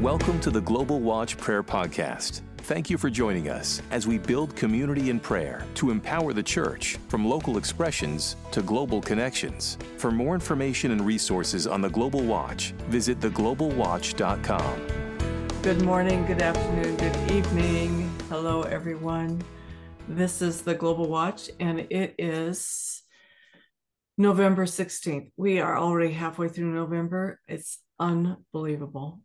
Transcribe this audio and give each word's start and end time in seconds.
Welcome 0.00 0.40
to 0.40 0.50
the 0.50 0.62
Global 0.62 0.98
Watch 0.98 1.36
Prayer 1.36 1.62
Podcast. 1.62 2.40
Thank 2.56 2.88
you 2.88 2.96
for 2.96 3.10
joining 3.10 3.50
us 3.50 3.82
as 3.90 4.06
we 4.06 4.16
build 4.16 4.56
community 4.56 5.10
in 5.10 5.20
prayer 5.20 5.66
to 5.74 5.90
empower 5.90 6.32
the 6.32 6.42
church 6.42 6.96
from 7.08 7.28
local 7.28 7.58
expressions 7.58 8.36
to 8.52 8.62
global 8.62 9.02
connections. 9.02 9.76
For 9.98 10.10
more 10.10 10.32
information 10.32 10.92
and 10.92 11.04
resources 11.04 11.66
on 11.66 11.82
the 11.82 11.90
Global 11.90 12.22
Watch, 12.22 12.72
visit 12.88 13.20
theglobalwatch.com. 13.20 14.86
Good 15.60 15.82
morning, 15.82 16.24
good 16.24 16.40
afternoon, 16.40 16.96
good 16.96 17.30
evening. 17.30 18.10
Hello, 18.30 18.62
everyone. 18.62 19.42
This 20.08 20.40
is 20.40 20.62
the 20.62 20.74
Global 20.74 21.10
Watch, 21.10 21.50
and 21.60 21.78
it 21.78 22.14
is 22.16 23.02
November 24.16 24.64
16th. 24.64 25.30
We 25.36 25.60
are 25.60 25.76
already 25.76 26.14
halfway 26.14 26.48
through 26.48 26.72
November. 26.72 27.38
It's 27.46 27.80
unbelievable. 27.98 29.20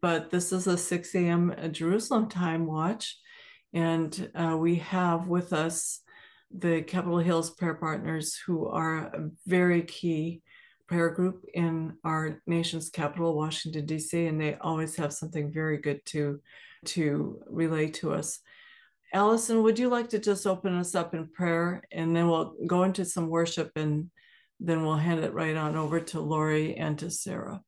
But 0.00 0.30
this 0.30 0.52
is 0.52 0.66
a 0.66 0.76
6 0.76 1.14
a.m. 1.14 1.54
Jerusalem 1.70 2.28
time 2.28 2.66
watch. 2.66 3.18
And 3.72 4.30
uh, 4.34 4.56
we 4.58 4.76
have 4.76 5.28
with 5.28 5.52
us 5.52 6.00
the 6.50 6.82
Capitol 6.82 7.18
Hills 7.18 7.50
Prayer 7.50 7.74
Partners, 7.74 8.38
who 8.46 8.68
are 8.68 8.98
a 8.98 9.30
very 9.46 9.82
key 9.82 10.42
prayer 10.86 11.10
group 11.10 11.44
in 11.52 11.94
our 12.04 12.40
nation's 12.46 12.88
capital, 12.88 13.36
Washington, 13.36 13.86
D.C., 13.86 14.26
and 14.26 14.40
they 14.40 14.54
always 14.54 14.96
have 14.96 15.12
something 15.12 15.52
very 15.52 15.78
good 15.78 16.00
to, 16.06 16.40
to 16.86 17.40
relay 17.48 17.88
to 17.88 18.14
us. 18.14 18.40
Allison, 19.12 19.62
would 19.62 19.78
you 19.78 19.88
like 19.88 20.08
to 20.10 20.18
just 20.18 20.46
open 20.46 20.74
us 20.74 20.94
up 20.94 21.14
in 21.14 21.28
prayer? 21.28 21.82
And 21.92 22.14
then 22.14 22.28
we'll 22.28 22.54
go 22.66 22.84
into 22.84 23.04
some 23.04 23.28
worship 23.28 23.72
and 23.76 24.10
then 24.60 24.84
we'll 24.84 24.96
hand 24.96 25.24
it 25.24 25.32
right 25.32 25.56
on 25.56 25.76
over 25.76 26.00
to 26.00 26.20
Lori 26.20 26.76
and 26.76 26.98
to 26.98 27.10
Sarah. 27.10 27.62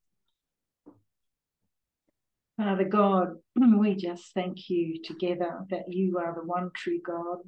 Father 2.58 2.88
God, 2.88 3.36
we 3.78 3.94
just 3.94 4.34
thank 4.34 4.68
you 4.68 5.00
together 5.04 5.60
that 5.70 5.84
you 5.86 6.18
are 6.18 6.34
the 6.34 6.44
one 6.44 6.70
true 6.74 6.98
God, 7.06 7.38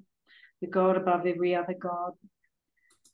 the 0.61 0.69
God 0.69 0.97
above 0.97 1.27
every 1.27 1.53
other 1.53 1.75
God, 1.75 2.13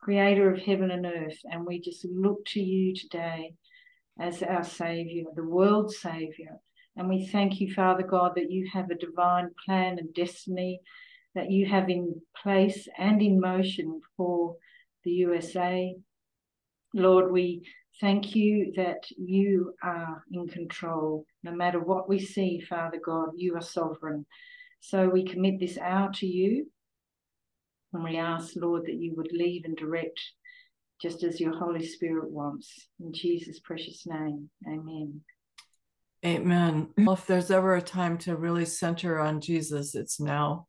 creator 0.03 0.53
of 0.53 0.61
heaven 0.61 0.91
and 0.91 1.07
earth. 1.07 1.39
And 1.45 1.65
we 1.65 1.81
just 1.81 2.05
look 2.05 2.45
to 2.49 2.61
you 2.61 2.95
today 2.95 3.55
as 4.21 4.43
our 4.43 4.63
Savior, 4.63 5.25
the 5.35 5.43
world's 5.43 5.99
Savior. 5.99 6.59
And 6.97 7.09
we 7.09 7.29
thank 7.29 7.61
you, 7.61 7.73
Father 7.73 8.03
God, 8.03 8.33
that 8.37 8.51
you 8.51 8.69
have 8.75 8.91
a 8.91 8.95
divine 8.95 9.49
plan 9.65 9.99
and 9.99 10.13
destiny 10.13 10.81
that 11.35 11.51
you 11.51 11.65
have 11.65 11.89
in 11.89 12.21
place 12.43 12.89
and 12.99 13.23
in 13.23 13.41
motion 13.41 14.03
for 14.19 14.57
the 15.05 15.13
USA. 15.13 15.95
Lord, 16.93 17.33
we 17.33 17.63
Thank 17.99 18.37
you 18.37 18.73
that 18.77 19.07
you 19.17 19.73
are 19.83 20.23
in 20.31 20.49
control. 20.49 21.25
No 21.47 21.55
matter 21.55 21.79
what 21.79 22.09
we 22.09 22.19
see, 22.19 22.59
Father 22.59 22.99
God, 23.03 23.29
you 23.37 23.55
are 23.55 23.63
sovereign. 23.63 24.27
So 24.81 25.09
we 25.09 25.25
commit 25.25 25.61
this 25.61 25.79
hour 25.79 26.11
to 26.15 26.27
you. 26.27 26.67
And 27.93 28.03
we 28.03 28.17
ask, 28.17 28.57
Lord, 28.57 28.87
that 28.87 28.97
you 28.97 29.15
would 29.17 29.31
lead 29.31 29.65
and 29.65 29.77
direct 29.77 30.21
just 31.01 31.23
as 31.23 31.41
your 31.41 31.57
Holy 31.57 31.87
Spirit 31.87 32.29
wants. 32.33 32.89
In 32.99 33.13
Jesus' 33.13 33.61
precious 33.61 34.09
name, 34.09 34.51
amen. 34.67 35.21
Amen. 36.25 36.89
Well, 36.99 37.15
if 37.15 37.27
there's 37.29 37.53
ever 37.53 37.77
a 37.77 37.83
time 37.83 38.19
to 38.19 38.35
really 38.35 38.65
center 38.65 39.21
on 39.21 39.41
Jesus, 39.41 39.95
it's 39.95 40.19
now. 40.19 40.67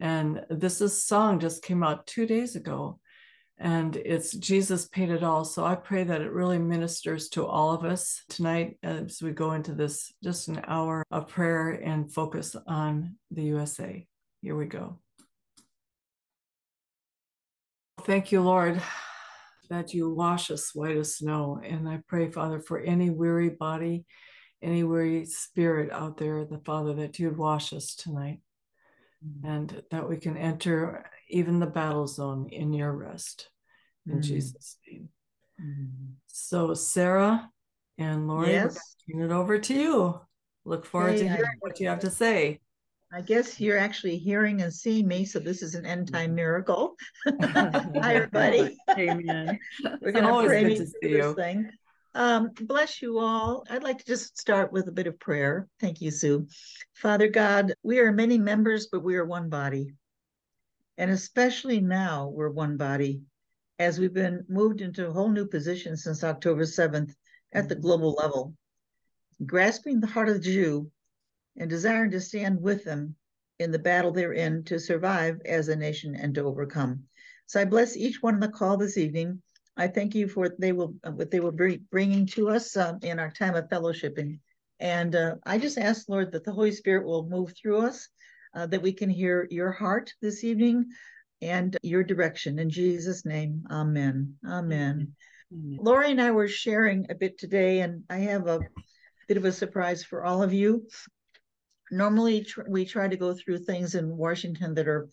And 0.00 0.46
this 0.48 0.80
is 0.80 1.04
song 1.04 1.40
just 1.40 1.62
came 1.62 1.82
out 1.82 2.06
two 2.06 2.24
days 2.24 2.56
ago 2.56 3.00
and 3.58 3.96
it's 3.96 4.32
Jesus 4.32 4.86
paid 4.86 5.10
it 5.10 5.22
all. 5.22 5.44
So 5.44 5.64
I 5.64 5.76
pray 5.76 6.04
that 6.04 6.20
it 6.20 6.32
really 6.32 6.58
ministers 6.58 7.28
to 7.30 7.46
all 7.46 7.72
of 7.72 7.84
us 7.84 8.22
tonight 8.28 8.78
as 8.82 9.22
we 9.22 9.30
go 9.30 9.52
into 9.52 9.72
this 9.72 10.12
just 10.22 10.48
an 10.48 10.62
hour 10.66 11.02
of 11.10 11.28
prayer 11.28 11.70
and 11.70 12.12
focus 12.12 12.54
on 12.66 13.16
the 13.30 13.44
USA. 13.44 14.06
Here 14.42 14.56
we 14.56 14.66
go. 14.66 14.98
Thank 18.02 18.30
you, 18.30 18.42
Lord, 18.42 18.80
that 19.70 19.94
you 19.94 20.10
wash 20.10 20.50
us 20.50 20.74
white 20.74 20.96
as 20.96 21.16
snow. 21.16 21.60
And 21.64 21.88
I 21.88 22.00
pray, 22.06 22.30
Father, 22.30 22.60
for 22.60 22.78
any 22.78 23.10
weary 23.10 23.48
body, 23.48 24.04
any 24.62 24.84
weary 24.84 25.24
spirit 25.24 25.90
out 25.90 26.18
there, 26.18 26.44
the 26.44 26.58
Father, 26.58 26.94
that 26.94 27.18
you'd 27.18 27.38
wash 27.38 27.72
us 27.72 27.94
tonight. 27.94 28.40
And 29.44 29.82
that 29.90 30.08
we 30.08 30.16
can 30.16 30.36
enter 30.36 31.04
even 31.28 31.60
the 31.60 31.66
battle 31.66 32.06
zone 32.06 32.48
in 32.50 32.72
your 32.72 32.92
rest. 32.92 33.48
In 34.06 34.12
mm-hmm. 34.12 34.20
Jesus' 34.22 34.76
name. 34.86 35.08
Mm-hmm. 35.60 36.12
So, 36.26 36.74
Sarah 36.74 37.50
and 37.98 38.28
Lori, 38.28 38.52
yes. 38.52 38.78
turn 39.10 39.22
it 39.22 39.32
over 39.32 39.58
to 39.58 39.74
you. 39.74 40.20
Look 40.64 40.84
forward 40.84 41.12
hey, 41.12 41.20
to 41.20 41.28
hearing 41.28 41.44
I, 41.44 41.58
what 41.60 41.80
you 41.80 41.88
have 41.88 42.00
to 42.00 42.10
say. 42.10 42.60
I 43.12 43.20
guess 43.20 43.60
you're 43.60 43.78
actually 43.78 44.18
hearing 44.18 44.62
and 44.62 44.72
seeing 44.72 45.06
me, 45.06 45.24
so 45.24 45.38
this 45.38 45.62
is 45.62 45.74
an 45.74 45.86
end 45.86 46.12
time 46.12 46.34
miracle. 46.34 46.96
Hi, 47.40 48.14
everybody. 48.14 48.76
Amen. 48.90 49.58
We're 50.00 50.12
going 50.12 50.24
to 50.24 50.46
pray 50.46 50.64
good 50.64 50.76
to 50.78 50.86
see 50.86 51.10
you. 51.10 51.34
Thing. 51.34 51.70
Um, 52.16 52.52
bless 52.62 53.02
you 53.02 53.18
all. 53.18 53.66
I'd 53.68 53.82
like 53.82 53.98
to 53.98 54.04
just 54.06 54.38
start 54.38 54.72
with 54.72 54.88
a 54.88 54.92
bit 54.92 55.06
of 55.06 55.20
prayer. 55.20 55.68
Thank 55.80 56.00
you, 56.00 56.10
Sue. 56.10 56.48
Father 56.94 57.28
God, 57.28 57.74
we 57.82 57.98
are 57.98 58.10
many 58.10 58.38
members, 58.38 58.86
but 58.90 59.04
we 59.04 59.16
are 59.16 59.26
one 59.26 59.50
body. 59.50 59.92
And 60.96 61.10
especially 61.10 61.82
now, 61.82 62.28
we're 62.28 62.48
one 62.48 62.78
body 62.78 63.20
as 63.78 63.98
we've 63.98 64.14
been 64.14 64.46
moved 64.48 64.80
into 64.80 65.06
a 65.06 65.12
whole 65.12 65.28
new 65.28 65.46
position 65.46 65.94
since 65.94 66.24
October 66.24 66.62
7th 66.62 67.14
at 67.52 67.68
the 67.68 67.74
mm-hmm. 67.74 67.82
global 67.82 68.12
level, 68.12 68.54
grasping 69.44 70.00
the 70.00 70.06
heart 70.06 70.30
of 70.30 70.36
the 70.36 70.40
Jew 70.40 70.90
and 71.58 71.68
desiring 71.68 72.12
to 72.12 72.20
stand 72.22 72.62
with 72.62 72.82
them 72.82 73.14
in 73.58 73.70
the 73.72 73.78
battle 73.78 74.10
they're 74.10 74.32
in 74.32 74.64
to 74.64 74.80
survive 74.80 75.38
as 75.44 75.68
a 75.68 75.76
nation 75.76 76.14
and 76.14 76.34
to 76.36 76.44
overcome. 76.44 77.02
So 77.44 77.60
I 77.60 77.66
bless 77.66 77.94
each 77.94 78.22
one 78.22 78.32
on 78.32 78.40
the 78.40 78.48
call 78.48 78.78
this 78.78 78.96
evening. 78.96 79.42
I 79.76 79.88
thank 79.88 80.14
you 80.14 80.28
for 80.28 80.40
what 80.40 80.60
they 80.60 80.72
will 80.72 80.94
what 81.04 81.30
they 81.30 81.40
will 81.40 81.52
be 81.52 81.82
bringing 81.90 82.26
to 82.28 82.48
us 82.48 82.76
uh, 82.76 82.94
in 83.02 83.18
our 83.18 83.30
time 83.30 83.54
of 83.54 83.68
fellowshipping. 83.68 84.38
And 84.80 85.14
uh, 85.14 85.36
I 85.44 85.58
just 85.58 85.78
ask, 85.78 86.08
Lord, 86.08 86.32
that 86.32 86.44
the 86.44 86.52
Holy 86.52 86.72
Spirit 86.72 87.06
will 87.06 87.28
move 87.28 87.54
through 87.56 87.78
us, 87.78 88.08
uh, 88.54 88.66
that 88.66 88.82
we 88.82 88.92
can 88.92 89.10
hear 89.10 89.46
your 89.50 89.72
heart 89.72 90.12
this 90.20 90.44
evening, 90.44 90.86
and 91.40 91.76
your 91.82 92.02
direction. 92.02 92.58
In 92.58 92.70
Jesus' 92.70 93.24
name, 93.24 93.64
amen. 93.70 94.34
Amen. 94.46 95.12
amen. 95.52 95.78
Lori 95.78 96.10
and 96.10 96.20
I 96.20 96.30
were 96.30 96.48
sharing 96.48 97.06
a 97.10 97.14
bit 97.14 97.38
today, 97.38 97.80
and 97.80 98.04
I 98.08 98.18
have 98.18 98.46
a 98.46 98.60
bit 99.28 99.36
of 99.36 99.44
a 99.44 99.52
surprise 99.52 100.04
for 100.04 100.24
all 100.24 100.42
of 100.42 100.52
you. 100.52 100.86
Normally, 101.90 102.44
tr- 102.44 102.62
we 102.68 102.84
try 102.84 103.08
to 103.08 103.16
go 103.16 103.34
through 103.34 103.58
things 103.58 103.94
in 103.94 104.16
Washington 104.16 104.74
that 104.74 104.88
are 104.88 105.08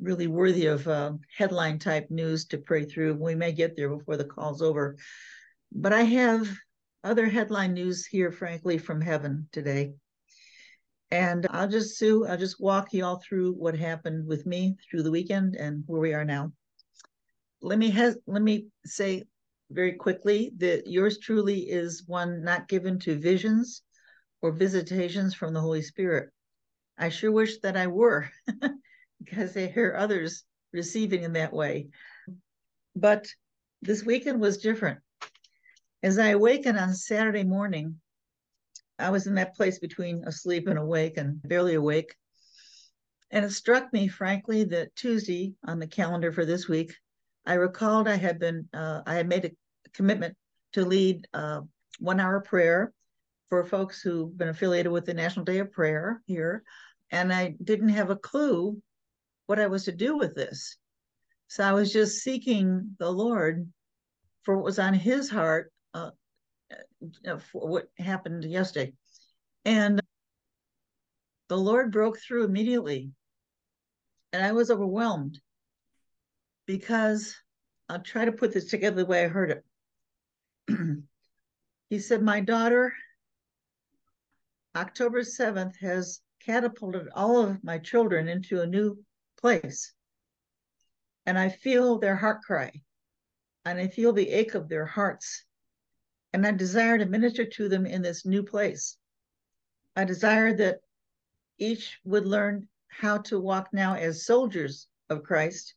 really 0.00 0.26
worthy 0.26 0.66
of 0.66 0.86
uh, 0.86 1.12
headline 1.36 1.78
type 1.78 2.10
news 2.10 2.44
to 2.46 2.58
pray 2.58 2.84
through. 2.84 3.14
We 3.14 3.34
may 3.34 3.52
get 3.52 3.76
there 3.76 3.88
before 3.88 4.16
the 4.16 4.24
call's 4.24 4.62
over. 4.62 4.96
But 5.72 5.92
I 5.92 6.02
have 6.02 6.48
other 7.02 7.26
headline 7.26 7.74
news 7.74 8.06
here, 8.06 8.30
frankly, 8.30 8.78
from 8.78 9.00
heaven 9.00 9.48
today. 9.52 9.94
And 11.10 11.46
I'll 11.50 11.68
just, 11.68 11.98
Sue, 11.98 12.26
I'll 12.26 12.36
just 12.36 12.60
walk 12.60 12.92
you 12.92 13.04
all 13.04 13.22
through 13.26 13.52
what 13.52 13.76
happened 13.76 14.26
with 14.26 14.44
me 14.44 14.76
through 14.90 15.04
the 15.04 15.10
weekend 15.10 15.54
and 15.54 15.84
where 15.86 16.00
we 16.00 16.14
are 16.14 16.24
now. 16.24 16.52
Let 17.62 17.78
me 17.78 17.90
has, 17.90 18.18
let 18.26 18.42
me 18.42 18.66
say 18.84 19.24
very 19.70 19.92
quickly 19.92 20.52
that 20.58 20.86
yours 20.86 21.18
truly 21.18 21.60
is 21.60 22.04
one 22.06 22.42
not 22.42 22.68
given 22.68 22.98
to 23.00 23.18
visions 23.18 23.82
or 24.42 24.52
visitations 24.52 25.34
from 25.34 25.54
the 25.54 25.60
Holy 25.60 25.82
Spirit. 25.82 26.30
I 26.98 27.08
sure 27.08 27.32
wish 27.32 27.58
that 27.60 27.76
I 27.76 27.86
were, 27.86 28.28
because 29.22 29.52
they 29.52 29.68
hear 29.68 29.94
others 29.96 30.44
receiving 30.72 31.22
in 31.22 31.32
that 31.34 31.52
way. 31.52 31.88
But 32.94 33.26
this 33.82 34.04
weekend 34.04 34.40
was 34.40 34.58
different. 34.58 35.00
As 36.02 36.18
I 36.18 36.28
awakened 36.28 36.78
on 36.78 36.94
Saturday 36.94 37.44
morning, 37.44 38.00
I 38.98 39.10
was 39.10 39.26
in 39.26 39.34
that 39.34 39.54
place 39.54 39.78
between 39.78 40.24
asleep 40.24 40.68
and 40.68 40.78
awake 40.78 41.16
and 41.16 41.42
barely 41.42 41.74
awake. 41.74 42.14
And 43.30 43.44
it 43.44 43.50
struck 43.50 43.92
me, 43.92 44.08
frankly, 44.08 44.64
that 44.64 44.94
Tuesday 44.94 45.54
on 45.66 45.78
the 45.78 45.86
calendar 45.86 46.32
for 46.32 46.44
this 46.44 46.68
week, 46.68 46.94
I 47.44 47.54
recalled 47.54 48.08
I 48.08 48.16
had 48.16 48.38
been, 48.38 48.68
uh, 48.72 49.02
I 49.06 49.14
had 49.14 49.28
made 49.28 49.44
a 49.44 49.50
commitment 49.92 50.36
to 50.72 50.84
lead 50.84 51.26
uh, 51.34 51.60
one 51.98 52.20
hour 52.20 52.40
prayer 52.40 52.92
for 53.48 53.64
folks 53.64 54.00
who've 54.00 54.36
been 54.36 54.48
affiliated 54.48 54.92
with 54.92 55.04
the 55.04 55.14
National 55.14 55.44
Day 55.44 55.58
of 55.58 55.72
Prayer 55.72 56.22
here. 56.26 56.62
And 57.10 57.32
I 57.32 57.54
didn't 57.62 57.90
have 57.90 58.10
a 58.10 58.16
clue 58.16 58.80
what 59.46 59.60
I 59.60 59.66
was 59.66 59.84
to 59.84 59.92
do 59.92 60.16
with 60.16 60.34
this. 60.34 60.76
So 61.48 61.64
I 61.64 61.72
was 61.72 61.92
just 61.92 62.22
seeking 62.22 62.96
the 62.98 63.10
Lord 63.10 63.70
for 64.42 64.56
what 64.56 64.64
was 64.64 64.78
on 64.78 64.94
his 64.94 65.30
heart 65.30 65.72
uh, 65.94 66.10
uh, 67.26 67.38
for 67.38 67.68
what 67.68 67.88
happened 67.98 68.44
yesterday. 68.44 68.92
And 69.64 70.00
the 71.48 71.58
Lord 71.58 71.92
broke 71.92 72.18
through 72.18 72.44
immediately. 72.44 73.12
And 74.32 74.44
I 74.44 74.52
was 74.52 74.70
overwhelmed 74.70 75.40
because 76.66 77.36
I'll 77.88 78.00
try 78.00 78.24
to 78.24 78.32
put 78.32 78.52
this 78.52 78.66
together 78.66 78.96
the 78.96 79.06
way 79.06 79.24
I 79.24 79.28
heard 79.28 79.62
it. 80.68 80.78
he 81.90 81.98
said, 82.00 82.22
My 82.22 82.40
daughter, 82.40 82.92
October 84.74 85.22
7th 85.22 85.76
has 85.80 86.20
catapulted 86.44 87.08
all 87.14 87.42
of 87.42 87.62
my 87.64 87.78
children 87.78 88.28
into 88.28 88.60
a 88.60 88.66
new 88.66 88.98
place. 89.46 89.92
And 91.24 91.38
I 91.38 91.50
feel 91.50 91.98
their 91.98 92.16
heart 92.16 92.42
cry, 92.42 92.72
and 93.64 93.78
I 93.78 93.86
feel 93.86 94.12
the 94.12 94.28
ache 94.28 94.54
of 94.56 94.68
their 94.68 94.86
hearts. 94.86 95.44
And 96.32 96.44
I 96.44 96.50
desire 96.50 96.98
to 96.98 97.06
minister 97.06 97.44
to 97.44 97.68
them 97.68 97.86
in 97.86 98.02
this 98.02 98.26
new 98.26 98.42
place. 98.42 98.96
I 99.94 100.04
desire 100.04 100.52
that 100.54 100.80
each 101.58 102.00
would 102.02 102.26
learn 102.26 102.66
how 102.88 103.18
to 103.28 103.38
walk 103.38 103.68
now 103.72 103.94
as 103.94 104.26
soldiers 104.26 104.88
of 105.10 105.22
Christ 105.22 105.74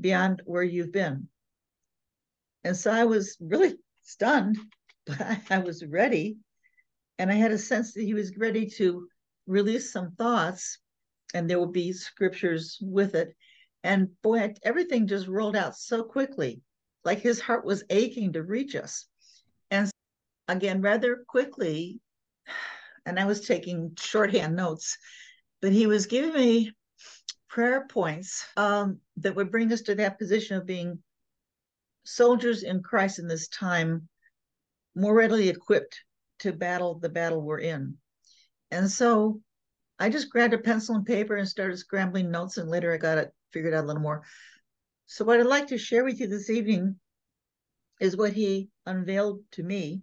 beyond 0.00 0.42
where 0.44 0.64
you've 0.64 0.92
been. 0.92 1.28
And 2.64 2.76
so 2.76 2.90
I 2.90 3.04
was 3.04 3.36
really 3.40 3.76
stunned, 4.02 4.58
but 5.06 5.38
I 5.48 5.58
was 5.58 5.84
ready. 5.84 6.38
And 7.20 7.30
I 7.30 7.34
had 7.34 7.52
a 7.52 7.58
sense 7.58 7.94
that 7.94 8.02
he 8.02 8.14
was 8.14 8.36
ready 8.36 8.68
to 8.78 9.06
release 9.46 9.92
some 9.92 10.10
thoughts, 10.16 10.80
and 11.34 11.48
there 11.48 11.60
would 11.60 11.72
be 11.72 11.92
scriptures 11.92 12.78
with 12.80 13.14
it. 13.14 13.34
And 13.84 14.08
boy, 14.22 14.54
everything 14.62 15.06
just 15.06 15.26
rolled 15.26 15.56
out 15.56 15.76
so 15.76 16.04
quickly, 16.04 16.60
like 17.04 17.20
his 17.20 17.40
heart 17.40 17.64
was 17.64 17.84
aching 17.90 18.32
to 18.34 18.42
reach 18.42 18.74
us. 18.76 19.06
And 19.70 19.90
again, 20.48 20.80
rather 20.80 21.24
quickly, 21.26 22.00
and 23.04 23.18
I 23.18 23.24
was 23.24 23.46
taking 23.46 23.92
shorthand 23.98 24.54
notes, 24.54 24.96
but 25.60 25.72
he 25.72 25.86
was 25.86 26.06
giving 26.06 26.34
me 26.34 26.72
prayer 27.48 27.86
points 27.88 28.46
um, 28.56 28.98
that 29.18 29.34
would 29.34 29.50
bring 29.50 29.72
us 29.72 29.82
to 29.82 29.94
that 29.96 30.18
position 30.18 30.56
of 30.56 30.66
being 30.66 31.02
soldiers 32.04 32.62
in 32.62 32.82
Christ 32.82 33.18
in 33.18 33.28
this 33.28 33.48
time, 33.48 34.08
more 34.94 35.14
readily 35.14 35.48
equipped 35.48 36.02
to 36.40 36.52
battle 36.52 36.98
the 36.98 37.08
battle 37.08 37.42
we're 37.42 37.58
in. 37.58 37.96
And 38.70 38.90
so 38.90 39.40
I 40.02 40.08
just 40.08 40.30
grabbed 40.30 40.52
a 40.52 40.58
pencil 40.58 40.96
and 40.96 41.06
paper 41.06 41.36
and 41.36 41.48
started 41.48 41.76
scrambling 41.76 42.28
notes, 42.28 42.56
and 42.56 42.68
later 42.68 42.92
I 42.92 42.96
got 42.96 43.18
it 43.18 43.32
figured 43.52 43.72
out 43.72 43.84
a 43.84 43.86
little 43.86 44.02
more. 44.02 44.24
So, 45.06 45.24
what 45.24 45.38
I'd 45.38 45.46
like 45.46 45.68
to 45.68 45.78
share 45.78 46.02
with 46.02 46.18
you 46.18 46.26
this 46.26 46.50
evening 46.50 46.96
is 48.00 48.16
what 48.16 48.32
he 48.32 48.68
unveiled 48.84 49.42
to 49.52 49.62
me. 49.62 50.02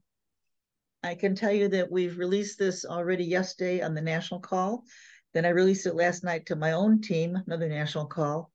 I 1.03 1.15
can 1.15 1.35
tell 1.35 1.51
you 1.51 1.67
that 1.67 1.91
we've 1.91 2.17
released 2.17 2.57
this 2.57 2.85
already 2.85 3.25
yesterday 3.25 3.81
on 3.81 3.93
the 3.93 4.01
national 4.01 4.39
call. 4.39 4.85
Then 5.33 5.43
I 5.43 5.49
released 5.49 5.85
it 5.85 5.95
last 5.95 6.23
night 6.23 6.45
to 6.45 6.55
my 6.55 6.71
own 6.71 7.01
team, 7.01 7.35
another 7.35 7.67
national 7.67 8.05
call. 8.05 8.53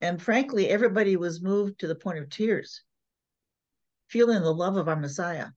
And 0.00 0.20
frankly, 0.20 0.68
everybody 0.68 1.14
was 1.14 1.40
moved 1.40 1.78
to 1.78 1.86
the 1.86 1.94
point 1.94 2.18
of 2.18 2.30
tears, 2.30 2.82
feeling 4.08 4.42
the 4.42 4.52
love 4.52 4.76
of 4.76 4.88
our 4.88 4.96
Messiah. 4.96 5.50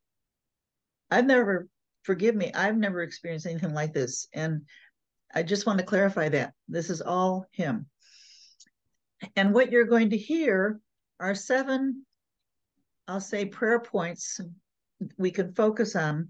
I've 1.09 1.25
never, 1.25 1.67
forgive 2.03 2.35
me, 2.35 2.53
I've 2.53 2.77
never 2.77 3.01
experienced 3.01 3.47
anything 3.47 3.73
like 3.73 3.93
this. 3.93 4.27
And 4.31 4.61
I 5.33 5.43
just 5.43 5.65
want 5.65 5.79
to 5.79 5.85
clarify 5.85 6.29
that. 6.29 6.53
This 6.67 6.89
is 6.89 7.01
all 7.01 7.45
Him. 7.51 7.87
And 9.35 9.53
what 9.53 9.71
you're 9.71 9.85
going 9.85 10.09
to 10.11 10.17
hear 10.17 10.79
are 11.19 11.35
seven, 11.35 12.05
I'll 13.07 13.21
say, 13.21 13.45
prayer 13.45 13.79
points 13.79 14.39
we 15.17 15.31
can 15.31 15.53
focus 15.53 15.95
on. 15.95 16.29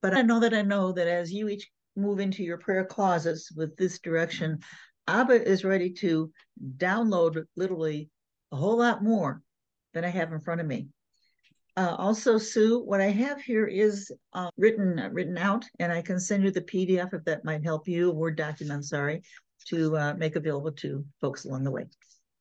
But 0.00 0.14
I 0.14 0.22
know 0.22 0.40
that 0.40 0.54
I 0.54 0.62
know 0.62 0.92
that 0.92 1.06
as 1.06 1.32
you 1.32 1.48
each 1.48 1.70
move 1.96 2.18
into 2.18 2.42
your 2.42 2.58
prayer 2.58 2.84
closets 2.84 3.52
with 3.52 3.76
this 3.76 3.98
direction, 4.00 4.60
Abba 5.06 5.48
is 5.48 5.64
ready 5.64 5.90
to 5.94 6.32
download 6.76 7.44
literally 7.56 8.10
a 8.50 8.56
whole 8.56 8.78
lot 8.78 9.02
more 9.02 9.42
than 9.94 10.04
I 10.04 10.08
have 10.08 10.32
in 10.32 10.40
front 10.40 10.60
of 10.60 10.66
me. 10.66 10.88
Uh, 11.76 11.94
also, 11.98 12.36
Sue, 12.36 12.80
what 12.80 13.00
I 13.00 13.10
have 13.10 13.40
here 13.40 13.66
is 13.66 14.12
uh, 14.34 14.50
written 14.56 14.98
uh, 14.98 15.08
written 15.10 15.38
out, 15.38 15.64
and 15.78 15.90
I 15.90 16.02
can 16.02 16.20
send 16.20 16.44
you 16.44 16.50
the 16.50 16.60
PDF 16.60 17.14
if 17.14 17.24
that 17.24 17.44
might 17.44 17.64
help 17.64 17.88
you, 17.88 18.10
a 18.10 18.14
Word 18.14 18.36
document, 18.36 18.84
sorry, 18.84 19.22
to 19.66 19.96
uh, 19.96 20.14
make 20.14 20.36
available 20.36 20.72
to 20.72 21.04
folks 21.20 21.44
along 21.44 21.64
the 21.64 21.70
way. 21.70 21.86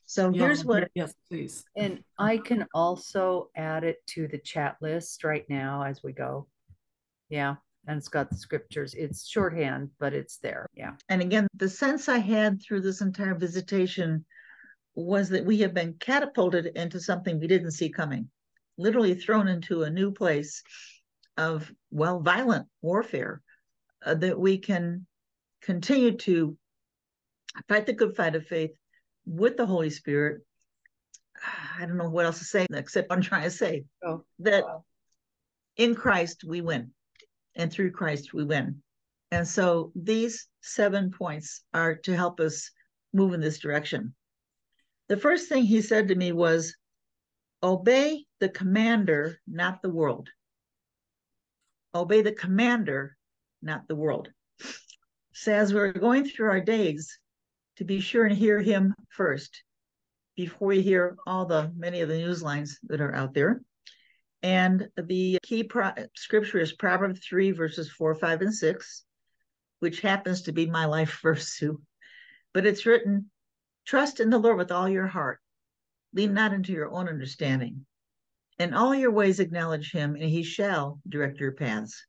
So 0.06 0.30
yeah, 0.30 0.44
here's 0.44 0.66
what. 0.66 0.90
Yes, 0.96 1.14
please. 1.30 1.64
And 1.78 2.04
I 2.20 2.38
can 2.38 2.68
also 2.74 3.50
add 3.56 3.86
it 3.86 4.06
to 4.08 4.28
the 4.28 4.40
chat 4.40 4.76
list 4.82 5.24
right 5.24 5.46
now 5.50 5.84
as 5.84 6.04
we 6.04 6.12
go. 6.12 6.48
Yeah 7.30 7.56
and 7.88 7.98
it's 7.98 8.08
got 8.08 8.30
the 8.30 8.38
scriptures. 8.38 8.94
It's 8.94 9.28
shorthand, 9.28 9.90
but 10.00 10.14
it's 10.14 10.38
there. 10.38 10.68
Yeah. 10.76 10.92
And 11.10 11.22
again, 11.22 11.48
the 11.56 11.70
sense 11.70 12.10
I 12.10 12.20
had 12.20 12.62
through 12.62 12.82
this 12.82 13.02
entire 13.02 13.36
visitation 13.36 14.26
was 14.94 15.30
that 15.30 15.46
we 15.46 15.60
have 15.60 15.74
been 15.74 15.96
catapulted 16.00 16.68
into 16.76 17.00
something 17.00 17.40
we 17.40 17.48
didn't 17.48 17.72
see 17.72 17.90
coming, 17.90 18.30
literally 18.78 19.16
thrown 19.16 19.48
into 19.48 19.84
a 19.84 19.90
new 19.90 20.12
place 20.12 20.64
of, 21.38 21.72
well, 21.92 22.20
violent 22.20 22.68
warfare 22.82 23.42
uh, 24.06 24.16
that 24.16 24.40
we 24.40 24.58
can 24.58 25.06
continue 25.62 26.18
to 26.18 26.58
fight 27.68 27.86
the 27.86 27.94
good 27.94 28.16
fight 28.16 28.36
of 28.36 28.46
faith 28.46 28.72
with 29.26 29.58
the 29.58 29.66
Holy 29.66 29.90
Spirit. 29.90 30.42
I 31.78 31.86
don't 31.86 31.98
know 31.98 32.10
what 32.10 32.26
else 32.26 32.40
to 32.40 32.46
say 32.46 32.66
except 32.74 33.12
I'm 33.12 33.22
trying 33.22 33.44
to 33.44 33.52
say 33.52 33.86
oh, 34.04 34.24
that 34.40 34.64
wow. 34.64 34.84
in 35.78 35.96
Christ 35.96 36.44
we 36.44 36.62
win 36.62 36.92
and 37.56 37.72
through 37.72 37.92
Christ 37.92 38.34
we 38.34 38.44
win. 38.44 38.82
And 39.32 39.48
so 39.48 39.92
these 39.96 40.48
seven 40.62 41.12
points 41.12 41.64
are 41.74 41.96
to 41.96 42.16
help 42.16 42.40
us 42.40 42.70
move 43.14 43.34
in 43.34 43.42
this 43.42 43.60
direction. 43.60 44.14
The 45.08 45.18
first 45.18 45.50
thing 45.50 45.64
he 45.64 45.82
said 45.82 46.08
to 46.10 46.16
me 46.16 46.32
was, 46.32 46.76
Obey 47.64 48.26
the 48.40 48.50
commander, 48.50 49.40
not 49.48 49.82
the 49.82 49.90
world. 49.90 50.30
Obey 51.94 52.22
the 52.22 52.32
commander, 52.32 53.18
not 53.62 53.88
the 53.88 53.96
world. 53.96 54.30
So, 55.34 55.54
as 55.54 55.74
we're 55.74 55.92
going 55.92 56.26
through 56.26 56.50
our 56.50 56.62
days, 56.62 57.20
to 57.78 57.84
be 57.84 58.00
sure 58.00 58.26
and 58.26 58.38
hear 58.38 58.60
him 58.60 58.94
first 59.10 59.64
before 60.36 60.70
we 60.70 60.82
hear 60.82 61.18
all 61.26 61.46
the 61.46 61.72
many 61.76 62.02
of 62.02 62.10
the 62.10 62.18
news 62.18 62.42
lines 62.44 62.80
that 62.84 63.02
are 63.02 63.14
out 63.14 63.34
there. 63.34 63.62
And 64.44 64.88
the 64.98 65.38
key 65.44 65.64
pro- 65.64 65.94
scripture 66.16 66.60
is 66.60 66.74
Proverbs 66.74 67.20
3, 67.28 67.52
verses 67.52 67.92
4, 67.92 68.16
5, 68.16 68.42
and 68.42 68.54
6, 68.54 69.04
which 69.80 70.02
happens 70.02 70.44
to 70.44 70.52
be 70.52 70.66
my 70.66 70.86
life 70.86 71.20
verse 71.24 71.58
too. 71.58 71.82
But 72.54 72.66
it's 72.66 72.86
written, 72.86 73.30
Trust 73.86 74.20
in 74.20 74.30
the 74.30 74.38
Lord 74.38 74.58
with 74.58 74.72
all 74.72 74.90
your 74.90 75.08
heart, 75.08 75.40
lean 76.14 76.34
not 76.34 76.54
into 76.54 76.72
your 76.72 76.92
own 76.92 77.08
understanding. 77.08 77.86
In 78.60 78.74
all 78.74 78.94
your 78.94 79.12
ways 79.12 79.40
acknowledge 79.40 79.92
him, 79.92 80.16
and 80.16 80.26
he 80.26 80.44
shall 80.44 81.00
direct 81.08 81.40
your 81.40 81.54
paths. 81.54 82.06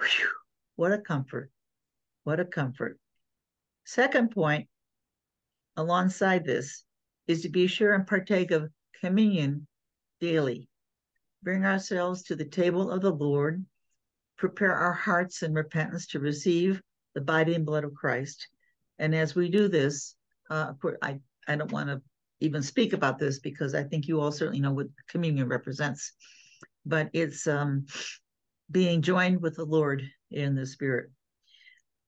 Whew, 0.00 0.30
what 0.76 0.92
a 0.92 0.98
comfort. 0.98 1.50
What 2.24 2.40
a 2.40 2.44
comfort. 2.44 2.98
Second 3.84 4.30
point, 4.30 4.68
alongside 5.76 6.44
this, 6.44 6.84
is 7.26 7.42
to 7.42 7.48
be 7.48 7.66
sure 7.66 7.94
and 7.94 8.06
partake 8.06 8.50
of 8.50 8.70
communion 9.00 9.66
daily 10.20 10.68
bring 11.46 11.64
ourselves 11.64 12.24
to 12.24 12.34
the 12.34 12.44
table 12.44 12.90
of 12.90 13.00
the 13.00 13.12
Lord, 13.12 13.64
prepare 14.36 14.74
our 14.74 14.92
hearts 14.92 15.44
in 15.44 15.54
repentance 15.54 16.08
to 16.08 16.18
receive 16.18 16.82
the 17.14 17.20
body 17.20 17.54
and 17.54 17.64
blood 17.64 17.84
of 17.84 17.94
Christ. 17.94 18.48
And 18.98 19.14
as 19.14 19.36
we 19.36 19.48
do 19.48 19.68
this, 19.68 20.16
uh, 20.50 20.72
I, 21.00 21.20
I 21.46 21.54
don't 21.54 21.70
want 21.70 21.88
to 21.88 22.02
even 22.40 22.62
speak 22.62 22.92
about 22.92 23.18
this 23.18 23.38
because 23.38 23.74
I 23.74 23.82
think 23.82 24.06
you 24.06 24.20
all 24.20 24.32
certainly 24.32 24.60
know 24.60 24.72
what 24.72 24.88
communion 25.08 25.48
represents, 25.48 26.12
but 26.84 27.10
it's 27.12 27.46
um, 27.46 27.86
being 28.70 29.02
joined 29.02 29.40
with 29.40 29.56
the 29.56 29.64
Lord 29.64 30.02
in 30.30 30.54
the 30.54 30.66
Spirit. 30.66 31.10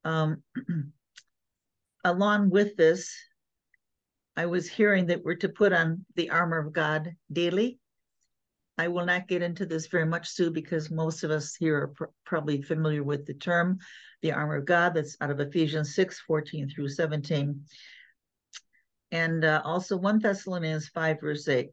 Um, 0.05 0.43
along 2.05 2.51
with 2.51 2.77
this, 2.77 3.13
I 4.37 4.47
was 4.47 4.69
hearing 4.69 5.07
that 5.07 5.25
we're 5.25 5.35
to 5.37 5.49
put 5.49 5.73
on 5.73 6.05
the 6.15 6.31
armor 6.31 6.59
of 6.59 6.73
God 6.73 7.15
daily 7.33 7.81
I 8.79 8.87
will 8.87 9.05
not 9.05 9.27
get 9.27 9.43
into 9.43 9.67
this 9.67 9.89
very 9.89 10.07
much, 10.07 10.29
Sue, 10.29 10.53
because 10.53 10.89
most 10.89 11.25
of 11.25 11.33
us 11.33 11.57
here 11.57 11.77
are 11.77 11.89
pr- 11.89 12.05
probably 12.25 12.63
familiar 12.63 13.03
with 13.03 13.27
the 13.27 13.35
term, 13.35 13.79
the 14.23 14.33
armor 14.33 14.55
of 14.55 14.67
God, 14.67 14.95
that's 14.95 15.17
out 15.21 15.33
of 15.33 15.41
Ephesians 15.41 15.97
6 15.97 16.21
14 16.21 16.69
through 16.69 16.89
17. 16.89 17.61
And 19.11 19.45
uh, 19.45 19.63
also 19.65 19.97
1 19.97 20.21
Thessalonians 20.21 20.89
5, 20.89 21.21
verse 21.21 21.49
8. 21.49 21.71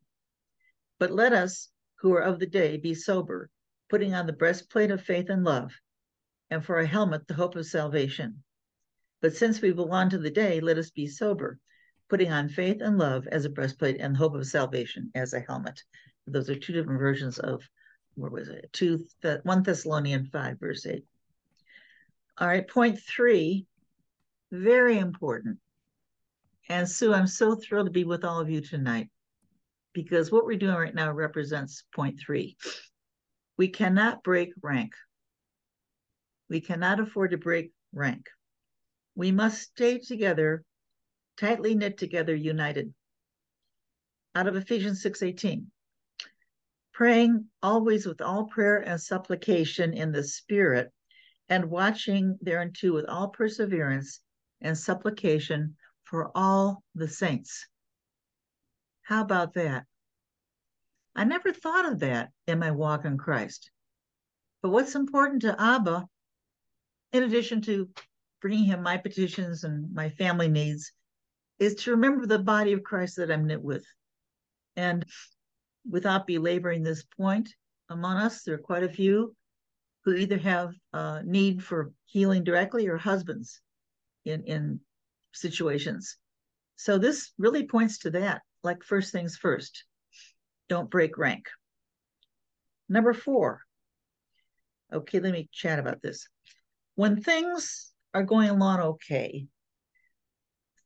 But 1.00 1.12
let 1.12 1.34
us, 1.34 1.70
who 1.96 2.14
are 2.14 2.22
of 2.22 2.40
the 2.40 2.46
day, 2.46 2.78
be 2.78 2.94
sober, 2.94 3.50
putting 3.90 4.14
on 4.14 4.26
the 4.26 4.34
breastplate 4.34 4.92
of 4.92 5.02
faith 5.02 5.30
and 5.30 5.44
love, 5.44 5.72
and 6.50 6.64
for 6.64 6.80
a 6.80 6.86
helmet, 6.88 7.28
the 7.28 7.34
hope 7.34 7.56
of 7.56 7.66
salvation. 7.66 8.44
But 9.22 9.36
since 9.36 9.62
we 9.62 9.72
belong 9.72 10.10
to 10.10 10.18
the 10.18 10.30
day, 10.30 10.60
let 10.60 10.78
us 10.78 10.92
be 10.92 11.08
sober, 11.08 11.60
putting 12.10 12.32
on 12.32 12.50
faith 12.50 12.82
and 12.82 12.98
love 12.98 13.28
as 13.28 13.46
a 13.46 13.50
breastplate 13.50 14.00
and 14.00 14.16
hope 14.16 14.36
of 14.36 14.46
salvation 14.46 15.12
as 15.16 15.34
a 15.34 15.40
helmet. 15.40 15.84
Those 16.28 16.50
are 16.50 16.56
two 16.56 16.74
different 16.74 17.00
versions 17.00 17.40
of 17.40 17.62
where 18.16 18.32
was 18.32 18.48
it? 18.48 18.70
Two 18.72 19.06
one 19.44 19.64
Thessalonian 19.64 20.26
five 20.26 20.60
verse 20.60 20.86
eight. 20.86 21.06
All 22.38 22.48
right, 22.48 22.68
point 22.68 23.00
three, 23.00 23.66
very 24.52 24.98
important. 24.98 25.60
And 26.68 26.90
Sue, 26.90 27.14
I'm 27.14 27.28
so 27.28 27.56
thrilled 27.56 27.88
to 27.88 27.92
be 27.92 28.06
with 28.06 28.26
all 28.26 28.40
of 28.40 28.50
you 28.50 28.60
tonight 28.60 29.10
because 29.94 30.32
what 30.32 30.46
we're 30.46 30.58
doing 30.58 30.76
right 30.76 30.96
now 30.96 31.12
represents 31.12 31.86
point 31.94 32.20
three. 32.20 32.58
We 33.58 33.68
cannot 33.68 34.24
break 34.24 34.52
rank. 34.62 34.94
We 36.50 36.62
cannot 36.62 37.00
afford 37.00 37.32
to 37.32 37.38
break 37.38 37.72
rank. 37.94 38.28
We 39.16 39.32
must 39.32 39.62
stay 39.62 40.00
together, 40.00 40.64
tightly 41.38 41.76
knit 41.76 41.98
together, 41.98 42.36
united. 42.36 42.94
Out 44.34 44.48
of 44.48 44.56
Ephesians 44.56 45.02
6:18. 45.04 45.68
Praying 46.94 47.46
always 47.62 48.06
with 48.06 48.22
all 48.22 48.46
prayer 48.46 48.80
and 48.80 49.00
supplication 49.00 49.94
in 49.94 50.12
the 50.12 50.24
spirit, 50.24 50.92
and 51.48 51.70
watching 51.70 52.38
thereunto 52.42 52.92
with 52.92 53.06
all 53.06 53.30
perseverance 53.30 54.20
and 54.62 54.78
supplication 54.78 55.76
for 56.06 56.32
all 56.36 56.84
the 56.96 57.08
saints. 57.08 57.68
How 59.04 59.22
about 59.22 59.54
that? 59.54 59.86
I 61.16 61.24
never 61.24 61.54
thought 61.54 61.86
of 61.86 62.00
that 62.00 62.30
in 62.48 62.60
my 62.60 62.72
walk 62.72 63.06
in 63.06 63.18
Christ. 63.18 63.70
But 64.62 64.70
what's 64.70 64.96
important 64.96 65.44
to 65.44 65.62
Abba, 65.62 66.08
in 67.14 67.24
addition 67.24 67.62
to 67.62 67.90
bringing 68.42 68.66
him 68.66 68.82
my 68.82 68.98
petitions 68.98 69.64
and 69.64 69.94
my 69.94 70.10
family 70.10 70.48
needs, 70.48 70.92
is 71.60 71.76
to 71.76 71.92
remember 71.92 72.26
the 72.26 72.40
body 72.40 72.74
of 72.74 72.84
Christ 72.84 73.18
that 73.18 73.32
I'm 73.32 73.48
knit 73.48 73.62
with. 73.62 73.86
And 74.76 75.06
without 75.90 76.28
belaboring 76.28 76.84
this 76.84 77.04
point, 77.04 77.54
among 77.90 78.18
us, 78.18 78.44
there 78.44 78.56
are 78.56 78.60
quite 78.60 78.84
a 78.84 78.90
few 78.90 79.36
who 80.04 80.14
either 80.14 80.38
have 80.38 80.74
a 80.94 81.22
need 81.24 81.64
for 81.64 81.92
healing 82.06 82.44
directly 82.44 82.88
or 82.88 82.98
husbands 82.98 83.62
in, 84.26 84.44
in 84.44 84.80
situations. 85.36 86.18
So 86.76 86.98
this 86.98 87.32
really 87.38 87.68
points 87.68 88.00
to 88.00 88.12
that, 88.12 88.42
like 88.64 88.84
first 88.84 89.12
things 89.12 89.38
first. 89.38 89.86
Don't 90.68 90.90
break 90.90 91.18
rank. 91.18 91.46
Number 92.90 93.14
four. 93.14 93.62
Okay, 94.94 95.20
let 95.20 95.34
me 95.34 95.50
chat 95.52 95.80
about 95.80 96.02
this. 96.02 96.28
When 96.96 97.22
things 97.22 97.92
are 98.14 98.24
going 98.24 98.50
along 98.50 98.80
okay, 98.80 99.48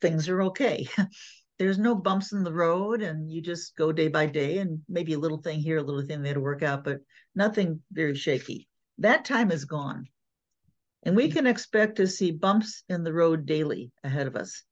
things 0.01 0.29
are 0.29 0.41
okay. 0.43 0.87
There's 1.59 1.77
no 1.77 1.93
bumps 1.93 2.31
in 2.31 2.43
the 2.43 2.53
road, 2.53 3.01
and 3.01 3.29
you 3.29 3.41
just 3.41 3.75
go 3.75 3.91
day 3.91 4.07
by 4.07 4.27
day, 4.27 4.59
and 4.59 4.79
maybe 4.87 5.13
a 5.13 5.19
little 5.19 5.41
thing 5.41 5.59
here, 5.59 5.77
a 5.77 5.83
little 5.83 6.01
thing 6.01 6.21
there 6.21 6.33
to 6.33 6.39
work 6.39 6.63
out, 6.63 6.85
but 6.85 6.99
nothing 7.35 7.81
very 7.91 8.15
shaky. 8.15 8.69
That 8.99 9.25
time 9.25 9.51
is 9.51 9.65
gone. 9.65 10.07
And 11.03 11.15
we 11.15 11.29
can 11.29 11.47
expect 11.47 11.95
to 11.97 12.07
see 12.07 12.31
bumps 12.31 12.83
in 12.89 13.03
the 13.03 13.13
road 13.13 13.45
daily 13.45 13.91
ahead 14.03 14.27
of 14.27 14.35
us, 14.35 14.63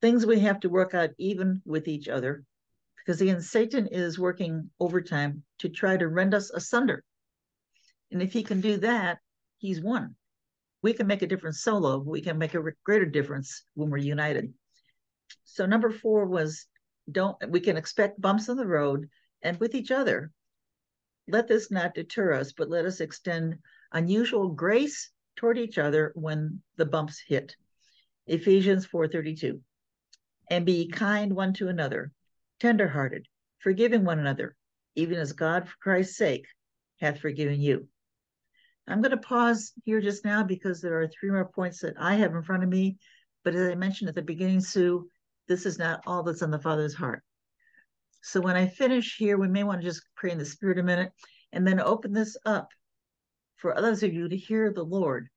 things 0.00 0.26
we 0.26 0.40
have 0.40 0.60
to 0.60 0.68
work 0.68 0.94
out 0.94 1.10
even 1.18 1.62
with 1.64 1.88
each 1.88 2.08
other, 2.08 2.44
because 2.98 3.20
again, 3.20 3.40
Satan 3.40 3.86
is 3.88 4.18
working 4.18 4.70
overtime 4.78 5.42
to 5.58 5.68
try 5.68 5.96
to 5.96 6.08
rend 6.08 6.34
us 6.34 6.50
asunder. 6.50 7.02
And 8.10 8.22
if 8.22 8.32
he 8.32 8.42
can 8.42 8.60
do 8.60 8.76
that, 8.78 9.18
he's 9.58 9.80
won. 9.80 10.14
We 10.82 10.92
can 10.92 11.06
make 11.06 11.22
a 11.22 11.26
difference 11.26 11.62
solo, 11.62 11.98
we 11.98 12.20
can 12.20 12.38
make 12.38 12.54
a 12.54 12.62
greater 12.84 13.06
difference 13.06 13.64
when 13.74 13.90
we're 13.90 13.98
united. 13.98 14.52
So 15.44 15.66
number 15.66 15.90
four 15.90 16.26
was 16.26 16.66
don't 17.10 17.36
we 17.50 17.60
can 17.60 17.76
expect 17.76 18.20
bumps 18.20 18.48
in 18.48 18.56
the 18.56 18.66
road 18.66 19.08
and 19.42 19.58
with 19.58 19.74
each 19.74 19.90
other. 19.90 20.30
Let 21.28 21.48
this 21.48 21.70
not 21.70 21.94
deter 21.94 22.32
us, 22.32 22.52
but 22.52 22.68
let 22.68 22.84
us 22.84 23.00
extend 23.00 23.58
unusual 23.92 24.48
grace 24.48 25.10
toward 25.36 25.58
each 25.58 25.78
other 25.78 26.12
when 26.14 26.62
the 26.76 26.86
bumps 26.86 27.20
hit. 27.26 27.56
Ephesians 28.26 28.86
4:32. 28.86 29.60
And 30.50 30.66
be 30.66 30.88
kind 30.88 31.34
one 31.34 31.54
to 31.54 31.68
another, 31.68 32.12
tenderhearted, 32.60 33.26
forgiving 33.58 34.04
one 34.04 34.18
another, 34.18 34.56
even 34.94 35.18
as 35.18 35.32
God 35.32 35.68
for 35.68 35.76
Christ's 35.80 36.16
sake 36.16 36.46
hath 37.00 37.20
forgiven 37.20 37.60
you. 37.60 37.88
I'm 38.86 39.00
going 39.00 39.12
to 39.12 39.16
pause 39.16 39.72
here 39.84 40.00
just 40.00 40.24
now 40.24 40.42
because 40.42 40.80
there 40.80 41.00
are 41.00 41.08
three 41.08 41.30
more 41.30 41.48
points 41.48 41.80
that 41.80 41.94
I 41.98 42.14
have 42.14 42.34
in 42.34 42.42
front 42.42 42.64
of 42.64 42.68
me. 42.68 42.98
But 43.44 43.54
as 43.54 43.70
I 43.70 43.74
mentioned 43.74 44.08
at 44.08 44.14
the 44.14 44.22
beginning, 44.22 44.60
Sue, 44.60 45.08
this 45.48 45.66
is 45.66 45.78
not 45.78 46.02
all 46.06 46.22
that's 46.22 46.42
on 46.42 46.50
the 46.50 46.58
Father's 46.58 46.94
heart. 46.94 47.22
So 48.22 48.40
when 48.40 48.56
I 48.56 48.66
finish 48.66 49.16
here, 49.16 49.36
we 49.36 49.48
may 49.48 49.64
want 49.64 49.80
to 49.80 49.86
just 49.86 50.02
pray 50.14 50.30
in 50.30 50.38
the 50.38 50.44
Spirit 50.44 50.78
a 50.78 50.82
minute 50.82 51.12
and 51.52 51.66
then 51.66 51.80
open 51.80 52.12
this 52.12 52.36
up 52.44 52.68
for 53.62 53.78
others 53.78 54.02
of 54.02 54.12
you 54.12 54.28
to 54.28 54.36
hear 54.36 54.72
the 54.72 54.84
Lord. 54.84 55.28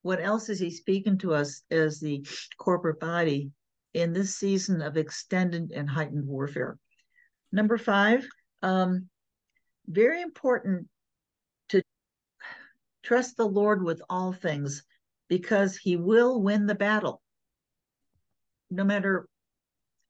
What 0.00 0.18
else 0.18 0.48
is 0.48 0.58
He 0.58 0.70
speaking 0.70 1.18
to 1.18 1.34
us 1.34 1.62
as 1.70 2.00
the 2.00 2.26
corporate 2.56 2.98
body 2.98 3.52
in 3.92 4.14
this 4.14 4.34
season 4.34 4.80
of 4.80 4.96
extended 4.96 5.72
and 5.72 5.88
heightened 5.88 6.26
warfare? 6.26 6.78
Number 7.52 7.76
five, 7.76 8.26
um, 8.62 9.10
very 9.86 10.22
important 10.22 10.88
to 11.68 11.82
trust 13.02 13.36
the 13.36 13.46
Lord 13.46 13.84
with 13.84 14.00
all 14.08 14.32
things 14.32 14.82
because 15.28 15.76
He 15.76 15.96
will 15.96 16.40
win 16.40 16.66
the 16.66 16.74
battle. 16.74 17.20
No 18.70 18.84
matter 18.84 19.28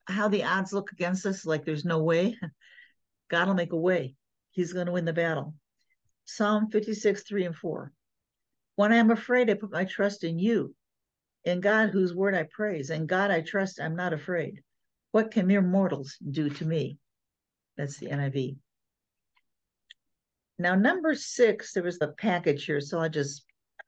how 0.07 0.29
the 0.29 0.45
odds 0.45 0.73
look 0.73 0.93
against 0.93 1.27
us, 1.27 1.45
like 1.45 1.65
there's 1.65 1.85
no 1.85 2.05
way, 2.05 2.39
God 3.29 3.49
will 3.49 3.55
make 3.55 3.73
a 3.73 3.77
way. 3.77 4.15
He's 4.53 4.73
going 4.73 4.87
to 4.87 4.93
win 4.93 5.05
the 5.05 5.13
battle. 5.13 5.57
Psalm 6.27 6.71
56, 6.71 7.23
3 7.23 7.47
and 7.47 7.57
4. 7.57 7.93
When 8.75 8.93
I 8.93 8.97
am 8.97 9.11
afraid, 9.11 9.49
I 9.49 9.55
put 9.55 9.73
my 9.73 9.85
trust 9.85 10.25
in 10.25 10.39
you, 10.39 10.75
in 11.45 11.61
God 11.61 11.91
whose 11.91 12.15
word 12.15 12.35
I 12.35 12.43
praise. 12.43 12.91
In 12.91 13.07
God 13.07 13.31
I 13.31 13.41
trust, 13.41 13.81
I'm 13.81 13.97
not 13.97 14.13
afraid. 14.13 14.63
What 15.13 15.31
can 15.31 15.47
mere 15.47 15.63
mortals 15.63 16.19
do 16.19 16.51
to 16.51 16.65
me? 16.65 16.99
That's 17.79 17.97
the 17.97 18.09
NIV. 18.09 18.57
Now, 20.59 20.75
number 20.75 21.15
six, 21.15 21.73
there 21.73 21.83
was 21.83 21.99
the 21.99 22.09
package 22.09 22.65
here, 22.65 22.81
so 22.81 22.99
I'll 22.99 23.09
just 23.09 23.45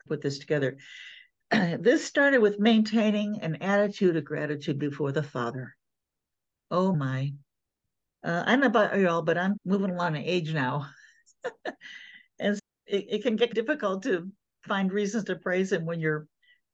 put 0.06 0.22
this 0.22 0.38
together. 0.38 0.76
this 1.50 2.04
started 2.04 2.38
with 2.38 2.58
maintaining 2.58 3.40
an 3.40 3.56
attitude 3.56 4.16
of 4.16 4.24
gratitude 4.24 4.78
before 4.78 5.12
the 5.12 5.22
Father. 5.22 5.74
Oh 6.70 6.94
my. 6.94 7.32
Uh, 8.22 8.42
I 8.46 8.52
don't 8.52 8.60
know 8.60 8.66
about 8.66 8.98
y'all, 8.98 9.22
but 9.22 9.38
I'm 9.38 9.56
moving 9.64 9.90
along 9.90 10.16
in 10.16 10.22
age 10.22 10.52
now. 10.52 10.88
and 12.38 12.58
it, 12.86 13.06
it 13.08 13.22
can 13.22 13.36
get 13.36 13.54
difficult 13.54 14.02
to 14.04 14.30
find 14.66 14.92
reasons 14.92 15.24
to 15.24 15.36
praise 15.36 15.72
him 15.72 15.84
when 15.84 16.00
you're 16.00 16.26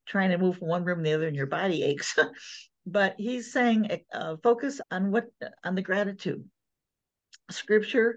trying 0.07 0.31
to 0.31 0.39
move 0.39 0.59
from 0.59 0.69
one 0.69 0.85
room 0.85 0.99
to 0.99 1.05
the 1.05 1.15
other 1.15 1.27
and 1.27 1.37
your 1.37 1.47
body 1.47 1.83
aches. 1.83 2.19
but 2.87 3.15
he's 3.19 3.53
saying 3.53 4.01
uh, 4.13 4.37
focus 4.43 4.81
on 4.91 5.11
what 5.11 5.27
on 5.65 5.75
the 5.75 5.83
gratitude. 5.83 6.45
Scripture 7.51 8.17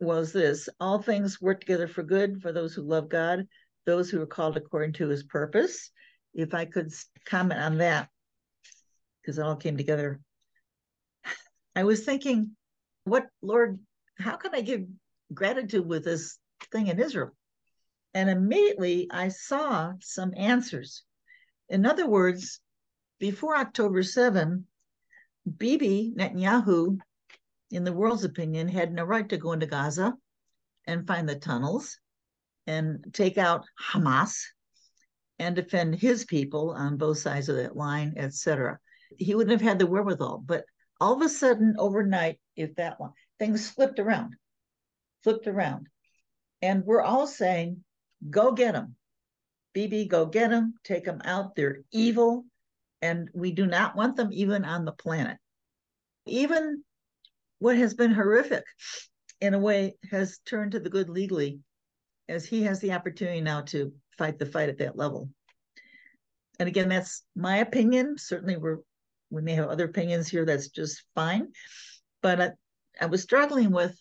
was 0.00 0.32
this 0.32 0.68
all 0.80 1.00
things 1.00 1.40
work 1.40 1.60
together 1.60 1.86
for 1.86 2.02
good 2.02 2.42
for 2.42 2.52
those 2.52 2.74
who 2.74 2.82
love 2.82 3.08
God, 3.08 3.46
those 3.86 4.10
who 4.10 4.20
are 4.20 4.26
called 4.26 4.56
according 4.56 4.94
to 4.94 5.08
his 5.08 5.22
purpose. 5.22 5.90
If 6.34 6.54
I 6.54 6.64
could 6.64 6.92
comment 7.26 7.60
on 7.60 7.78
that, 7.78 8.08
because 9.20 9.38
it 9.38 9.42
all 9.42 9.56
came 9.56 9.76
together. 9.76 10.20
I 11.76 11.84
was 11.84 12.04
thinking, 12.04 12.56
what, 13.04 13.26
Lord, 13.40 13.78
how 14.18 14.36
can 14.36 14.54
I 14.54 14.60
give 14.60 14.84
gratitude 15.34 15.86
with 15.86 16.04
this 16.04 16.38
thing 16.70 16.88
in 16.88 17.00
Israel? 17.00 17.30
And 18.14 18.28
immediately 18.28 19.08
I 19.10 19.28
saw 19.28 19.92
some 20.00 20.32
answers. 20.36 21.02
In 21.68 21.86
other 21.86 22.06
words, 22.06 22.60
before 23.18 23.56
October 23.56 24.02
7, 24.02 24.66
Bibi 25.58 26.12
Netanyahu, 26.16 26.98
in 27.70 27.84
the 27.84 27.92
world's 27.92 28.24
opinion, 28.24 28.68
had 28.68 28.92
no 28.92 29.04
right 29.04 29.28
to 29.28 29.38
go 29.38 29.52
into 29.52 29.66
Gaza 29.66 30.14
and 30.86 31.06
find 31.06 31.28
the 31.28 31.36
tunnels 31.36 31.98
and 32.66 33.04
take 33.12 33.38
out 33.38 33.64
Hamas 33.80 34.42
and 35.38 35.56
defend 35.56 35.94
his 35.94 36.24
people 36.24 36.70
on 36.70 36.96
both 36.96 37.18
sides 37.18 37.48
of 37.48 37.56
that 37.56 37.76
line, 37.76 38.14
etc. 38.16 38.78
He 39.18 39.34
wouldn't 39.34 39.58
have 39.58 39.68
had 39.68 39.78
the 39.78 39.86
wherewithal. 39.86 40.42
But 40.44 40.64
all 41.00 41.14
of 41.14 41.22
a 41.22 41.28
sudden, 41.28 41.76
overnight, 41.78 42.38
if 42.54 42.74
that 42.76 43.00
one, 43.00 43.12
things 43.38 43.70
flipped 43.70 43.98
around 43.98 44.36
flipped 45.22 45.46
around. 45.46 45.88
And 46.60 46.84
we're 46.84 47.02
all 47.02 47.26
saying, 47.26 47.82
go 48.30 48.52
get 48.52 48.74
them. 48.74 48.96
Bibi, 49.74 50.06
go 50.06 50.26
get 50.26 50.50
them, 50.50 50.74
take 50.84 51.04
them 51.04 51.22
out. 51.24 51.56
They're 51.56 51.82
evil, 51.90 52.44
and 53.00 53.28
we 53.34 53.52
do 53.52 53.66
not 53.66 53.96
want 53.96 54.16
them 54.16 54.28
even 54.32 54.64
on 54.64 54.84
the 54.84 54.92
planet. 54.92 55.38
Even 56.26 56.84
what 57.58 57.76
has 57.76 57.94
been 57.94 58.12
horrific, 58.12 58.64
in 59.40 59.54
a 59.54 59.58
way, 59.58 59.94
has 60.10 60.38
turned 60.44 60.72
to 60.72 60.80
the 60.80 60.90
good 60.90 61.08
legally, 61.08 61.60
as 62.28 62.44
he 62.44 62.62
has 62.62 62.80
the 62.80 62.92
opportunity 62.92 63.40
now 63.40 63.62
to 63.62 63.92
fight 64.18 64.38
the 64.38 64.46
fight 64.46 64.68
at 64.68 64.78
that 64.78 64.96
level. 64.96 65.30
And 66.58 66.68
again, 66.68 66.88
that's 66.88 67.24
my 67.34 67.58
opinion. 67.58 68.16
Certainly, 68.18 68.58
we're 68.58 68.78
we 69.30 69.40
may 69.40 69.54
have 69.54 69.68
other 69.68 69.86
opinions 69.86 70.28
here. 70.28 70.44
That's 70.44 70.68
just 70.68 71.02
fine. 71.14 71.48
But 72.20 72.40
I, 72.40 72.50
I 73.00 73.06
was 73.06 73.22
struggling 73.22 73.70
with 73.70 73.98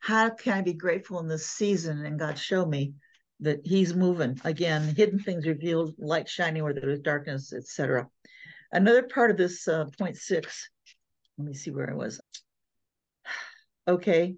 how 0.00 0.30
can 0.30 0.54
I 0.54 0.62
be 0.62 0.72
grateful 0.72 1.20
in 1.20 1.28
this 1.28 1.46
season? 1.46 2.04
And 2.04 2.18
God 2.18 2.38
showed 2.38 2.68
me 2.68 2.94
that 3.40 3.60
He's 3.64 3.94
moving 3.94 4.40
again, 4.44 4.94
hidden 4.96 5.18
things 5.18 5.46
revealed, 5.46 5.94
light 5.98 6.28
shining 6.28 6.64
where 6.64 6.74
there 6.74 6.88
is 6.90 7.00
darkness, 7.00 7.52
etc. 7.52 8.08
Another 8.72 9.02
part 9.02 9.30
of 9.30 9.36
this 9.36 9.68
uh, 9.68 9.86
point 9.98 10.16
six. 10.16 10.68
Let 11.38 11.46
me 11.46 11.54
see 11.54 11.70
where 11.70 11.90
I 11.90 11.94
was. 11.94 12.20
Okay. 13.88 14.36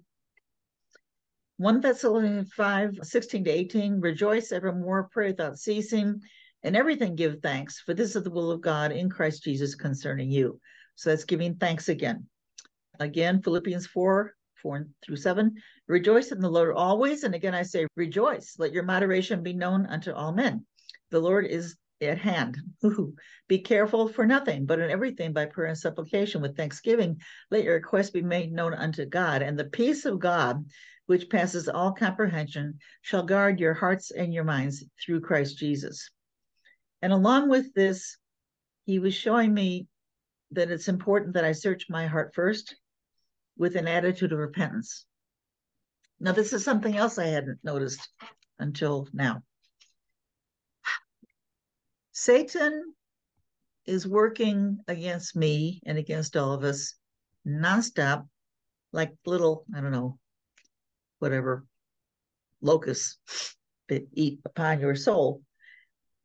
1 1.57 1.81
Thessalonians 1.81 2.51
5 2.53 2.99
16 3.03 3.43
to 3.43 3.49
18. 3.51 3.99
Rejoice 3.99 4.51
evermore, 4.51 5.09
pray 5.11 5.27
without 5.27 5.59
ceasing, 5.59 6.19
and 6.63 6.75
everything 6.75 7.15
give 7.15 7.39
thanks, 7.41 7.79
for 7.79 7.93
this 7.93 8.15
is 8.15 8.23
the 8.23 8.31
will 8.31 8.51
of 8.51 8.61
God 8.61 8.91
in 8.91 9.09
Christ 9.09 9.43
Jesus 9.43 9.75
concerning 9.75 10.31
you. 10.31 10.59
So 10.95 11.09
that's 11.09 11.25
giving 11.25 11.55
thanks 11.55 11.89
again. 11.89 12.27
Again, 12.99 13.41
Philippians 13.41 13.85
4 13.87 14.33
4 14.63 14.87
through 15.05 15.17
7. 15.17 15.53
Rejoice 15.87 16.31
in 16.31 16.39
the 16.39 16.49
Lord 16.49 16.75
always. 16.75 17.23
And 17.23 17.35
again, 17.35 17.53
I 17.53 17.61
say, 17.61 17.85
rejoice. 17.95 18.55
Let 18.57 18.73
your 18.73 18.83
moderation 18.83 19.43
be 19.43 19.53
known 19.53 19.85
unto 19.85 20.11
all 20.11 20.31
men. 20.31 20.65
The 21.11 21.19
Lord 21.19 21.45
is 21.45 21.75
at 22.01 22.17
hand. 22.17 22.57
Be 23.47 23.59
careful 23.59 24.07
for 24.07 24.25
nothing, 24.25 24.65
but 24.65 24.79
in 24.79 24.89
everything 24.89 25.31
by 25.31 25.45
prayer 25.45 25.67
and 25.67 25.77
supplication 25.77 26.41
with 26.41 26.57
thanksgiving, 26.57 27.21
let 27.51 27.63
your 27.63 27.75
requests 27.75 28.09
be 28.09 28.21
made 28.21 28.51
known 28.51 28.73
unto 28.73 29.05
God. 29.05 29.41
And 29.41 29.57
the 29.57 29.65
peace 29.65 30.05
of 30.05 30.19
God, 30.19 30.65
which 31.05 31.29
passes 31.29 31.69
all 31.69 31.93
comprehension, 31.93 32.79
shall 33.03 33.23
guard 33.23 33.59
your 33.59 33.73
hearts 33.73 34.11
and 34.11 34.33
your 34.33 34.43
minds 34.43 34.83
through 35.03 35.21
Christ 35.21 35.57
Jesus. 35.57 36.09
And 37.01 37.13
along 37.13 37.49
with 37.49 37.73
this, 37.73 38.17
he 38.85 38.99
was 38.99 39.13
showing 39.13 39.53
me 39.53 39.87
that 40.51 40.71
it's 40.71 40.87
important 40.87 41.33
that 41.35 41.45
I 41.45 41.53
search 41.53 41.85
my 41.89 42.07
heart 42.07 42.33
first 42.33 42.75
with 43.57 43.75
an 43.75 43.87
attitude 43.87 44.31
of 44.31 44.39
repentance. 44.39 45.05
Now, 46.19 46.31
this 46.31 46.53
is 46.53 46.63
something 46.63 46.95
else 46.95 47.17
I 47.17 47.27
hadn't 47.27 47.59
noticed 47.63 48.07
until 48.59 49.07
now. 49.13 49.43
Satan 52.11 52.93
is 53.85 54.07
working 54.07 54.79
against 54.87 55.35
me 55.35 55.81
and 55.85 55.97
against 55.97 56.37
all 56.37 56.53
of 56.53 56.63
us 56.63 56.95
nonstop, 57.45 58.27
like 58.91 59.11
little, 59.25 59.65
I 59.75 59.81
don't 59.81 59.91
know, 59.91 60.17
whatever 61.19 61.65
locusts 62.61 63.17
that 63.89 64.07
eat 64.13 64.39
upon 64.45 64.79
your 64.79 64.95
soul. 64.95 65.41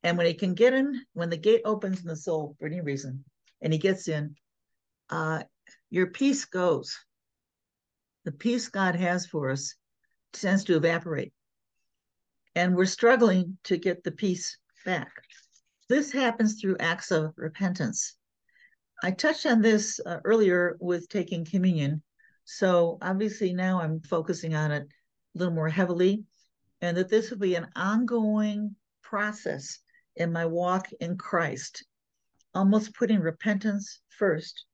And 0.04 0.16
when 0.16 0.26
he 0.26 0.34
can 0.34 0.54
get 0.54 0.74
in, 0.74 1.04
when 1.14 1.30
the 1.30 1.36
gate 1.36 1.62
opens 1.64 2.00
in 2.00 2.06
the 2.06 2.16
soul 2.16 2.54
for 2.58 2.66
any 2.66 2.80
reason, 2.80 3.24
and 3.60 3.72
he 3.72 3.78
gets 3.78 4.06
in, 4.06 4.36
uh, 5.10 5.42
your 5.90 6.06
peace 6.08 6.44
goes. 6.44 6.96
The 8.28 8.32
peace 8.32 8.68
God 8.68 8.94
has 8.94 9.24
for 9.24 9.50
us 9.50 9.74
tends 10.34 10.62
to 10.64 10.76
evaporate. 10.76 11.32
And 12.54 12.76
we're 12.76 12.84
struggling 12.84 13.56
to 13.64 13.78
get 13.78 14.04
the 14.04 14.12
peace 14.12 14.58
back. 14.84 15.10
This 15.88 16.12
happens 16.12 16.60
through 16.60 16.76
acts 16.78 17.10
of 17.10 17.32
repentance. 17.38 18.18
I 19.02 19.12
touched 19.12 19.46
on 19.46 19.62
this 19.62 19.98
uh, 20.04 20.18
earlier 20.26 20.76
with 20.78 21.08
taking 21.08 21.46
communion. 21.46 22.02
So 22.44 22.98
obviously 23.00 23.54
now 23.54 23.80
I'm 23.80 24.02
focusing 24.02 24.54
on 24.54 24.72
it 24.72 24.82
a 24.82 25.38
little 25.38 25.54
more 25.54 25.70
heavily, 25.70 26.24
and 26.82 26.98
that 26.98 27.08
this 27.08 27.30
will 27.30 27.38
be 27.38 27.54
an 27.54 27.68
ongoing 27.76 28.76
process 29.02 29.78
in 30.16 30.30
my 30.30 30.44
walk 30.44 30.88
in 31.00 31.16
Christ, 31.16 31.82
almost 32.54 32.94
putting 32.94 33.20
repentance 33.20 34.00
first. 34.10 34.66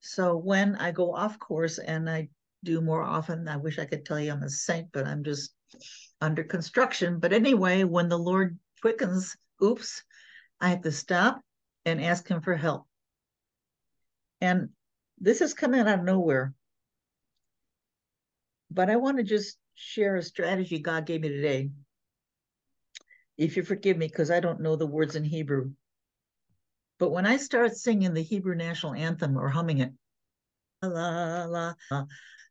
So 0.00 0.36
when 0.36 0.76
I 0.76 0.92
go 0.92 1.14
off 1.14 1.38
course 1.38 1.78
and 1.78 2.10
I 2.10 2.28
do 2.64 2.80
more 2.80 3.02
often, 3.02 3.48
I 3.48 3.56
wish 3.56 3.78
I 3.78 3.84
could 3.84 4.04
tell 4.04 4.20
you 4.20 4.32
I'm 4.32 4.42
a 4.42 4.50
saint, 4.50 4.88
but 4.92 5.06
I'm 5.06 5.24
just 5.24 5.54
under 6.20 6.44
construction. 6.44 7.18
But 7.18 7.32
anyway, 7.32 7.84
when 7.84 8.08
the 8.08 8.18
Lord 8.18 8.58
quickens, 8.80 9.36
oops, 9.62 10.02
I 10.60 10.70
have 10.70 10.82
to 10.82 10.92
stop 10.92 11.40
and 11.84 12.02
ask 12.02 12.28
Him 12.28 12.42
for 12.42 12.56
help. 12.56 12.86
And 14.40 14.70
this 15.18 15.40
is 15.40 15.54
coming 15.54 15.80
out 15.80 15.98
of 15.98 16.04
nowhere. 16.04 16.54
But 18.70 18.90
I 18.90 18.96
want 18.96 19.18
to 19.18 19.24
just 19.24 19.58
share 19.74 20.16
a 20.16 20.22
strategy 20.22 20.78
God 20.78 21.06
gave 21.06 21.22
me 21.22 21.28
today 21.28 21.70
if 23.38 23.56
you 23.56 23.62
forgive 23.62 23.96
me, 23.96 24.06
because 24.06 24.30
I 24.30 24.40
don't 24.40 24.60
know 24.60 24.76
the 24.76 24.86
words 24.86 25.16
in 25.16 25.24
Hebrew. 25.24 25.72
But 26.98 27.10
when 27.10 27.24
I 27.24 27.38
start 27.38 27.74
singing 27.74 28.12
the 28.12 28.22
Hebrew 28.22 28.54
national 28.54 28.92
anthem 28.92 29.38
or 29.38 29.48
humming 29.48 29.78
it, 29.78 29.92
la 30.82 31.44
la 31.44 31.74
la 31.90 32.06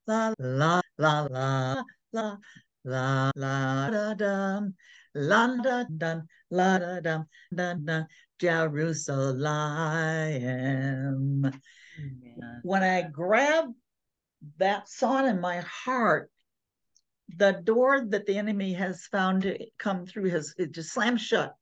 la 0.08 0.34
la 0.38 0.82
la 0.98 1.84
la 2.14 2.38
la 2.84 3.32
la 3.36 3.90
da 3.90 4.14
dum 4.14 4.76
la 5.16 5.58
da 5.64 5.84
dum 5.86 6.28
la 6.52 6.78
da 6.78 7.00
dum 7.00 7.26
da 7.54 7.74
da 7.74 8.04
Jerusalem. 8.40 9.44
When 12.62 12.84
I 12.84 13.02
grab 13.02 13.66
that 14.58 14.88
song 14.88 15.28
in 15.28 15.42
my 15.42 15.62
heart, 15.62 16.30
the 17.36 17.62
door 17.64 18.06
that 18.10 18.26
the 18.26 18.38
enemy 18.38 18.74
has 18.74 19.08
found 19.08 19.42
to 19.44 19.58
come 19.78 20.06
through 20.06 20.30
has 20.30 20.54
it 20.58 20.72
just 20.72 20.94
slammed 20.94 21.20
shut. 21.22 21.56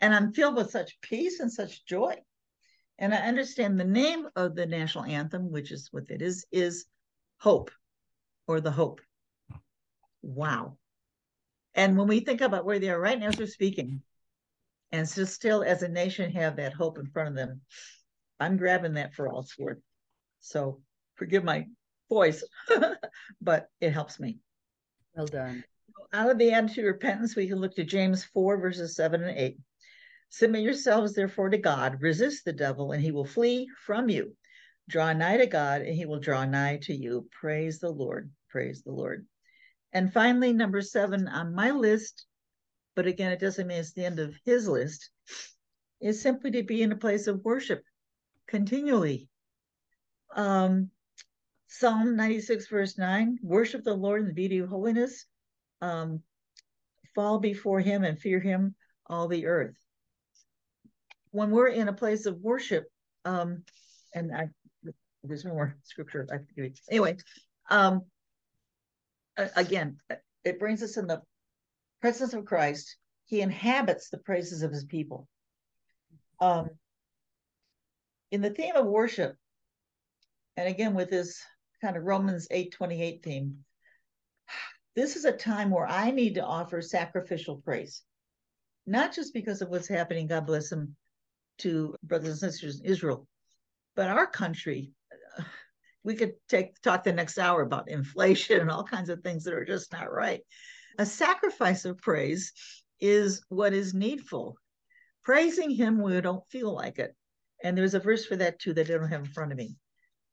And 0.00 0.14
I'm 0.14 0.32
filled 0.32 0.56
with 0.56 0.70
such 0.70 1.00
peace 1.00 1.40
and 1.40 1.52
such 1.52 1.84
joy. 1.84 2.16
And 2.98 3.14
I 3.14 3.18
understand 3.18 3.78
the 3.78 3.84
name 3.84 4.26
of 4.34 4.54
the 4.54 4.66
national 4.66 5.04
anthem, 5.04 5.52
which 5.52 5.70
is 5.70 5.88
what 5.92 6.10
it 6.10 6.20
is, 6.20 6.46
is 6.50 6.86
hope 7.38 7.70
or 8.46 8.60
the 8.60 8.70
hope. 8.70 9.00
Wow. 10.22 10.78
And 11.74 11.96
when 11.96 12.08
we 12.08 12.20
think 12.20 12.40
about 12.40 12.64
where 12.64 12.80
they 12.80 12.90
are 12.90 13.00
right 13.00 13.18
now 13.18 13.28
as 13.28 13.38
we're 13.38 13.46
speaking, 13.46 14.02
and 14.90 15.08
so 15.08 15.24
still 15.24 15.62
as 15.62 15.82
a 15.82 15.88
nation 15.88 16.32
have 16.32 16.56
that 16.56 16.72
hope 16.72 16.98
in 16.98 17.06
front 17.06 17.28
of 17.28 17.34
them, 17.36 17.60
I'm 18.40 18.56
grabbing 18.56 18.94
that 18.94 19.14
for 19.14 19.28
all 19.28 19.40
it's 19.40 19.58
worth. 19.58 19.78
So 20.40 20.80
forgive 21.14 21.44
my 21.44 21.66
voice, 22.08 22.42
but 23.40 23.68
it 23.80 23.92
helps 23.92 24.18
me. 24.18 24.38
Well 25.14 25.26
done. 25.26 25.62
Out 26.12 26.30
of 26.30 26.38
the 26.38 26.52
attitude 26.52 26.84
of 26.84 26.94
repentance, 26.94 27.36
we 27.36 27.48
can 27.48 27.60
look 27.60 27.74
to 27.76 27.84
James 27.84 28.24
4, 28.24 28.58
verses 28.58 28.96
7 28.96 29.22
and 29.22 29.36
8. 29.36 29.58
Submit 30.30 30.62
yourselves, 30.62 31.14
therefore, 31.14 31.50
to 31.50 31.58
God. 31.58 32.02
Resist 32.02 32.44
the 32.44 32.52
devil, 32.52 32.92
and 32.92 33.02
he 33.02 33.12
will 33.12 33.24
flee 33.24 33.68
from 33.86 34.08
you. 34.08 34.36
Draw 34.88 35.14
nigh 35.14 35.38
to 35.38 35.46
God, 35.46 35.82
and 35.82 35.94
he 35.94 36.06
will 36.06 36.20
draw 36.20 36.44
nigh 36.44 36.78
to 36.82 36.94
you. 36.94 37.28
Praise 37.30 37.78
the 37.78 37.90
Lord. 37.90 38.30
Praise 38.50 38.82
the 38.82 38.92
Lord. 38.92 39.26
And 39.92 40.12
finally, 40.12 40.52
number 40.52 40.82
seven 40.82 41.28
on 41.28 41.54
my 41.54 41.70
list, 41.70 42.26
but 42.94 43.06
again, 43.06 43.32
it 43.32 43.40
doesn't 43.40 43.66
mean 43.66 43.78
it's 43.78 43.92
the 43.92 44.04
end 44.04 44.18
of 44.18 44.34
his 44.44 44.68
list, 44.68 45.10
is 46.00 46.20
simply 46.20 46.50
to 46.52 46.62
be 46.62 46.82
in 46.82 46.92
a 46.92 46.96
place 46.96 47.26
of 47.26 47.44
worship 47.44 47.82
continually. 48.46 49.28
Um, 50.34 50.90
Psalm 51.68 52.16
96, 52.16 52.68
verse 52.68 52.98
9 52.98 53.38
worship 53.42 53.84
the 53.84 53.94
Lord 53.94 54.22
in 54.22 54.28
the 54.28 54.34
beauty 54.34 54.58
of 54.58 54.68
holiness, 54.68 55.26
um, 55.80 56.22
fall 57.14 57.38
before 57.38 57.80
him 57.80 58.04
and 58.04 58.18
fear 58.18 58.40
him, 58.40 58.74
all 59.06 59.28
the 59.28 59.46
earth. 59.46 59.76
When 61.30 61.50
we're 61.50 61.68
in 61.68 61.88
a 61.88 61.92
place 61.92 62.26
of 62.26 62.40
worship, 62.40 62.86
um, 63.24 63.62
and 64.14 64.34
I, 64.34 64.48
there's 65.22 65.44
no 65.44 65.52
more 65.52 65.76
scripture 65.84 66.26
I 66.32 66.38
you. 66.56 66.72
Anyway, 66.90 67.16
um, 67.70 68.02
again, 69.56 69.98
it 70.44 70.58
brings 70.58 70.82
us 70.82 70.96
in 70.96 71.06
the 71.06 71.22
presence 72.00 72.32
of 72.34 72.44
Christ. 72.44 72.96
He 73.26 73.40
inhabits 73.40 74.08
the 74.08 74.18
praises 74.18 74.62
of 74.62 74.72
his 74.72 74.84
people. 74.84 75.28
Um, 76.40 76.70
in 78.30 78.40
the 78.40 78.50
theme 78.50 78.76
of 78.76 78.86
worship, 78.86 79.36
and 80.56 80.68
again 80.68 80.94
with 80.94 81.10
this 81.10 81.40
kind 81.80 81.96
of 81.96 82.04
Romans 82.04 82.46
8 82.50 82.72
28 82.72 83.22
theme. 83.22 83.64
This 84.94 85.16
is 85.16 85.24
a 85.24 85.32
time 85.32 85.70
where 85.70 85.86
I 85.86 86.10
need 86.10 86.34
to 86.34 86.44
offer 86.44 86.82
sacrificial 86.82 87.56
praise, 87.58 88.02
not 88.86 89.14
just 89.14 89.32
because 89.32 89.62
of 89.62 89.68
what's 89.68 89.86
happening, 89.86 90.26
God 90.26 90.46
bless 90.46 90.70
them, 90.70 90.96
to 91.58 91.94
brothers 92.02 92.42
and 92.42 92.52
sisters 92.52 92.80
in 92.80 92.86
Israel, 92.86 93.26
but 93.96 94.08
our 94.08 94.26
country. 94.26 94.92
We 96.04 96.14
could 96.14 96.34
take 96.48 96.80
talk 96.80 97.04
the 97.04 97.12
next 97.12 97.38
hour 97.38 97.62
about 97.62 97.90
inflation 97.90 98.60
and 98.60 98.70
all 98.70 98.84
kinds 98.84 99.10
of 99.10 99.20
things 99.20 99.44
that 99.44 99.52
are 99.52 99.64
just 99.64 99.92
not 99.92 100.10
right. 100.10 100.40
A 100.98 101.04
sacrifice 101.04 101.84
of 101.84 101.98
praise 101.98 102.52
is 103.00 103.44
what 103.48 103.72
is 103.72 103.94
needful. 103.94 104.56
Praising 105.24 105.70
Him 105.70 105.98
when 105.98 106.14
we 106.14 106.20
don't 106.20 106.48
feel 106.50 106.72
like 106.72 106.98
it. 106.98 107.14
And 107.62 107.76
there's 107.76 107.94
a 107.94 108.00
verse 108.00 108.24
for 108.24 108.36
that 108.36 108.58
too 108.58 108.72
that 108.74 108.88
I 108.88 108.94
don't 108.94 109.08
have 109.08 109.24
in 109.24 109.32
front 109.32 109.52
of 109.52 109.58
me. 109.58 109.76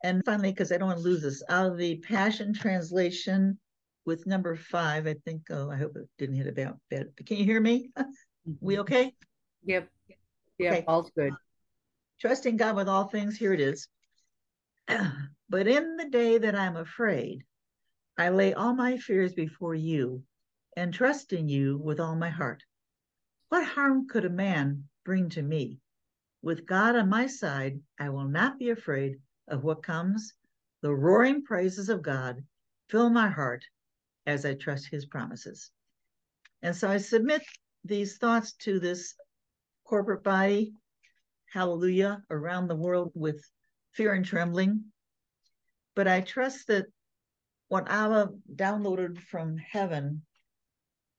And 0.03 0.23
finally, 0.23 0.51
because 0.51 0.71
I 0.71 0.77
don't 0.77 0.87
want 0.87 0.99
to 0.99 1.03
lose 1.03 1.23
this, 1.23 1.43
out 1.49 1.71
of 1.71 1.77
the 1.77 1.97
Passion 1.97 2.53
Translation 2.53 3.59
with 4.05 4.27
number 4.27 4.55
five, 4.55 5.07
I 5.07 5.15
think, 5.25 5.43
oh, 5.49 5.71
I 5.71 5.77
hope 5.77 5.95
it 5.95 6.07
didn't 6.17 6.35
hit 6.35 6.47
about 6.47 6.77
bed. 6.89 7.07
Can 7.25 7.37
you 7.37 7.45
hear 7.45 7.59
me? 7.59 7.89
we 8.61 8.75
mm-hmm. 8.75 8.81
okay? 8.81 9.13
Yep. 9.63 9.89
Yep, 10.59 10.73
okay. 10.73 10.83
all's 10.87 11.11
good. 11.15 11.33
Trusting 12.21 12.57
God 12.57 12.75
with 12.75 12.89
all 12.89 13.05
things, 13.07 13.37
here 13.37 13.53
it 13.53 13.59
is. 13.59 13.87
but 15.49 15.67
in 15.67 15.97
the 15.97 16.09
day 16.09 16.37
that 16.37 16.55
I'm 16.55 16.77
afraid, 16.77 17.43
I 18.17 18.29
lay 18.29 18.53
all 18.53 18.73
my 18.73 18.97
fears 18.97 19.33
before 19.33 19.75
you 19.75 20.23
and 20.77 20.93
trust 20.93 21.33
in 21.33 21.49
you 21.49 21.77
with 21.77 21.99
all 21.99 22.15
my 22.15 22.29
heart. 22.29 22.63
What 23.49 23.65
harm 23.65 24.07
could 24.07 24.25
a 24.25 24.29
man 24.29 24.85
bring 25.03 25.29
to 25.31 25.41
me? 25.41 25.79
With 26.41 26.65
God 26.65 26.95
on 26.95 27.09
my 27.09 27.27
side, 27.27 27.81
I 27.99 28.09
will 28.09 28.27
not 28.27 28.59
be 28.59 28.69
afraid 28.69 29.19
of 29.47 29.63
what 29.63 29.83
comes, 29.83 30.33
the 30.81 30.93
roaring 30.93 31.43
praises 31.43 31.89
of 31.89 32.01
God 32.01 32.43
fill 32.89 33.09
my 33.09 33.29
heart. 33.29 33.65
as 34.25 34.45
I 34.45 34.55
trust 34.55 34.87
his 34.87 35.05
promises. 35.05 35.71
And 36.61 36.75
so 36.75 36.89
I 36.89 36.97
submit 36.97 37.43
these 37.83 38.17
thoughts 38.17 38.53
to 38.53 38.79
this 38.79 39.15
corporate 39.85 40.23
body, 40.23 40.73
hallelujah, 41.53 42.21
around 42.29 42.67
the 42.67 42.75
world 42.75 43.11
with 43.15 43.41
fear 43.91 44.13
and 44.13 44.25
trembling. 44.25 44.83
But 45.95 46.07
I 46.07 46.21
trust 46.21 46.67
that 46.67 46.85
what 47.69 47.89
Abba 47.89 48.29
downloaded 48.53 49.19
from 49.19 49.57
heaven 49.57 50.23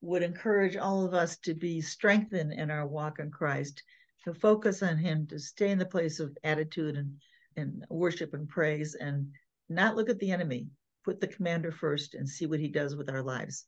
would 0.01 0.23
encourage 0.23 0.77
all 0.77 1.07
of 1.07 1.15
us 1.15 1.39
to 1.39 1.55
be 1.55 1.81
strengthened 1.81 2.53
in 2.53 2.71
our 2.71 2.87
walk 2.87 3.19
in 3.19 3.31
Christ, 3.31 3.83
to 4.25 4.35
focus 4.35 4.83
on 4.83 4.99
Him, 4.99 5.27
to 5.29 5.39
stay 5.39 5.71
in 5.71 5.79
the 5.79 5.87
place 5.87 6.21
of 6.21 6.37
attitude 6.45 6.97
and, 6.97 7.17
and 7.57 7.85
worship 7.89 8.35
and 8.35 8.49
praise, 8.49 8.95
and 8.95 9.33
not 9.69 9.97
look 9.97 10.11
at 10.11 10.19
the 10.19 10.31
enemy. 10.31 10.69
Put 11.05 11.21
the 11.21 11.29
commander 11.29 11.71
first 11.71 12.15
and 12.15 12.29
see 12.29 12.47
what 12.47 12.59
he 12.59 12.67
does 12.67 12.97
with 12.97 13.09
our 13.09 13.23
lives. 13.23 13.67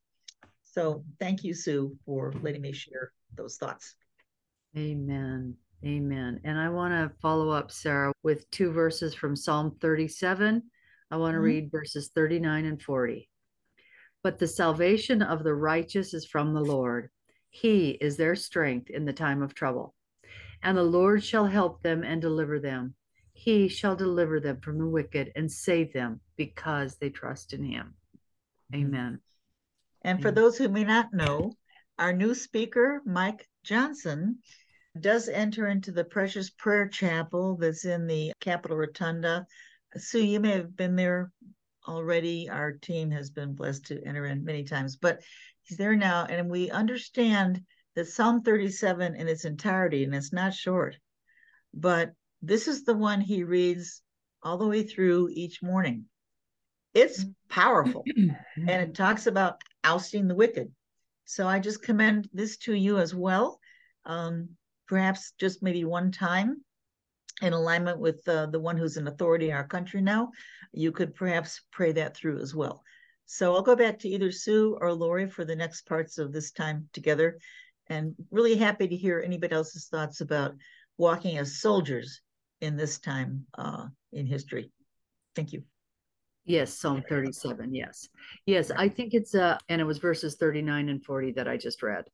So 0.65 1.05
thank 1.21 1.45
you, 1.45 1.55
Sue, 1.55 1.97
for 2.05 2.33
letting 2.43 2.63
me 2.63 2.73
share 2.73 3.13
those 3.37 3.57
thoughts. 3.57 3.95
Amen. 4.77 5.57
Amen. 5.85 6.41
And 6.45 6.59
I 6.59 6.69
want 6.69 6.93
to 6.93 7.17
follow 7.21 7.51
up, 7.51 7.71
Sarah, 7.71 8.13
with 8.23 8.51
two 8.51 8.73
verses 8.73 9.15
from 9.15 9.37
Psalm 9.37 9.77
37. 9.81 10.63
I 11.11 11.17
want 11.17 11.33
to 11.33 11.37
mm-hmm. 11.37 11.45
read 11.45 11.71
verses 11.71 12.11
39 12.15 12.65
and 12.67 12.83
40. 12.83 13.29
But 14.23 14.39
the 14.39 14.49
salvation 14.49 15.23
of 15.23 15.45
the 15.45 15.55
righteous 15.55 16.13
is 16.15 16.27
from 16.27 16.53
the 16.53 16.61
Lord. 16.61 17.11
He 17.51 17.91
is 17.91 18.17
their 18.17 18.35
strength 18.35 18.91
in 18.91 19.05
the 19.05 19.13
time 19.13 19.43
of 19.43 19.55
trouble. 19.55 19.95
And 20.63 20.77
the 20.77 20.83
Lord 20.83 21.25
shall 21.25 21.47
help 21.47 21.83
them 21.83 22.03
and 22.03 22.21
deliver 22.21 22.59
them. 22.59 22.95
He 23.33 23.69
shall 23.69 23.95
deliver 23.95 24.41
them 24.41 24.61
from 24.61 24.79
the 24.79 24.89
wicked 24.89 25.31
and 25.37 25.51
save 25.51 25.93
them 25.93 26.21
because 26.37 26.97
they 26.97 27.11
trust 27.11 27.53
in 27.53 27.63
him. 27.63 27.95
Amen. 28.75 29.21
And 30.03 30.21
for 30.21 30.33
those 30.33 30.59
who 30.59 30.69
may 30.69 30.85
not 30.85 31.15
know, 31.15 31.53
our 31.99 32.13
new 32.13 32.35
speaker, 32.35 33.03
Mike 33.07 33.49
Johnson, 33.69 34.39
does 34.99 35.29
enter 35.29 35.69
into 35.69 35.93
the 35.93 36.05
Precious 36.05 36.49
Prayer 36.49 36.89
Chapel 36.89 37.57
that's 37.57 37.85
in 37.85 38.07
the 38.07 38.33
Capitol 38.41 38.79
Rotunda. 38.79 39.47
Sue, 39.95 40.25
you 40.25 40.41
may 40.41 40.53
have 40.53 40.75
been 40.75 40.97
there 40.97 41.31
already. 41.87 42.49
Our 42.49 42.73
team 42.73 43.11
has 43.11 43.29
been 43.29 43.55
blessed 43.55 43.85
to 43.87 44.03
enter 44.05 44.25
in 44.25 44.43
many 44.43 44.65
times, 44.65 44.97
but 44.97 45.21
he's 45.65 45.77
there 45.77 45.97
now. 45.97 46.25
And 46.25 46.49
we 46.49 46.71
understand 46.71 47.63
that 47.95 48.07
Psalm 48.07 48.43
37 48.43 49.15
in 49.15 49.29
its 49.29 49.45
entirety, 49.45 50.05
and 50.05 50.15
it's 50.15 50.33
not 50.33 50.55
short, 50.55 50.97
but 51.75 52.13
this 52.41 52.69
is 52.69 52.85
the 52.85 52.95
one 52.95 53.21
he 53.21 53.45
reads 53.45 54.01
all 54.43 54.57
the 54.57 54.67
way 54.67 54.83
through 54.83 55.29
each 55.33 55.63
morning. 55.63 56.07
It's 56.95 57.23
mm. 57.23 57.35
powerful 57.51 58.05
and 58.17 58.71
it 58.71 58.95
talks 58.95 59.27
about 59.27 59.61
ousting 59.85 60.27
the 60.27 60.35
wicked. 60.35 60.73
So 61.25 61.47
I 61.47 61.59
just 61.59 61.83
commend 61.83 62.27
this 62.33 62.57
to 62.59 62.73
you 62.73 62.99
as 62.99 63.15
well. 63.15 63.58
Um, 64.09 64.49
perhaps 64.89 65.33
just 65.39 65.63
maybe 65.63 65.85
one 65.85 66.11
time 66.11 66.65
in 67.43 67.53
alignment 67.53 68.01
with 68.01 68.27
uh, 68.27 68.47
the 68.47 68.59
one 68.59 68.77
who's 68.77 68.97
in 68.97 69.07
authority 69.07 69.51
in 69.51 69.57
our 69.57 69.67
country 69.67 70.01
now, 70.01 70.31
you 70.73 70.91
could 70.91 71.15
perhaps 71.15 71.61
pray 71.71 71.93
that 71.93 72.17
through 72.17 72.41
as 72.41 72.55
well. 72.55 72.83
So 73.27 73.55
I'll 73.55 73.63
go 73.63 73.77
back 73.77 73.99
to 74.01 74.09
either 74.09 74.33
Sue 74.33 74.77
or 74.81 74.93
Lori 74.93 75.29
for 75.29 75.45
the 75.45 75.55
next 75.55 75.83
parts 75.83 76.19
of 76.19 76.33
this 76.33 76.51
time 76.51 76.89
together. 76.93 77.39
And 77.89 78.15
really 78.31 78.57
happy 78.57 78.89
to 78.89 78.97
hear 78.97 79.23
anybody 79.25 79.55
else's 79.55 79.87
thoughts 79.87 80.21
about 80.21 80.55
walking 80.97 81.39
as 81.39 81.61
soldiers 81.61 82.21
in 82.61 82.77
this 82.77 82.99
time 82.99 83.47
uh, 83.57 83.87
in 84.13 84.27
history. 84.27 84.73
Thank 85.37 85.53
you. 85.53 85.63
Yes, 86.45 86.73
Psalm 86.73 87.03
37. 87.07 87.75
Yes. 87.75 88.09
Yes, 88.47 88.71
I 88.71 88.89
think 88.89 89.13
it's 89.13 89.35
uh 89.35 89.59
and 89.69 89.83
it 89.83 89.85
was 89.85 89.99
verses 89.99 90.37
39 90.37 90.89
and 90.89 91.05
40 91.05 91.33
that 91.33 91.47
I 91.47 91.59
just 91.59 91.83
read. 91.83 92.05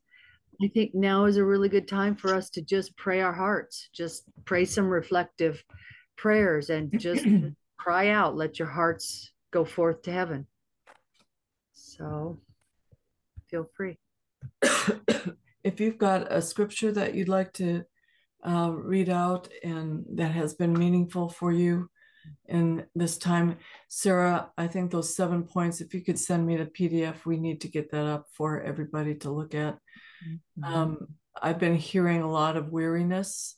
I 0.62 0.68
think 0.68 0.94
now 0.94 1.24
is 1.24 1.36
a 1.36 1.44
really 1.44 1.68
good 1.68 1.88
time 1.88 2.16
for 2.16 2.34
us 2.34 2.50
to 2.50 2.62
just 2.62 2.96
pray 2.96 3.20
our 3.20 3.32
hearts, 3.32 3.88
just 3.92 4.24
pray 4.44 4.64
some 4.64 4.88
reflective 4.88 5.62
prayers 6.16 6.70
and 6.70 6.92
just 6.98 7.26
cry 7.78 8.08
out, 8.08 8.36
let 8.36 8.58
your 8.58 8.68
hearts 8.68 9.32
go 9.52 9.64
forth 9.64 10.02
to 10.02 10.12
heaven. 10.12 10.46
So 11.72 12.40
feel 13.50 13.68
free. 13.76 13.98
if 15.64 15.80
you've 15.80 15.98
got 15.98 16.32
a 16.32 16.42
scripture 16.42 16.92
that 16.92 17.14
you'd 17.14 17.28
like 17.28 17.52
to 17.54 17.84
uh, 18.46 18.72
read 18.74 19.08
out 19.08 19.48
and 19.62 20.04
that 20.14 20.32
has 20.32 20.54
been 20.54 20.72
meaningful 20.72 21.28
for 21.28 21.52
you 21.52 21.88
in 22.46 22.84
this 22.94 23.18
time, 23.18 23.56
Sarah, 23.88 24.50
I 24.56 24.66
think 24.66 24.90
those 24.90 25.14
seven 25.14 25.44
points, 25.44 25.80
if 25.80 25.94
you 25.94 26.02
could 26.02 26.18
send 26.18 26.46
me 26.46 26.56
the 26.56 26.66
PDF, 26.66 27.24
we 27.24 27.38
need 27.38 27.60
to 27.62 27.68
get 27.68 27.90
that 27.90 28.06
up 28.06 28.26
for 28.32 28.60
everybody 28.60 29.14
to 29.16 29.30
look 29.30 29.54
at. 29.54 29.78
Mm-hmm. 30.26 30.64
Um, 30.64 31.08
I've 31.40 31.58
been 31.58 31.76
hearing 31.76 32.22
a 32.22 32.30
lot 32.30 32.56
of 32.56 32.70
weariness 32.70 33.56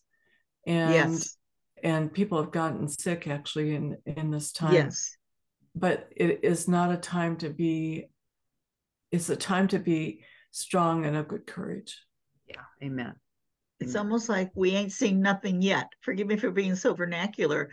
and 0.66 1.14
yes. 1.14 1.36
and 1.82 2.12
people 2.12 2.42
have 2.42 2.50
gotten 2.50 2.88
sick 2.88 3.28
actually 3.28 3.74
in 3.74 3.96
in 4.06 4.30
this 4.30 4.52
time. 4.52 4.74
Yes. 4.74 5.16
But 5.74 6.08
it 6.16 6.40
is 6.42 6.68
not 6.68 6.92
a 6.92 6.96
time 6.96 7.36
to 7.38 7.50
be 7.50 8.08
it's 9.12 9.28
a 9.28 9.36
time 9.36 9.68
to 9.68 9.78
be 9.78 10.22
strong 10.50 11.04
and 11.04 11.16
of 11.16 11.28
good 11.28 11.46
courage. 11.46 11.98
Yeah. 12.48 12.62
Amen. 12.82 13.14
It's 13.78 13.94
Amen. 13.94 14.06
almost 14.06 14.28
like 14.28 14.50
we 14.54 14.72
ain't 14.72 14.92
seen 14.92 15.20
nothing 15.20 15.60
yet. 15.60 15.88
Forgive 16.00 16.26
me 16.26 16.36
for 16.36 16.50
being 16.50 16.74
so 16.74 16.94
vernacular. 16.94 17.70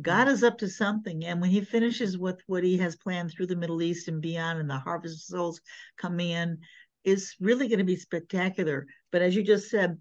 God 0.00 0.28
is 0.28 0.42
up 0.42 0.58
to 0.58 0.68
something. 0.68 1.24
And 1.24 1.40
when 1.40 1.48
he 1.48 1.62
finishes 1.62 2.18
with 2.18 2.40
what 2.46 2.62
he 2.62 2.76
has 2.78 2.96
planned 2.96 3.30
through 3.30 3.46
the 3.46 3.56
Middle 3.56 3.80
East 3.80 4.08
and 4.08 4.20
beyond, 4.20 4.58
and 4.58 4.68
the 4.68 4.78
harvest 4.78 5.16
of 5.16 5.22
souls 5.22 5.60
coming 5.96 6.30
in, 6.30 6.58
is 7.06 7.34
really 7.40 7.68
going 7.68 7.78
to 7.78 7.84
be 7.84 7.96
spectacular. 7.96 8.86
But 9.12 9.22
as 9.22 9.34
you 9.34 9.42
just 9.42 9.70
said, 9.70 9.96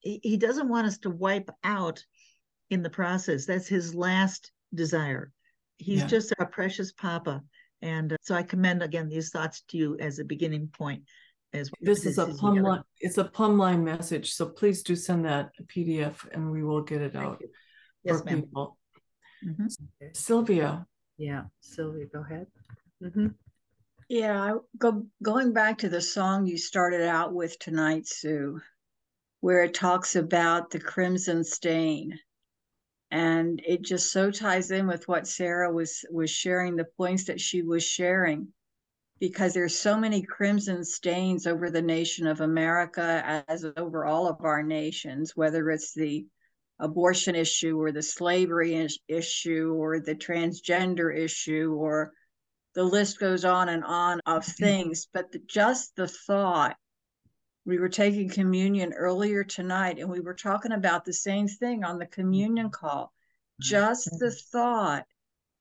he, 0.00 0.36
doesn't 0.36 0.68
want 0.68 0.86
us 0.86 0.98
to 0.98 1.10
wipe 1.10 1.50
out 1.64 2.02
in 2.70 2.82
the 2.82 2.88
process. 2.88 3.44
That's 3.44 3.66
his 3.66 3.94
last 3.94 4.52
desire. 4.72 5.32
He's 5.76 6.00
yeah. 6.00 6.06
just 6.06 6.32
our 6.38 6.46
precious 6.46 6.92
Papa. 6.92 7.42
And 7.82 8.12
uh, 8.12 8.16
so 8.22 8.34
I 8.34 8.44
commend 8.44 8.82
again 8.82 9.08
these 9.08 9.30
thoughts 9.30 9.62
to 9.68 9.76
you 9.76 9.98
as 9.98 10.20
a 10.20 10.24
beginning 10.24 10.68
point. 10.72 11.02
As 11.52 11.70
this 11.80 12.06
is 12.06 12.18
a 12.18 12.26
plumb 12.26 12.58
line, 12.58 12.82
it's 13.00 13.18
a 13.18 13.24
plumb 13.24 13.58
line 13.58 13.82
message. 13.82 14.32
So 14.32 14.46
please 14.46 14.82
do 14.82 14.94
send 14.94 15.24
that 15.24 15.50
PDF 15.66 16.28
and 16.32 16.50
we 16.50 16.62
will 16.62 16.82
get 16.82 17.00
it 17.00 17.16
out 17.16 17.42
yes, 18.04 18.18
for 18.18 18.24
ma'am. 18.24 18.42
people. 18.42 18.78
Mm-hmm. 19.44 19.66
Sylvia. 20.12 20.86
Yeah, 21.16 21.44
Sylvia, 21.60 22.04
go 22.12 22.20
ahead. 22.20 22.46
Mm-hmm. 23.02 23.28
Yeah, 24.08 24.54
go, 24.78 25.06
going 25.22 25.52
back 25.52 25.78
to 25.78 25.90
the 25.90 26.00
song 26.00 26.46
you 26.46 26.56
started 26.56 27.02
out 27.02 27.34
with 27.34 27.58
tonight, 27.58 28.06
Sue, 28.06 28.58
where 29.40 29.62
it 29.64 29.74
talks 29.74 30.16
about 30.16 30.70
the 30.70 30.80
crimson 30.80 31.44
stain. 31.44 32.18
And 33.10 33.60
it 33.66 33.82
just 33.82 34.10
so 34.10 34.30
ties 34.30 34.70
in 34.70 34.86
with 34.86 35.08
what 35.08 35.26
Sarah 35.26 35.70
was 35.72 36.06
was 36.10 36.30
sharing, 36.30 36.76
the 36.76 36.86
points 36.96 37.24
that 37.24 37.40
she 37.40 37.60
was 37.60 37.84
sharing, 37.84 38.48
because 39.20 39.52
there's 39.52 39.78
so 39.78 39.98
many 39.98 40.22
crimson 40.22 40.84
stains 40.84 41.46
over 41.46 41.70
the 41.70 41.82
nation 41.82 42.26
of 42.26 42.40
America 42.40 43.44
as 43.46 43.66
over 43.76 44.06
all 44.06 44.26
of 44.26 44.42
our 44.42 44.62
nations, 44.62 45.36
whether 45.36 45.70
it's 45.70 45.92
the 45.92 46.26
abortion 46.78 47.34
issue 47.34 47.78
or 47.78 47.92
the 47.92 48.02
slavery 48.02 48.88
issue 49.06 49.74
or 49.74 50.00
the 50.00 50.14
transgender 50.14 51.14
issue 51.14 51.74
or 51.78 52.12
the 52.78 52.84
list 52.84 53.18
goes 53.18 53.44
on 53.44 53.68
and 53.68 53.82
on 53.82 54.20
of 54.24 54.44
mm-hmm. 54.44 54.64
things, 54.64 55.08
but 55.12 55.32
the, 55.32 55.40
just 55.48 55.96
the 55.96 56.06
thought. 56.06 56.76
We 57.64 57.80
were 57.80 57.88
taking 57.88 58.30
communion 58.30 58.92
earlier 58.92 59.42
tonight 59.42 59.98
and 59.98 60.08
we 60.08 60.20
were 60.20 60.32
talking 60.32 60.70
about 60.70 61.04
the 61.04 61.12
same 61.12 61.48
thing 61.48 61.82
on 61.82 61.98
the 61.98 62.06
communion 62.06 62.70
call. 62.70 63.06
Mm-hmm. 63.06 63.68
Just 63.68 64.08
the 64.20 64.30
thought 64.52 65.06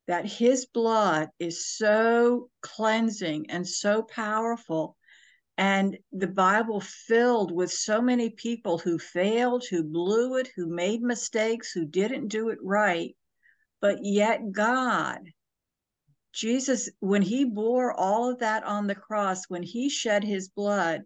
that 0.05 0.27
his 0.27 0.67
blood 0.67 1.29
is 1.39 1.65
so 1.65 2.51
cleansing 2.61 3.49
and 3.49 3.67
so 3.67 4.03
powerful. 4.03 4.95
And 5.57 5.97
the 6.11 6.27
Bible 6.27 6.81
filled 6.81 7.51
with 7.51 7.71
so 7.71 7.99
many 7.99 8.29
people 8.29 8.77
who 8.77 8.99
failed, 8.99 9.63
who 9.67 9.83
blew 9.83 10.35
it, 10.35 10.49
who 10.55 10.67
made 10.67 11.01
mistakes, 11.01 11.71
who 11.71 11.83
didn't 11.83 12.27
do 12.27 12.49
it 12.49 12.59
right. 12.61 13.15
But 13.81 14.05
yet, 14.05 14.51
God 14.51 15.21
Jesus, 16.33 16.89
when 16.99 17.21
he 17.21 17.45
bore 17.45 17.93
all 17.93 18.29
of 18.29 18.39
that 18.39 18.63
on 18.63 18.87
the 18.87 18.95
cross, 18.95 19.45
when 19.45 19.63
he 19.63 19.89
shed 19.89 20.23
his 20.23 20.49
blood, 20.49 21.03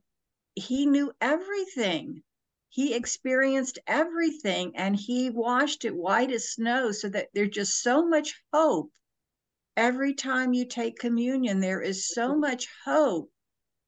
he 0.55 0.85
knew 0.85 1.11
everything. 1.21 2.23
He 2.69 2.93
experienced 2.93 3.79
everything 3.87 4.75
and 4.75 4.95
he 4.95 5.29
washed 5.29 5.85
it 5.85 5.95
white 5.95 6.31
as 6.31 6.51
snow 6.51 6.91
so 6.91 7.09
that 7.09 7.27
there's 7.33 7.49
just 7.49 7.81
so 7.81 8.05
much 8.05 8.41
hope. 8.53 8.91
Every 9.77 10.13
time 10.13 10.53
you 10.53 10.65
take 10.65 10.99
communion, 10.99 11.59
there 11.59 11.81
is 11.81 12.07
so 12.07 12.35
much 12.35 12.67
hope 12.85 13.31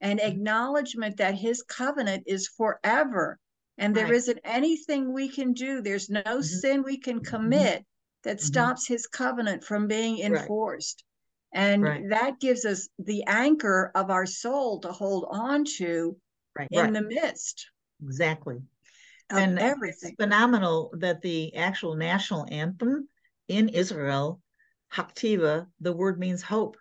and 0.01 0.19
acknowledgement 0.19 1.17
that 1.17 1.35
his 1.35 1.63
covenant 1.63 2.23
is 2.27 2.47
forever. 2.47 3.39
And 3.77 3.95
there 3.95 4.05
right. 4.07 4.27
not 4.27 4.37
anything 4.43 5.13
we 5.13 5.29
can 5.29 5.53
do, 5.53 5.81
there's 5.81 6.09
no 6.09 6.21
mm-hmm. 6.21 6.41
sin 6.41 6.83
we 6.83 6.97
can 6.97 7.21
mm-hmm. 7.21 7.35
commit 7.35 7.85
that 8.23 8.37
mm-hmm. 8.37 8.45
stops 8.45 8.87
his 8.87 9.07
covenant 9.07 9.63
from 9.63 9.87
being 9.87 10.19
enforced. 10.19 11.03
And 11.53 11.83
right. 11.83 12.09
that 12.09 12.39
gives 12.39 12.65
us 12.65 12.89
the 12.97 13.23
anchor 13.27 13.91
of 13.93 14.09
our 14.09 14.25
soul 14.25 14.79
to 14.79 14.91
hold 14.91 15.27
on 15.29 15.65
to 15.77 16.17
right. 16.57 16.67
in 16.71 16.81
right. 16.81 16.93
the 16.93 17.01
midst. 17.01 17.67
Exactly. 18.03 18.61
and 19.29 19.59
everything. 19.59 20.11
It's 20.11 20.23
phenomenal 20.23 20.91
that 20.97 21.21
the 21.21 21.55
actual 21.55 21.95
national 21.95 22.47
anthem 22.51 23.07
in 23.47 23.69
Israel, 23.69 24.41
Hatikvah, 24.93 25.67
the 25.79 25.93
word 25.93 26.19
means 26.19 26.41
hope. 26.41 26.77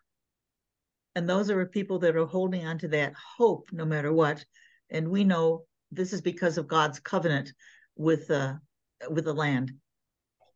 And 1.14 1.28
those 1.28 1.50
are 1.50 1.66
people 1.66 1.98
that 2.00 2.16
are 2.16 2.26
holding 2.26 2.66
on 2.66 2.78
to 2.78 2.88
that 2.88 3.12
hope 3.14 3.68
no 3.72 3.84
matter 3.84 4.12
what. 4.12 4.44
And 4.90 5.08
we 5.08 5.24
know 5.24 5.64
this 5.90 6.12
is 6.12 6.22
because 6.22 6.56
of 6.56 6.66
God's 6.66 6.98
covenant 6.98 7.52
with 7.96 8.30
uh, 8.30 8.54
with 9.10 9.24
the 9.24 9.34
land. 9.34 9.72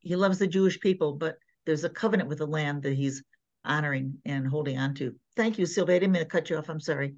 He 0.00 0.16
loves 0.16 0.38
the 0.38 0.46
Jewish 0.46 0.80
people, 0.80 1.12
but 1.12 1.36
there's 1.66 1.84
a 1.84 1.90
covenant 1.90 2.28
with 2.28 2.38
the 2.38 2.46
land 2.46 2.82
that 2.82 2.94
he's 2.94 3.22
honoring 3.66 4.18
and 4.24 4.46
holding 4.46 4.78
on 4.78 4.94
to. 4.94 5.14
Thank 5.36 5.58
you, 5.58 5.66
Sylvia. 5.66 5.96
I 5.96 5.98
didn't 5.98 6.12
mean 6.12 6.22
to 6.22 6.28
cut 6.28 6.50
you 6.50 6.56
off. 6.56 6.68
I'm 6.68 6.80
sorry. 6.80 7.14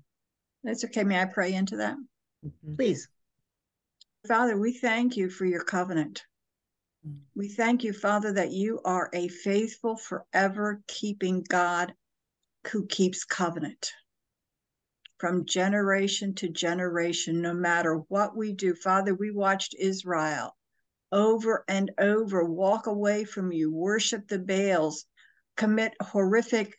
That's 0.64 0.84
okay. 0.84 1.04
May 1.04 1.20
I 1.20 1.26
pray 1.26 1.54
into 1.54 1.76
that? 1.76 1.96
Mm-hmm. 2.44 2.74
Please. 2.76 3.08
Father, 4.26 4.58
we 4.58 4.72
thank 4.72 5.16
you 5.16 5.30
for 5.30 5.44
your 5.44 5.64
covenant. 5.64 6.24
We 7.34 7.48
thank 7.48 7.84
you, 7.84 7.92
Father, 7.92 8.32
that 8.32 8.50
you 8.50 8.80
are 8.84 9.08
a 9.12 9.28
faithful, 9.28 9.96
forever 9.96 10.82
keeping 10.88 11.44
God 11.48 11.94
who 12.72 12.86
keeps 12.86 13.24
covenant 13.24 13.92
from 15.18 15.46
generation 15.46 16.34
to 16.34 16.48
generation, 16.48 17.40
no 17.40 17.54
matter 17.54 17.96
what 18.08 18.36
we 18.36 18.52
do. 18.52 18.74
Father, 18.74 19.14
we 19.14 19.30
watched 19.30 19.74
Israel 19.78 20.56
over 21.10 21.64
and 21.68 21.90
over 21.98 22.44
walk 22.44 22.86
away 22.86 23.24
from 23.24 23.52
you, 23.52 23.72
worship 23.72 24.28
the 24.28 24.38
Baals, 24.38 25.06
commit 25.58 25.92
horrific 26.00 26.78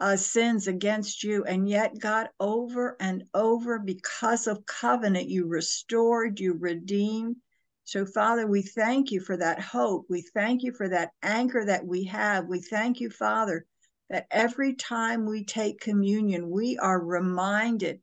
uh, 0.00 0.16
sins 0.16 0.68
against 0.68 1.22
you. 1.24 1.44
And 1.44 1.68
yet, 1.68 1.98
God, 1.98 2.28
over 2.40 2.96
and 3.00 3.24
over, 3.34 3.78
because 3.78 4.46
of 4.46 4.64
covenant, 4.64 5.28
you 5.28 5.46
restored, 5.46 6.40
you 6.40 6.54
redeemed. 6.54 7.36
So, 7.84 8.06
Father, 8.06 8.46
we 8.46 8.62
thank 8.62 9.10
you 9.10 9.20
for 9.20 9.36
that 9.36 9.60
hope. 9.60 10.06
We 10.08 10.22
thank 10.22 10.62
you 10.62 10.72
for 10.72 10.88
that 10.88 11.10
anchor 11.22 11.64
that 11.64 11.86
we 11.86 12.04
have. 12.04 12.46
We 12.46 12.60
thank 12.60 13.00
you, 13.00 13.10
Father, 13.10 13.66
that 14.10 14.26
every 14.30 14.74
time 14.74 15.26
we 15.26 15.44
take 15.44 15.80
communion, 15.80 16.50
we 16.50 16.78
are 16.78 17.00
reminded 17.00 18.00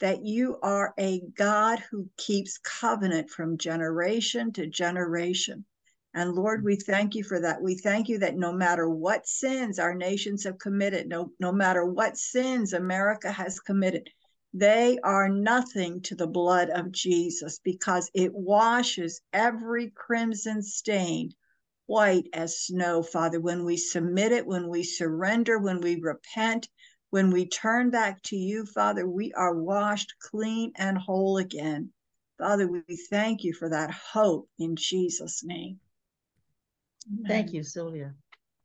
that 0.00 0.24
you 0.24 0.58
are 0.62 0.92
a 0.98 1.20
God 1.34 1.78
who 1.90 2.08
keeps 2.16 2.58
covenant 2.58 3.30
from 3.30 3.58
generation 3.58 4.52
to 4.52 4.66
generation. 4.66 5.64
And 6.16 6.32
Lord, 6.32 6.64
we 6.64 6.76
thank 6.76 7.14
you 7.14 7.22
for 7.22 7.38
that. 7.40 7.60
We 7.60 7.74
thank 7.74 8.08
you 8.08 8.20
that 8.20 8.38
no 8.38 8.50
matter 8.50 8.88
what 8.88 9.28
sins 9.28 9.78
our 9.78 9.94
nations 9.94 10.44
have 10.44 10.58
committed, 10.58 11.08
no, 11.08 11.30
no 11.38 11.52
matter 11.52 11.84
what 11.84 12.16
sins 12.16 12.72
America 12.72 13.30
has 13.30 13.60
committed, 13.60 14.08
they 14.54 14.98
are 15.04 15.28
nothing 15.28 16.00
to 16.04 16.14
the 16.14 16.26
blood 16.26 16.70
of 16.70 16.90
Jesus 16.90 17.60
because 17.62 18.10
it 18.14 18.32
washes 18.32 19.20
every 19.34 19.90
crimson 19.90 20.62
stain 20.62 21.34
white 21.84 22.28
as 22.32 22.60
snow, 22.60 23.02
Father. 23.02 23.38
When 23.38 23.66
we 23.66 23.76
submit 23.76 24.32
it, 24.32 24.46
when 24.46 24.70
we 24.70 24.84
surrender, 24.84 25.58
when 25.58 25.82
we 25.82 26.00
repent, 26.00 26.66
when 27.10 27.30
we 27.30 27.46
turn 27.46 27.90
back 27.90 28.22
to 28.22 28.36
you, 28.36 28.64
Father, 28.64 29.06
we 29.06 29.34
are 29.34 29.54
washed 29.54 30.14
clean 30.18 30.72
and 30.76 30.96
whole 30.96 31.36
again. 31.36 31.90
Father, 32.38 32.66
we 32.66 32.82
thank 33.10 33.44
you 33.44 33.52
for 33.52 33.68
that 33.68 33.90
hope 33.90 34.48
in 34.58 34.76
Jesus' 34.76 35.44
name. 35.44 35.78
Thank 37.26 37.52
you, 37.52 37.62
Sylvia. 37.62 38.14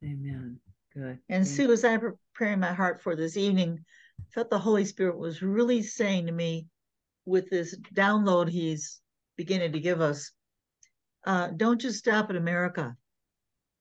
Amen. 0.03 0.59
Good. 0.93 1.19
And 1.29 1.47
Sue, 1.47 1.71
as 1.71 1.85
I'm 1.85 1.99
preparing 1.99 2.59
my 2.59 2.73
heart 2.73 3.01
for 3.01 3.15
this 3.15 3.37
evening, 3.37 3.79
I 4.19 4.23
felt 4.33 4.49
the 4.49 4.59
Holy 4.59 4.85
Spirit 4.85 5.17
was 5.17 5.41
really 5.41 5.83
saying 5.83 6.25
to 6.25 6.31
me 6.31 6.67
with 7.25 7.49
this 7.49 7.77
download 7.93 8.49
he's 8.49 8.99
beginning 9.37 9.71
to 9.73 9.79
give 9.79 10.01
us, 10.01 10.31
uh, 11.25 11.49
don't 11.55 11.79
just 11.79 11.99
stop 11.99 12.29
at 12.29 12.35
America. 12.35 12.95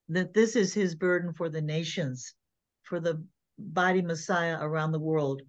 That 0.09 0.35
this 0.35 0.57
is 0.57 0.75
his 0.75 0.95
burden 0.95 1.33
for 1.33 1.49
the 1.49 1.63
nations, 1.63 2.35
for 2.83 3.01
the 3.01 3.25
body 3.59 4.03
Messiah 4.03 4.59
around 4.61 4.93
the 4.93 4.99
world, 4.99 5.43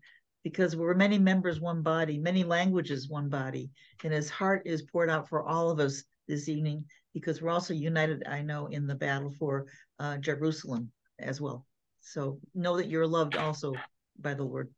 because 0.43 0.76
we're 0.76 0.93
many 0.93 1.19
members, 1.19 1.60
one 1.60 1.82
body, 1.82 2.17
many 2.17 2.43
languages, 2.43 3.10
one 3.10 3.30
body. 3.30 3.71
And 4.04 4.13
his 4.13 4.30
heart 4.30 4.63
is 4.65 4.84
poured 4.84 5.10
out 5.10 5.28
for 5.28 5.43
all 5.43 5.69
of 5.69 5.80
us 5.80 6.04
this 6.28 6.47
evening 6.47 6.86
because 7.13 7.41
we're 7.41 7.52
also 7.52 7.74
united, 7.74 8.24
I 8.28 8.41
know, 8.41 8.67
in 8.67 8.88
the 8.88 8.95
battle 8.95 9.34
for 9.38 9.67
uh, 10.00 10.17
Jerusalem 10.17 10.91
as 11.19 11.41
well. 11.41 11.65
So 12.02 12.39
know 12.56 12.78
that 12.78 12.89
you're 12.89 13.08
loved 13.08 13.36
also 13.36 13.74
by 14.19 14.34
the 14.34 14.43
Lord. 14.43 14.69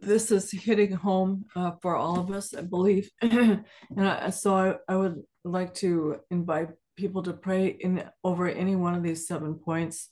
This 0.00 0.30
is 0.30 0.50
hitting 0.50 0.92
home 0.92 1.46
uh, 1.56 1.72
for 1.82 1.96
all 1.96 2.20
of 2.20 2.30
us, 2.30 2.54
I 2.54 2.62
believe. 2.62 3.10
and 3.20 3.64
I, 3.96 4.30
so 4.30 4.54
I, 4.54 4.74
I 4.92 4.96
would 4.96 5.22
like 5.44 5.74
to 5.74 6.16
invite 6.30 6.70
people 6.96 7.22
to 7.22 7.32
pray 7.32 7.68
in 7.68 8.04
over 8.22 8.48
any 8.48 8.76
one 8.76 8.94
of 8.94 9.02
these 9.02 9.26
seven 9.26 9.54
points. 9.54 10.08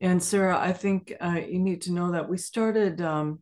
And 0.00 0.22
Sarah, 0.22 0.58
I 0.58 0.72
think 0.72 1.12
uh, 1.20 1.40
you 1.46 1.58
need 1.58 1.82
to 1.82 1.92
know 1.92 2.12
that 2.12 2.28
we 2.28 2.36
started 2.36 3.00
um, 3.00 3.40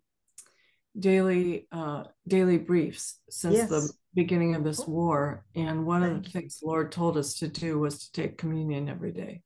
daily 0.99 1.67
uh, 1.73 2.05
daily 2.27 2.59
briefs 2.59 3.19
since 3.31 3.57
yes. 3.57 3.69
the 3.69 3.93
beginning 4.15 4.55
of 4.55 4.65
this 4.65 4.87
war. 4.87 5.45
And 5.55 5.87
one 5.87 6.03
Thank 6.03 6.17
of 6.17 6.23
the 6.23 6.29
you. 6.29 6.33
things 6.33 6.61
the 6.61 6.67
Lord 6.67 6.93
told 6.93 7.17
us 7.17 7.35
to 7.35 7.49
do 7.49 7.79
was 7.79 8.07
to 8.07 8.13
take 8.13 8.39
communion 8.39 8.89
every 8.89 9.13
day. 9.13 9.43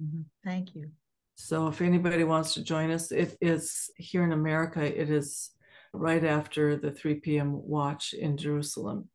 Mm-hmm. 0.00 0.22
Thank 0.44 0.74
you. 0.74 0.90
So 1.36 1.68
if 1.68 1.80
anybody 1.80 2.24
wants 2.24 2.54
to 2.54 2.62
join 2.62 2.90
us, 2.90 3.12
it 3.12 3.36
is 3.40 3.90
here 3.96 4.24
in 4.24 4.32
America, 4.32 4.82
it 4.82 5.10
is 5.10 5.50
right 5.92 6.22
after 6.24 6.76
the 6.76 6.90
3 6.90 7.14
p.m. 7.16 7.66
watch 7.66 8.12
in 8.12 8.36
Jerusalem. 8.36 9.08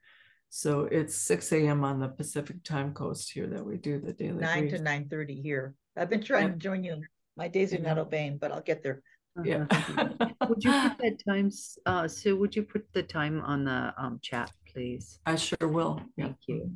So 0.49 0.87
it's 0.91 1.15
6 1.15 1.51
a.m. 1.51 1.83
on 1.83 1.99
the 1.99 2.07
Pacific 2.07 2.63
time 2.63 2.93
coast 2.93 3.31
here 3.31 3.47
that 3.47 3.65
we 3.65 3.77
do 3.77 3.99
the 3.99 4.13
daily 4.13 4.39
9 4.39 4.59
brief. 4.59 4.71
to 4.75 4.81
9 4.81 5.07
30 5.09 5.41
here. 5.41 5.75
I've 5.97 6.09
been 6.09 6.23
trying 6.23 6.53
to 6.53 6.57
join 6.57 6.83
you. 6.83 7.01
My 7.37 7.47
days 7.47 7.73
are 7.73 7.79
not 7.79 7.97
obeying, 7.97 8.37
but 8.37 8.51
I'll 8.51 8.61
get 8.61 8.81
there. 8.81 9.01
Yeah. 9.43 9.65
would 10.49 10.63
you 10.63 10.71
put 10.71 10.97
that 10.97 11.21
time, 11.27 11.51
uh, 11.85 12.07
Sue, 12.07 12.37
would 12.37 12.55
you 12.55 12.63
put 12.63 12.85
the 12.93 13.03
time 13.03 13.41
on 13.41 13.65
the 13.65 13.93
um, 13.97 14.19
chat? 14.21 14.51
Please? 14.75 15.19
I 15.25 15.37
sure 15.37 15.69
will. 15.69 16.01
Thank 16.17 16.37
yeah. 16.47 16.55
you. 16.55 16.71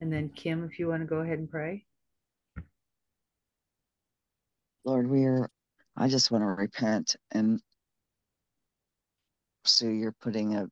And 0.00 0.12
then 0.12 0.28
Kim, 0.36 0.64
if 0.64 0.78
you 0.78 0.88
want 0.88 1.00
to 1.00 1.06
go 1.06 1.18
ahead 1.18 1.38
and 1.38 1.50
pray. 1.50 1.84
Lord, 4.84 5.08
we're, 5.08 5.48
I 5.96 6.08
just 6.08 6.30
want 6.30 6.42
to 6.42 6.48
repent 6.48 7.16
and 7.30 7.60
Sue, 9.64 9.90
you're 9.90 10.14
putting 10.20 10.56
a, 10.56 10.66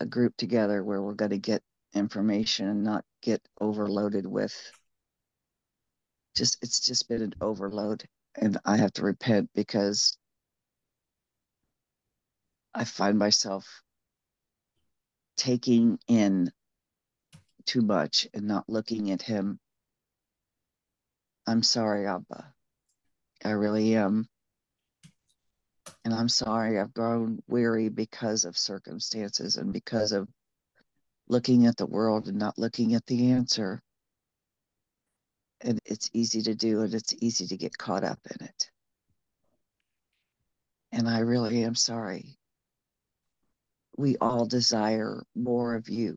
a 0.00 0.06
group 0.06 0.34
together 0.36 0.82
where 0.82 1.02
we're 1.02 1.14
going 1.14 1.30
to 1.30 1.38
get 1.38 1.62
information 1.94 2.68
and 2.68 2.82
not 2.82 3.04
get 3.20 3.40
overloaded 3.60 4.26
with 4.26 4.54
just, 6.34 6.56
it's 6.62 6.80
just 6.80 7.08
been 7.08 7.22
an 7.22 7.34
overload. 7.40 8.02
And 8.40 8.56
I 8.64 8.78
have 8.78 8.94
to 8.94 9.04
repent 9.04 9.50
because 9.54 10.16
I 12.74 12.84
find 12.84 13.18
myself 13.18 13.82
taking 15.42 15.98
in 16.06 16.52
too 17.66 17.80
much 17.80 18.28
and 18.32 18.46
not 18.46 18.68
looking 18.68 19.10
at 19.10 19.20
him. 19.20 19.58
I'm 21.48 21.64
sorry, 21.64 22.06
Abba. 22.06 22.54
I 23.44 23.50
really 23.50 23.96
am. 23.96 24.28
And 26.04 26.14
I'm 26.14 26.28
sorry 26.28 26.78
I've 26.78 26.94
grown 26.94 27.42
weary 27.48 27.88
because 27.88 28.44
of 28.44 28.56
circumstances 28.56 29.56
and 29.56 29.72
because 29.72 30.12
of 30.12 30.28
looking 31.26 31.66
at 31.66 31.76
the 31.76 31.86
world 31.86 32.28
and 32.28 32.38
not 32.38 32.56
looking 32.56 32.94
at 32.94 33.04
the 33.06 33.32
answer. 33.32 33.82
And 35.60 35.80
it's 35.84 36.08
easy 36.12 36.42
to 36.42 36.54
do 36.54 36.82
and 36.82 36.94
it's 36.94 37.14
easy 37.20 37.48
to 37.48 37.56
get 37.56 37.76
caught 37.76 38.04
up 38.04 38.20
in 38.30 38.46
it. 38.46 38.70
And 40.92 41.08
I 41.08 41.18
really 41.18 41.64
am 41.64 41.74
sorry 41.74 42.38
we 43.96 44.16
all 44.16 44.46
desire 44.46 45.22
more 45.34 45.74
of 45.74 45.88
you. 45.88 46.16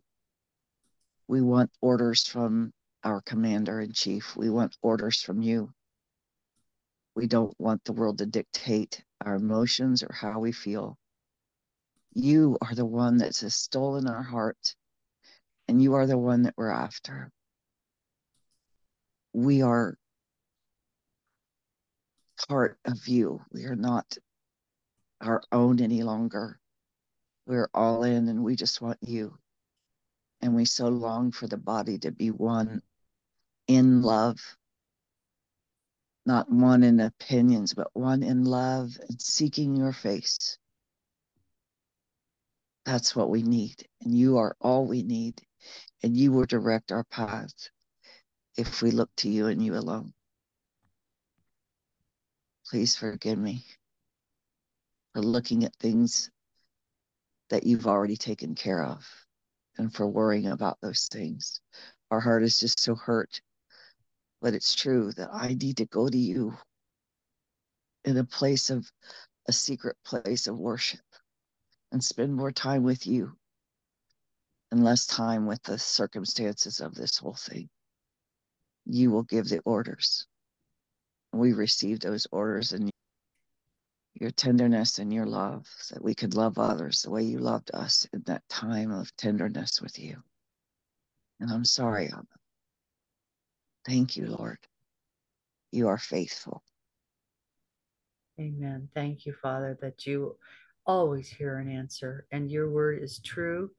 We 1.27 1.41
want 1.41 1.71
orders 1.81 2.25
from 2.27 2.71
our 3.03 3.21
commander 3.21 3.81
in 3.81 3.91
chief. 3.91 4.35
We 4.35 4.49
want 4.49 4.77
orders 4.81 5.21
from 5.21 5.41
you. 5.41 5.71
We 7.15 7.27
don't 7.27 7.55
want 7.59 7.83
the 7.83 7.93
world 7.93 8.17
to 8.19 8.25
dictate 8.25 9.03
our 9.23 9.35
emotions 9.35 10.03
or 10.03 10.13
how 10.13 10.39
we 10.39 10.51
feel. 10.51 10.97
You 12.13 12.57
are 12.61 12.75
the 12.75 12.85
one 12.85 13.17
that's 13.17 13.53
stolen 13.53 14.07
our 14.07 14.23
heart, 14.23 14.75
and 15.67 15.81
you 15.81 15.95
are 15.95 16.07
the 16.07 16.17
one 16.17 16.43
that 16.43 16.53
we're 16.57 16.71
after. 16.71 17.31
We 19.33 19.61
are 19.61 19.97
part 22.47 22.77
of 22.85 23.07
you. 23.07 23.41
We 23.51 23.65
are 23.65 23.75
not 23.75 24.17
our 25.21 25.41
own 25.51 25.81
any 25.81 26.03
longer. 26.03 26.59
We're 27.47 27.69
all 27.73 28.03
in 28.03 28.27
and 28.29 28.43
we 28.43 28.55
just 28.55 28.81
want 28.81 28.99
you. 29.01 29.37
And 30.41 30.55
we 30.55 30.65
so 30.65 30.89
long 30.89 31.31
for 31.31 31.47
the 31.47 31.57
body 31.57 31.99
to 31.99 32.11
be 32.11 32.31
one 32.31 32.81
in 33.67 34.01
love. 34.01 34.39
not 36.25 36.51
one 36.51 36.83
in 36.83 36.99
opinions, 36.99 37.73
but 37.75 37.89
one 37.93 38.23
in 38.23 38.45
love 38.45 38.97
and 39.09 39.21
seeking 39.21 39.75
your 39.75 39.93
face. 39.93 40.57
That's 42.85 43.15
what 43.15 43.29
we 43.29 43.43
need. 43.43 43.87
And 44.01 44.15
you 44.17 44.39
are 44.39 44.55
all 44.61 44.87
we 44.87 45.03
need. 45.03 45.41
And 46.03 46.17
you 46.17 46.31
will 46.31 46.45
direct 46.45 46.91
our 46.91 47.03
paths 47.05 47.71
if 48.57 48.81
we 48.81 48.91
look 48.91 49.09
to 49.17 49.29
you 49.29 49.47
and 49.47 49.63
you 49.63 49.75
alone. 49.75 50.13
Please 52.67 52.95
forgive 52.95 53.39
me 53.39 53.63
for 55.13 55.21
looking 55.21 55.63
at 55.65 55.75
things 55.77 56.31
that 57.49 57.65
you've 57.65 57.87
already 57.87 58.17
taken 58.17 58.55
care 58.55 58.83
of 58.83 59.05
and 59.77 59.93
for 59.93 60.07
worrying 60.07 60.47
about 60.47 60.77
those 60.81 61.07
things. 61.11 61.61
Our 62.11 62.19
heart 62.19 62.43
is 62.43 62.59
just 62.59 62.79
so 62.79 62.95
hurt. 62.95 63.41
But 64.41 64.53
it's 64.53 64.75
true 64.75 65.11
that 65.13 65.29
I 65.33 65.53
need 65.53 65.77
to 65.77 65.85
go 65.85 66.07
to 66.07 66.17
you 66.17 66.57
in 68.03 68.17
a 68.17 68.23
place 68.23 68.69
of 68.69 68.89
a 69.47 69.51
secret 69.51 69.95
place 70.05 70.47
of 70.47 70.59
worship 70.59 71.01
and 71.91 72.03
spend 72.03 72.33
more 72.33 72.51
time 72.51 72.83
with 72.83 73.07
you 73.07 73.35
and 74.71 74.83
less 74.83 75.05
time 75.05 75.45
with 75.45 75.61
the 75.63 75.79
circumstances 75.79 76.79
of 76.79 76.95
this 76.95 77.17
whole 77.17 77.35
thing. 77.35 77.69
You 78.85 79.11
will 79.11 79.23
give 79.23 79.49
the 79.49 79.59
orders. 79.59 80.27
We 81.31 81.53
receive 81.53 81.99
those 81.99 82.27
orders 82.31 82.73
and 82.73 82.91
your 84.15 84.31
tenderness 84.31 84.99
and 84.99 85.13
your 85.13 85.25
love, 85.25 85.67
that 85.91 86.03
we 86.03 86.15
could 86.15 86.35
love 86.35 86.57
others 86.57 87.01
the 87.01 87.11
way 87.11 87.23
you 87.23 87.39
loved 87.39 87.71
us 87.73 88.07
in 88.13 88.23
that 88.25 88.47
time 88.49 88.91
of 88.91 89.15
tenderness 89.17 89.81
with 89.81 89.99
you. 89.99 90.17
And 91.39 91.51
I'm 91.51 91.65
sorry, 91.65 92.07
Abba. 92.07 92.25
Thank 93.85 94.15
you, 94.15 94.27
Lord. 94.27 94.57
You 95.71 95.89
are 95.89 95.97
faithful. 95.97 96.63
Amen. 98.39 98.89
Thank 98.93 99.25
you, 99.25 99.33
Father, 99.41 99.77
that 99.81 100.05
you 100.05 100.37
always 100.85 101.27
hear 101.27 101.57
an 101.57 101.69
answer, 101.69 102.25
and 102.31 102.49
your 102.51 102.69
word 102.69 103.01
is 103.01 103.19
true 103.19 103.71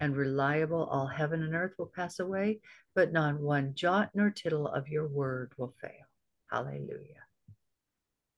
and 0.00 0.16
reliable. 0.16 0.84
All 0.84 1.06
heaven 1.06 1.42
and 1.42 1.54
earth 1.54 1.74
will 1.78 1.90
pass 1.94 2.20
away, 2.20 2.60
but 2.94 3.12
not 3.12 3.40
one 3.40 3.74
jot 3.74 4.10
nor 4.14 4.30
tittle 4.30 4.68
of 4.68 4.88
your 4.88 5.08
word 5.08 5.52
will 5.56 5.74
fail. 5.80 6.06
Hallelujah. 6.50 7.24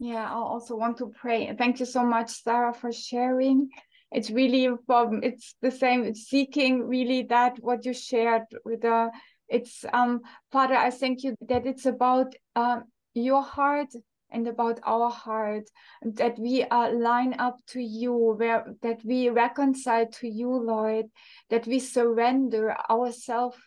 Yeah, 0.03 0.29
I 0.29 0.35
also 0.35 0.75
want 0.75 0.97
to 0.99 1.13
pray. 1.15 1.55
Thank 1.57 1.79
you 1.79 1.87
so 1.87 2.03
much, 2.03 2.31
Sarah, 2.43 2.75
for 2.75 2.91
sharing. 2.91 3.69
It's 4.11 4.31
really 4.31 4.69
from 4.85 5.23
it's 5.23 5.55
the 5.63 5.71
same. 5.71 6.03
It's 6.03 6.23
seeking 6.23 6.89
really 6.89 7.23
that 7.29 7.59
what 7.61 7.85
you 7.85 7.93
shared 7.95 8.43
with 8.65 8.81
the. 8.81 9.13
It's 9.49 9.85
um 9.93 10.23
Father, 10.51 10.75
I 10.75 10.91
thank 10.91 11.23
you 11.23 11.37
that 11.49 11.67
it's 11.67 11.87
about 11.87 12.35
um 12.57 12.83
your 13.15 13.43
heart 13.43 13.95
and 14.33 14.49
about 14.49 14.81
our 14.83 15.09
heart 15.09 15.71
that 16.03 16.37
we 16.37 16.65
uh, 16.65 16.91
line 16.91 17.37
up 17.39 17.59
to 17.69 17.81
you 17.81 18.13
where 18.13 18.75
that 18.83 19.05
we 19.05 19.29
reconcile 19.29 20.07
to 20.09 20.27
you 20.27 20.49
lord 20.49 21.05
that 21.51 21.67
we 21.67 21.79
surrender 21.79 22.75
ourselves 22.91 23.59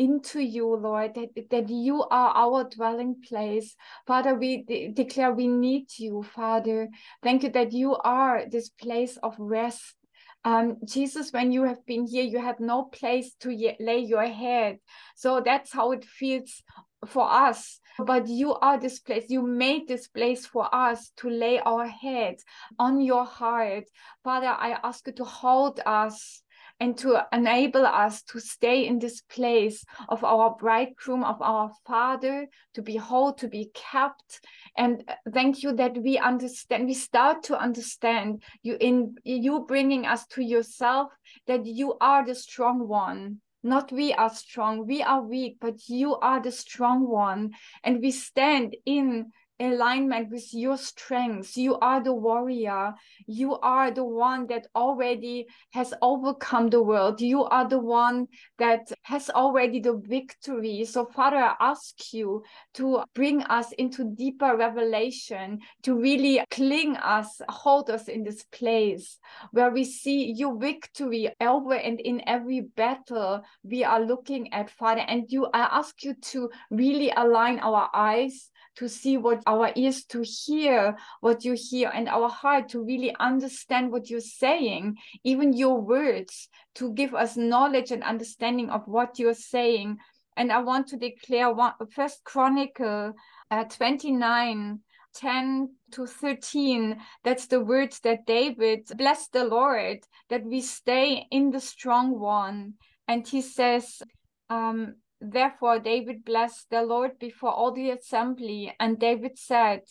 into 0.00 0.40
you, 0.40 0.66
Lord, 0.76 1.14
that, 1.14 1.50
that 1.50 1.68
you 1.68 2.02
are 2.04 2.32
our 2.34 2.64
dwelling 2.64 3.16
place. 3.28 3.76
Father, 4.06 4.34
we 4.34 4.62
de- 4.62 4.88
declare 4.88 5.30
we 5.30 5.46
need 5.46 5.88
you, 5.98 6.22
Father. 6.22 6.88
Thank 7.22 7.42
you 7.42 7.50
that 7.50 7.72
you 7.74 7.96
are 7.96 8.44
this 8.50 8.70
place 8.70 9.18
of 9.22 9.34
rest. 9.38 9.94
Um, 10.42 10.78
Jesus, 10.86 11.32
when 11.32 11.52
you 11.52 11.64
have 11.64 11.84
been 11.84 12.06
here, 12.06 12.22
you 12.22 12.40
had 12.40 12.60
no 12.60 12.84
place 12.84 13.34
to 13.40 13.50
lay 13.78 13.98
your 13.98 14.26
head. 14.26 14.78
So 15.16 15.42
that's 15.44 15.70
how 15.70 15.92
it 15.92 16.06
feels 16.06 16.62
for 17.06 17.30
us. 17.30 17.78
But 17.98 18.26
you 18.26 18.54
are 18.54 18.78
this 18.80 19.00
place. 19.00 19.26
You 19.28 19.42
made 19.42 19.86
this 19.86 20.08
place 20.08 20.46
for 20.46 20.74
us 20.74 21.12
to 21.18 21.28
lay 21.28 21.58
our 21.58 21.86
heads 21.86 22.42
on 22.78 23.02
your 23.02 23.26
heart. 23.26 23.84
Father, 24.24 24.46
I 24.46 24.78
ask 24.82 25.06
you 25.06 25.12
to 25.12 25.24
hold 25.24 25.78
us 25.84 26.40
and 26.80 26.96
to 26.96 27.22
enable 27.32 27.84
us 27.84 28.22
to 28.22 28.40
stay 28.40 28.86
in 28.86 28.98
this 28.98 29.20
place 29.20 29.84
of 30.08 30.24
our 30.24 30.56
bridegroom, 30.58 31.22
of 31.22 31.40
our 31.42 31.70
Father, 31.86 32.46
to 32.74 32.82
be 32.82 32.96
whole, 32.96 33.34
to 33.34 33.48
be 33.48 33.70
kept. 33.74 34.40
And 34.76 35.04
thank 35.32 35.62
you 35.62 35.72
that 35.76 35.96
we 35.98 36.18
understand, 36.18 36.86
we 36.86 36.94
start 36.94 37.42
to 37.44 37.58
understand 37.58 38.42
you 38.62 38.78
in 38.80 39.16
you 39.24 39.66
bringing 39.68 40.06
us 40.06 40.26
to 40.28 40.42
yourself, 40.42 41.12
that 41.46 41.66
you 41.66 41.96
are 42.00 42.24
the 42.24 42.34
strong 42.34 42.88
one. 42.88 43.40
Not 43.62 43.92
we 43.92 44.14
are 44.14 44.30
strong, 44.30 44.86
we 44.86 45.02
are 45.02 45.20
weak, 45.22 45.58
but 45.60 45.86
you 45.86 46.16
are 46.16 46.40
the 46.40 46.50
strong 46.50 47.06
one. 47.06 47.50
And 47.84 48.00
we 48.00 48.10
stand 48.10 48.74
in 48.86 49.32
alignment 49.60 50.30
with 50.30 50.52
your 50.52 50.76
strengths. 50.76 51.56
You 51.56 51.78
are 51.78 52.02
the 52.02 52.14
warrior. 52.14 52.94
You 53.26 53.58
are 53.58 53.90
the 53.90 54.04
one 54.04 54.46
that 54.48 54.66
already 54.74 55.46
has 55.72 55.92
overcome 56.02 56.70
the 56.70 56.82
world. 56.82 57.20
You 57.20 57.44
are 57.44 57.68
the 57.68 57.78
one 57.78 58.26
that 58.58 58.92
has 59.02 59.30
already 59.30 59.80
the 59.80 60.00
victory. 60.04 60.84
So, 60.84 61.06
Father, 61.06 61.36
I 61.36 61.54
ask 61.60 62.12
you 62.12 62.42
to 62.74 63.02
bring 63.14 63.42
us 63.44 63.72
into 63.72 64.14
deeper 64.16 64.56
revelation, 64.56 65.60
to 65.82 65.94
really 65.94 66.42
cling 66.50 66.96
us, 66.96 67.40
hold 67.48 67.90
us 67.90 68.08
in 68.08 68.24
this 68.24 68.44
place 68.52 69.18
where 69.52 69.70
we 69.70 69.84
see 69.84 70.32
your 70.32 70.58
victory 70.58 71.30
over 71.40 71.74
and 71.74 72.00
in 72.00 72.22
every 72.26 72.62
battle 72.76 73.42
we 73.62 73.84
are 73.84 74.00
looking 74.00 74.52
at, 74.52 74.70
Father. 74.70 75.04
And 75.06 75.24
you, 75.28 75.46
I 75.52 75.68
ask 75.78 76.02
you 76.02 76.14
to 76.32 76.50
really 76.70 77.12
align 77.16 77.58
our 77.60 77.88
eyes 77.94 78.49
to 78.80 78.88
see 78.88 79.18
what 79.18 79.42
our 79.46 79.70
ears 79.76 80.04
to 80.06 80.22
hear 80.22 80.96
what 81.20 81.44
you 81.44 81.54
hear 81.54 81.90
and 81.94 82.08
our 82.08 82.30
heart 82.30 82.70
to 82.70 82.82
really 82.82 83.14
understand 83.20 83.92
what 83.92 84.08
you're 84.08 84.20
saying 84.20 84.96
even 85.22 85.52
your 85.52 85.78
words 85.78 86.48
to 86.74 86.92
give 86.94 87.14
us 87.14 87.36
knowledge 87.36 87.90
and 87.90 88.02
understanding 88.02 88.70
of 88.70 88.82
what 88.86 89.18
you're 89.18 89.34
saying. 89.34 89.98
And 90.36 90.50
i 90.50 90.58
want 90.62 90.86
to 90.88 90.96
declare 90.96 91.52
one 91.52 91.74
first 91.90 92.24
chronicle 92.24 93.12
uh, 93.50 93.64
29 93.64 94.80
10 95.12 95.74
to 95.90 96.06
13 96.06 96.96
that's 97.24 97.48
the 97.48 97.60
words 97.60 97.98
that 98.00 98.24
david 98.24 98.86
bless 98.96 99.26
the 99.28 99.44
lord 99.44 99.98
that 100.30 100.44
we 100.44 100.62
stay 100.62 101.26
in 101.30 101.50
the 101.50 101.60
strong 101.60 102.18
one. 102.18 102.74
And 103.06 103.26
he 103.26 103.42
says 103.42 104.00
um, 104.48 104.94
Therefore 105.20 105.78
David 105.78 106.24
blessed 106.24 106.70
the 106.70 106.82
Lord 106.82 107.18
before 107.18 107.52
all 107.52 107.72
the 107.72 107.90
assembly, 107.90 108.74
and 108.80 108.98
David 108.98 109.38
said, 109.38 109.82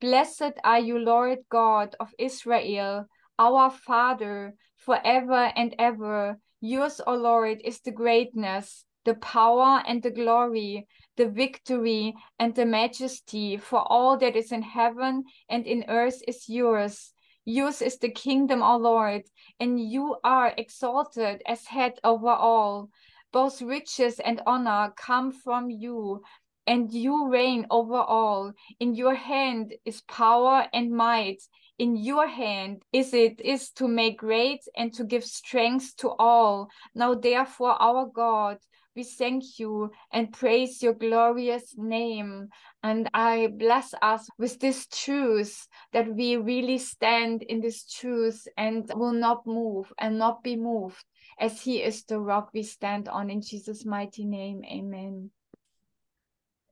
Blessed 0.00 0.54
are 0.62 0.78
you, 0.78 0.98
Lord 0.98 1.38
God 1.48 1.96
of 1.98 2.14
Israel, 2.18 3.06
our 3.38 3.70
Father, 3.70 4.54
forever 4.76 5.52
and 5.56 5.74
ever. 5.78 6.38
Yours, 6.60 7.00
O 7.06 7.14
Lord, 7.14 7.60
is 7.64 7.80
the 7.80 7.90
greatness, 7.90 8.84
the 9.04 9.14
power 9.14 9.82
and 9.86 10.02
the 10.02 10.10
glory, 10.10 10.86
the 11.16 11.28
victory 11.28 12.14
and 12.38 12.54
the 12.54 12.66
majesty, 12.66 13.56
for 13.56 13.80
all 13.80 14.16
that 14.18 14.36
is 14.36 14.52
in 14.52 14.62
heaven 14.62 15.24
and 15.48 15.66
in 15.66 15.84
earth 15.88 16.22
is 16.28 16.48
yours. 16.48 17.12
Yours 17.44 17.82
is 17.82 17.98
the 17.98 18.10
kingdom, 18.10 18.62
O 18.62 18.76
Lord, 18.76 19.22
and 19.58 19.80
you 19.80 20.16
are 20.22 20.54
exalted 20.56 21.42
as 21.46 21.66
head 21.66 21.98
over 22.04 22.28
all. 22.28 22.90
Both 23.32 23.60
riches 23.60 24.20
and 24.20 24.40
honor 24.46 24.92
come 24.96 25.32
from 25.32 25.70
you, 25.70 26.22
and 26.66 26.92
you 26.92 27.28
reign 27.28 27.66
over 27.70 27.96
all. 27.96 28.52
In 28.80 28.94
your 28.94 29.14
hand 29.14 29.74
is 29.84 30.02
power 30.02 30.66
and 30.72 30.90
might. 30.90 31.42
In 31.78 31.96
your 31.96 32.26
hand 32.26 32.82
is 32.92 33.14
it 33.14 33.40
is 33.40 33.70
to 33.72 33.86
make 33.86 34.18
great 34.18 34.60
and 34.76 34.92
to 34.94 35.04
give 35.04 35.24
strength 35.24 35.96
to 35.98 36.10
all. 36.18 36.68
Now 36.94 37.14
therefore, 37.14 37.80
our 37.80 38.06
God, 38.06 38.58
we 38.96 39.04
thank 39.04 39.58
you 39.58 39.92
and 40.10 40.32
praise 40.32 40.82
your 40.82 40.94
glorious 40.94 41.74
name. 41.76 42.48
And 42.82 43.08
I 43.14 43.48
bless 43.56 43.94
us 44.02 44.28
with 44.38 44.58
this 44.58 44.86
truth 44.88 45.68
that 45.92 46.12
we 46.12 46.36
really 46.36 46.78
stand 46.78 47.42
in 47.42 47.60
this 47.60 47.84
truth 47.84 48.48
and 48.56 48.90
will 48.94 49.12
not 49.12 49.46
move 49.46 49.92
and 49.98 50.18
not 50.18 50.42
be 50.42 50.56
moved 50.56 51.04
as 51.38 51.60
he 51.60 51.82
is 51.82 52.04
the 52.04 52.18
rock 52.18 52.50
we 52.52 52.62
stand 52.62 53.08
on 53.08 53.30
in 53.30 53.40
Jesus' 53.40 53.84
mighty 53.84 54.24
name. 54.24 54.62
Amen. 54.64 55.30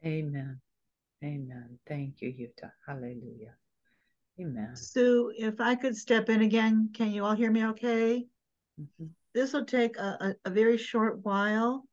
Amen. 0.05 0.61
Amen. 1.25 1.79
Thank 1.89 2.21
you, 2.21 2.29
Yuta. 2.31 2.71
Hallelujah. 2.87 3.55
Amen. 4.41 4.77
Sue, 4.77 5.33
if 5.37 5.61
I 5.61 5.75
could 5.75 5.97
step 5.97 6.29
in 6.29 6.43
again, 6.43 6.91
can 6.95 7.11
you 7.11 7.25
all 7.25 7.35
hear 7.35 7.51
me 7.51 7.65
okay? 7.67 8.27
Mm-hmm. 8.81 9.07
This 9.35 9.53
will 9.53 9.65
take 9.65 9.97
a, 9.97 10.35
a, 10.45 10.49
a, 10.49 10.51
very 10.51 10.77
short 10.77 11.25
while, 11.25 11.85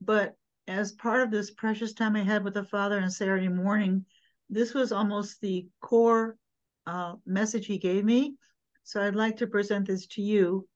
but 0.00 0.34
as 0.68 0.92
part 0.92 1.22
of 1.22 1.30
this 1.30 1.50
precious 1.50 1.94
time 1.94 2.16
I 2.16 2.22
had 2.22 2.44
with 2.44 2.54
the 2.54 2.64
Father 2.64 3.00
on 3.00 3.10
Saturday 3.10 3.48
morning, 3.48 4.04
this 4.50 4.74
was 4.74 4.92
almost 4.92 5.40
the 5.40 5.66
core 5.80 6.36
uh, 6.86 7.14
message 7.24 7.66
he 7.66 7.78
gave 7.78 8.04
me. 8.04 8.34
So 8.84 9.02
I'd 9.02 9.14
like 9.14 9.38
to 9.38 9.46
present 9.46 9.86
this 9.86 10.06
to 10.08 10.22
you. 10.22 10.68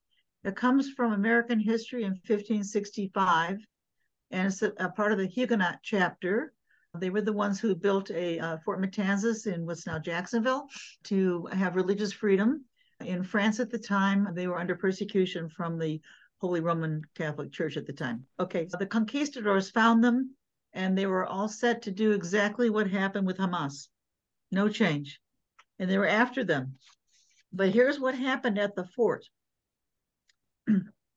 It 0.42 0.56
comes 0.56 0.90
from 0.90 1.12
American 1.12 1.58
history 1.58 2.04
in 2.04 2.12
1565, 2.12 3.58
and 4.30 4.46
it's 4.46 4.62
a, 4.62 4.72
a 4.78 4.90
part 4.90 5.12
of 5.12 5.18
the 5.18 5.26
Huguenot 5.26 5.80
chapter 5.82 6.54
They 6.98 7.10
were 7.10 7.20
the 7.20 7.32
ones 7.32 7.60
who 7.60 7.74
built 7.74 8.10
a 8.10 8.38
uh, 8.38 8.56
Fort 8.64 8.80
Matanzas 8.80 9.46
in 9.46 9.66
what's 9.66 9.86
now 9.86 9.98
Jacksonville 9.98 10.66
to 11.04 11.46
have 11.52 11.76
religious 11.76 12.12
freedom. 12.12 12.64
In 13.04 13.22
France 13.22 13.60
at 13.60 13.70
the 13.70 13.78
time, 13.78 14.28
they 14.34 14.46
were 14.46 14.58
under 14.58 14.74
persecution 14.74 15.48
from 15.48 15.78
the 15.78 16.00
Holy 16.40 16.60
Roman 16.60 17.02
Catholic 17.14 17.52
Church 17.52 17.76
at 17.76 17.86
the 17.86 17.92
time. 17.92 18.24
Okay, 18.38 18.66
so 18.68 18.78
the 18.78 18.86
conquistadors 18.86 19.70
found 19.70 20.02
them 20.02 20.34
and 20.72 20.96
they 20.96 21.06
were 21.06 21.26
all 21.26 21.48
set 21.48 21.82
to 21.82 21.90
do 21.90 22.12
exactly 22.12 22.70
what 22.70 22.88
happened 22.88 23.26
with 23.26 23.38
Hamas. 23.38 23.88
No 24.50 24.68
change. 24.68 25.20
And 25.78 25.90
they 25.90 25.98
were 25.98 26.06
after 26.06 26.44
them. 26.44 26.78
But 27.52 27.70
here's 27.70 27.98
what 27.98 28.14
happened 28.14 28.58
at 28.58 28.74
the 28.74 28.84
fort. 28.84 29.26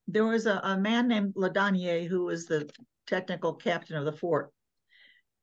There 0.08 0.26
was 0.26 0.46
a, 0.46 0.60
a 0.64 0.78
man 0.78 1.08
named 1.08 1.34
Laudonnière 1.36 2.08
who 2.08 2.26
was 2.26 2.46
the 2.46 2.70
technical 3.08 3.54
captain 3.54 3.96
of 3.96 4.06
the 4.06 4.12
fort 4.12 4.52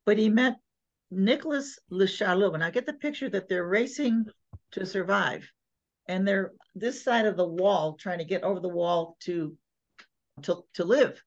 but 0.04 0.18
he 0.18 0.28
met 0.28 0.56
Nicholas 1.10 1.78
Le 1.90 2.06
Challeux. 2.06 2.54
And 2.54 2.64
I 2.64 2.70
get 2.70 2.86
the 2.86 2.94
picture 2.94 3.28
that 3.30 3.48
they're 3.48 3.66
racing 3.66 4.26
to 4.72 4.86
survive. 4.86 5.48
And 6.08 6.26
they're 6.26 6.52
this 6.74 7.04
side 7.04 7.26
of 7.26 7.36
the 7.36 7.46
wall, 7.46 7.94
trying 7.94 8.18
to 8.18 8.24
get 8.24 8.42
over 8.42 8.60
the 8.60 8.68
wall 8.68 9.16
to 9.20 9.56
to, 10.42 10.64
to 10.74 10.84
live. 10.84 11.22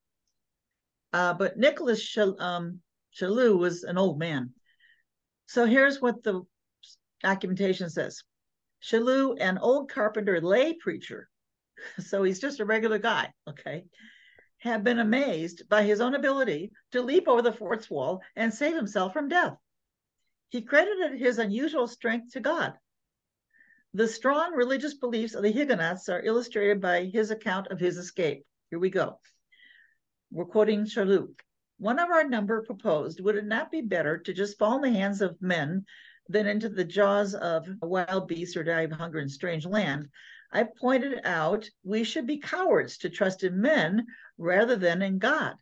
Uh, 1.13 1.33
but 1.35 1.57
Nicholas 1.57 2.03
Chal- 2.03 2.41
um, 2.41 2.79
was 3.21 3.83
an 3.83 3.97
old 3.97 4.17
man. 4.17 4.51
So 5.45 5.65
here's 5.65 6.01
what 6.01 6.23
the 6.23 6.41
documentation 7.21 7.89
says. 7.89 8.23
Challeux, 8.81 9.37
an 9.39 9.59
old 9.59 9.91
carpenter 9.91 10.41
lay 10.41 10.73
preacher, 10.73 11.29
so 11.99 12.23
he's 12.23 12.39
just 12.39 12.59
a 12.59 12.65
regular 12.65 12.97
guy, 12.97 13.31
okay, 13.47 13.85
have 14.59 14.83
been 14.83 14.99
amazed 14.99 15.67
by 15.69 15.83
his 15.83 16.01
own 16.01 16.15
ability 16.15 16.71
to 16.91 17.01
leap 17.01 17.27
over 17.27 17.41
the 17.41 17.51
fort's 17.51 17.89
wall 17.89 18.21
and 18.35 18.53
save 18.53 18.75
himself 18.75 19.13
from 19.13 19.27
death. 19.27 19.57
He 20.49 20.61
credited 20.61 21.19
his 21.19 21.39
unusual 21.39 21.87
strength 21.87 22.33
to 22.33 22.39
God. 22.39 22.73
The 23.93 24.07
strong 24.07 24.53
religious 24.53 24.93
beliefs 24.93 25.35
of 25.35 25.43
the 25.43 25.51
Huguenots 25.51 26.09
are 26.09 26.23
illustrated 26.23 26.81
by 26.81 27.05
his 27.05 27.29
account 27.29 27.67
of 27.67 27.79
his 27.79 27.97
escape. 27.97 28.45
Here 28.69 28.79
we 28.79 28.89
go. 28.89 29.19
We're 30.31 30.45
quoting 30.45 30.85
Challeux. 30.85 31.35
One 31.77 31.99
of 31.99 32.09
our 32.09 32.27
number 32.27 32.63
proposed, 32.63 33.19
would 33.19 33.35
it 33.35 33.45
not 33.45 33.69
be 33.69 33.81
better 33.81 34.17
to 34.19 34.33
just 34.33 34.57
fall 34.57 34.77
in 34.77 34.93
the 34.93 34.97
hands 34.97 35.21
of 35.21 35.41
men 35.41 35.85
than 36.29 36.47
into 36.47 36.69
the 36.69 36.83
jaws 36.83 37.35
of 37.35 37.67
wild 37.81 38.27
beasts 38.27 38.55
or 38.55 38.63
die 38.63 38.81
of 38.81 38.91
hunger 38.91 39.19
in 39.19 39.29
strange 39.29 39.65
land? 39.65 40.09
I 40.51 40.63
pointed 40.63 41.21
out 41.23 41.69
we 41.83 42.03
should 42.03 42.27
be 42.27 42.37
cowards 42.37 42.99
to 42.99 43.09
trust 43.09 43.43
in 43.43 43.59
men 43.59 44.05
rather 44.37 44.75
than 44.75 45.01
in 45.01 45.17
God, 45.17 45.55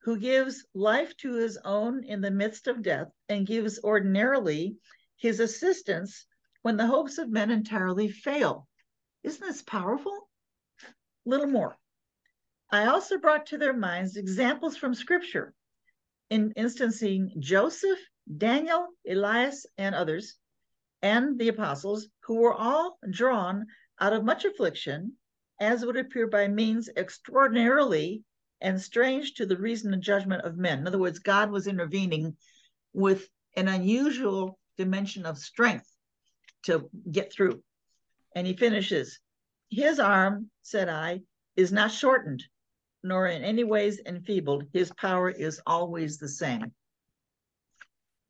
who 0.00 0.18
gives 0.18 0.66
life 0.74 1.16
to 1.18 1.34
his 1.34 1.58
own 1.64 2.04
in 2.04 2.20
the 2.20 2.30
midst 2.30 2.66
of 2.66 2.82
death 2.82 3.08
and 3.28 3.46
gives 3.46 3.82
ordinarily 3.82 4.76
his 5.16 5.40
assistance 5.40 6.26
when 6.62 6.76
the 6.76 6.86
hopes 6.86 7.18
of 7.18 7.30
men 7.30 7.50
entirely 7.50 8.10
fail. 8.10 8.68
Isn't 9.22 9.46
this 9.46 9.62
powerful? 9.62 10.28
Little 11.24 11.46
more. 11.46 11.76
I 12.70 12.86
also 12.86 13.18
brought 13.18 13.46
to 13.46 13.58
their 13.58 13.72
minds 13.72 14.16
examples 14.16 14.76
from 14.76 14.94
scripture, 14.94 15.54
in 16.30 16.52
instancing 16.56 17.34
Joseph, 17.38 17.98
Daniel, 18.36 18.88
Elias, 19.08 19.66
and 19.78 19.94
others, 19.94 20.36
and 21.02 21.38
the 21.38 21.48
apostles, 21.48 22.08
who 22.24 22.36
were 22.36 22.54
all 22.54 22.98
drawn 23.08 23.66
out 24.00 24.12
of 24.12 24.24
much 24.24 24.44
affliction, 24.44 25.16
as 25.60 25.84
would 25.84 25.96
appear 25.96 26.26
by 26.26 26.46
means 26.46 26.88
extraordinarily 26.96 28.22
and 28.60 28.80
strange 28.80 29.34
to 29.34 29.46
the 29.46 29.56
reason 29.56 29.94
and 29.94 30.02
judgment 30.02 30.42
of 30.42 30.56
men. 30.56 30.80
In 30.80 30.86
other 30.86 30.98
words, 30.98 31.20
God 31.20 31.50
was 31.50 31.66
intervening 31.66 32.36
with 32.92 33.28
an 33.56 33.68
unusual 33.68 34.58
dimension 34.76 35.24
of 35.24 35.38
strength 35.38 35.90
to 36.64 36.90
get 37.10 37.32
through. 37.32 37.62
And 38.34 38.46
he 38.46 38.56
finishes, 38.56 39.20
His 39.70 39.98
arm, 39.98 40.50
said 40.62 40.88
I, 40.88 41.22
is 41.56 41.72
not 41.72 41.92
shortened, 41.92 42.44
nor 43.02 43.26
in 43.26 43.42
any 43.42 43.64
ways 43.64 44.00
enfeebled. 44.04 44.64
His 44.72 44.92
power 44.92 45.30
is 45.30 45.60
always 45.66 46.18
the 46.18 46.28
same. 46.28 46.72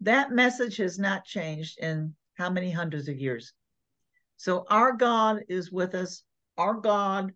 That 0.03 0.31
message 0.31 0.77
has 0.77 0.99
not 0.99 1.25
changed 1.25 1.79
in 1.81 2.15
how 2.35 2.51
many 2.51 2.71
hundreds 2.71 3.09
of 3.09 3.19
years. 3.19 3.53
So 4.37 4.65
our 4.71 4.93
God 4.93 5.43
is 5.49 5.73
with 5.73 5.95
us. 5.95 6.23
Our 6.57 6.75
God 6.75 7.33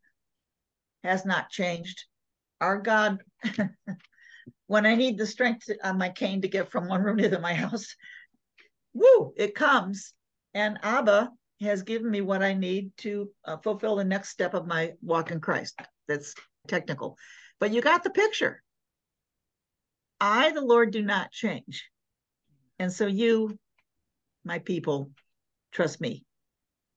has 1.03 1.25
not 1.25 1.51
changed. 1.51 2.05
Our 2.61 2.79
God, 2.79 3.19
when 4.69 4.87
I 4.87 4.95
need 4.95 5.19
the 5.19 5.27
strength 5.27 5.69
on 5.83 5.99
my 5.99 6.11
cane 6.11 6.43
to 6.43 6.49
get 6.49 6.71
from 6.71 6.87
one 6.87 7.03
room 7.03 7.19
to 7.19 7.29
the 7.29 7.41
my 7.41 7.55
house, 7.55 7.97
woo, 8.95 9.33
it 9.37 9.55
comes. 9.55 10.15
And 10.55 10.79
Abba 10.83 11.31
has 11.61 11.83
given 11.83 12.11
me 12.11 12.21
what 12.21 12.43
I 12.43 12.55
need 12.55 12.93
to 12.99 13.31
uh, 13.45 13.57
fulfill 13.59 13.97
the 13.97 14.05
next 14.05 14.29
step 14.29 14.55
of 14.55 14.67
my 14.67 14.93
walk 15.03 15.31
in 15.31 15.41
Christ. 15.41 15.81
That's 16.07 16.35
technical. 16.69 17.17
But 17.59 17.73
you 17.73 17.81
got 17.81 18.05
the 18.05 18.11
picture. 18.11 18.63
I, 20.21 20.53
the 20.53 20.61
Lord, 20.61 20.93
do 20.93 21.03
not 21.03 21.33
change. 21.33 21.89
And 22.83 22.93
so 22.93 23.07
you 23.07 23.57
my 24.45 24.59
people, 24.59 25.13
trust 25.71 26.01
me, 26.01 26.25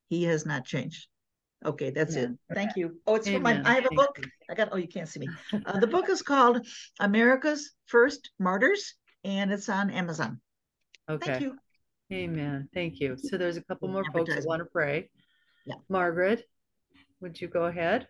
he 0.10 0.24
has 0.24 0.44
not 0.44 0.66
changed. 0.66 1.08
Okay, 1.64 1.92
that's 1.92 2.16
Amen. 2.16 2.40
it. 2.50 2.56
Thank 2.56 2.72
you. 2.76 2.98
Oh, 3.06 3.14
it's 3.14 3.28
Amen. 3.28 3.36
from 3.36 3.64
my, 3.64 3.70
I 3.70 3.76
have 3.76 3.86
a 3.86 3.94
book. 3.94 4.20
I 4.50 4.56
got, 4.56 4.70
oh, 4.72 4.78
you 4.78 4.88
can't 4.88 5.08
see 5.08 5.20
me. 5.20 5.30
Uh, 5.66 5.80
the 5.80 5.86
book 5.86 6.10
is 6.10 6.24
called 6.24 6.66
America's 7.00 7.72
First 7.86 8.32
Martyrs, 8.40 8.96
and 9.24 9.52
it's 9.52 9.70
on 9.70 9.92
Amazon. 9.92 10.42
Okay. 11.08 11.26
Thank 11.26 11.44
you. 11.44 11.56
Amen. 12.12 12.68
Thank 12.74 13.00
you. 13.00 13.16
So 13.18 13.38
there's 13.38 13.58
a 13.58 13.64
couple 13.64 13.88
more 13.88 14.06
folks 14.12 14.34
that 14.34 14.44
want 14.46 14.62
to 14.62 14.66
pray. 14.66 15.12
Yeah. 15.68 15.76
Margaret, 15.88 16.44
would 17.22 17.40
you 17.40 17.48
go 17.48 17.66
ahead? 17.66 18.08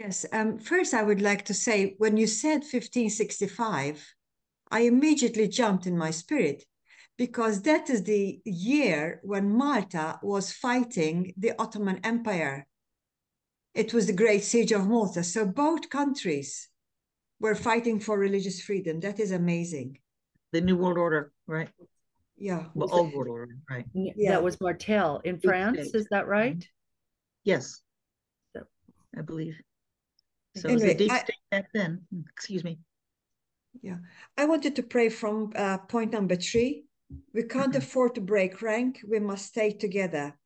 Yes. 0.00 0.26
Um, 0.32 0.58
first, 0.58 0.94
I 0.94 1.04
would 1.04 1.22
like 1.22 1.44
to 1.44 1.54
say 1.54 1.94
when 1.98 2.16
you 2.16 2.26
said 2.26 2.62
1565, 2.62 4.15
I 4.70 4.80
immediately 4.80 5.48
jumped 5.48 5.86
in 5.86 5.96
my 5.96 6.10
spirit 6.10 6.64
because 7.16 7.62
that 7.62 7.88
is 7.88 8.04
the 8.04 8.40
year 8.44 9.20
when 9.22 9.56
Malta 9.56 10.18
was 10.22 10.52
fighting 10.52 11.32
the 11.36 11.52
Ottoman 11.58 12.00
Empire. 12.04 12.66
It 13.74 13.94
was 13.94 14.06
the 14.06 14.12
Great 14.12 14.42
Siege 14.42 14.72
of 14.72 14.86
Malta. 14.86 15.22
So 15.22 15.46
both 15.46 15.90
countries 15.90 16.68
were 17.40 17.54
fighting 17.54 18.00
for 18.00 18.18
religious 18.18 18.60
freedom. 18.60 19.00
That 19.00 19.20
is 19.20 19.30
amazing. 19.30 19.98
The 20.52 20.60
New 20.60 20.76
World 20.76 20.98
Order, 20.98 21.32
right? 21.46 21.68
Yeah. 22.36 22.64
Well, 22.74 22.88
Old 22.92 23.12
World 23.12 23.28
Order, 23.28 23.56
right? 23.70 23.86
Yeah. 23.94 24.32
That 24.32 24.42
was 24.42 24.60
Martel 24.60 25.20
in 25.24 25.40
France, 25.40 25.94
is 25.94 26.06
that 26.10 26.22
mm-hmm. 26.22 26.30
right? 26.30 26.68
Yes. 27.44 27.80
I 29.18 29.22
believe. 29.22 29.56
So 30.56 30.68
anyway, 30.68 30.82
it 30.82 30.84
was 30.84 30.94
a 30.94 30.98
deep 30.98 31.12
I, 31.12 31.18
state 31.20 31.36
back 31.50 31.66
then. 31.72 32.02
Excuse 32.30 32.64
me. 32.64 32.78
Yeah. 33.82 33.98
I 34.36 34.44
wanted 34.44 34.76
to 34.76 34.82
pray 34.82 35.08
from 35.08 35.52
uh, 35.54 35.78
point 35.78 36.12
number 36.12 36.36
three 36.36 36.86
we 37.32 37.44
can't 37.44 37.68
mm-hmm. 37.68 37.78
afford 37.78 38.14
to 38.16 38.20
break 38.20 38.62
rank. 38.62 39.00
We 39.06 39.20
must 39.20 39.46
stay 39.46 39.72
together. 39.72 40.36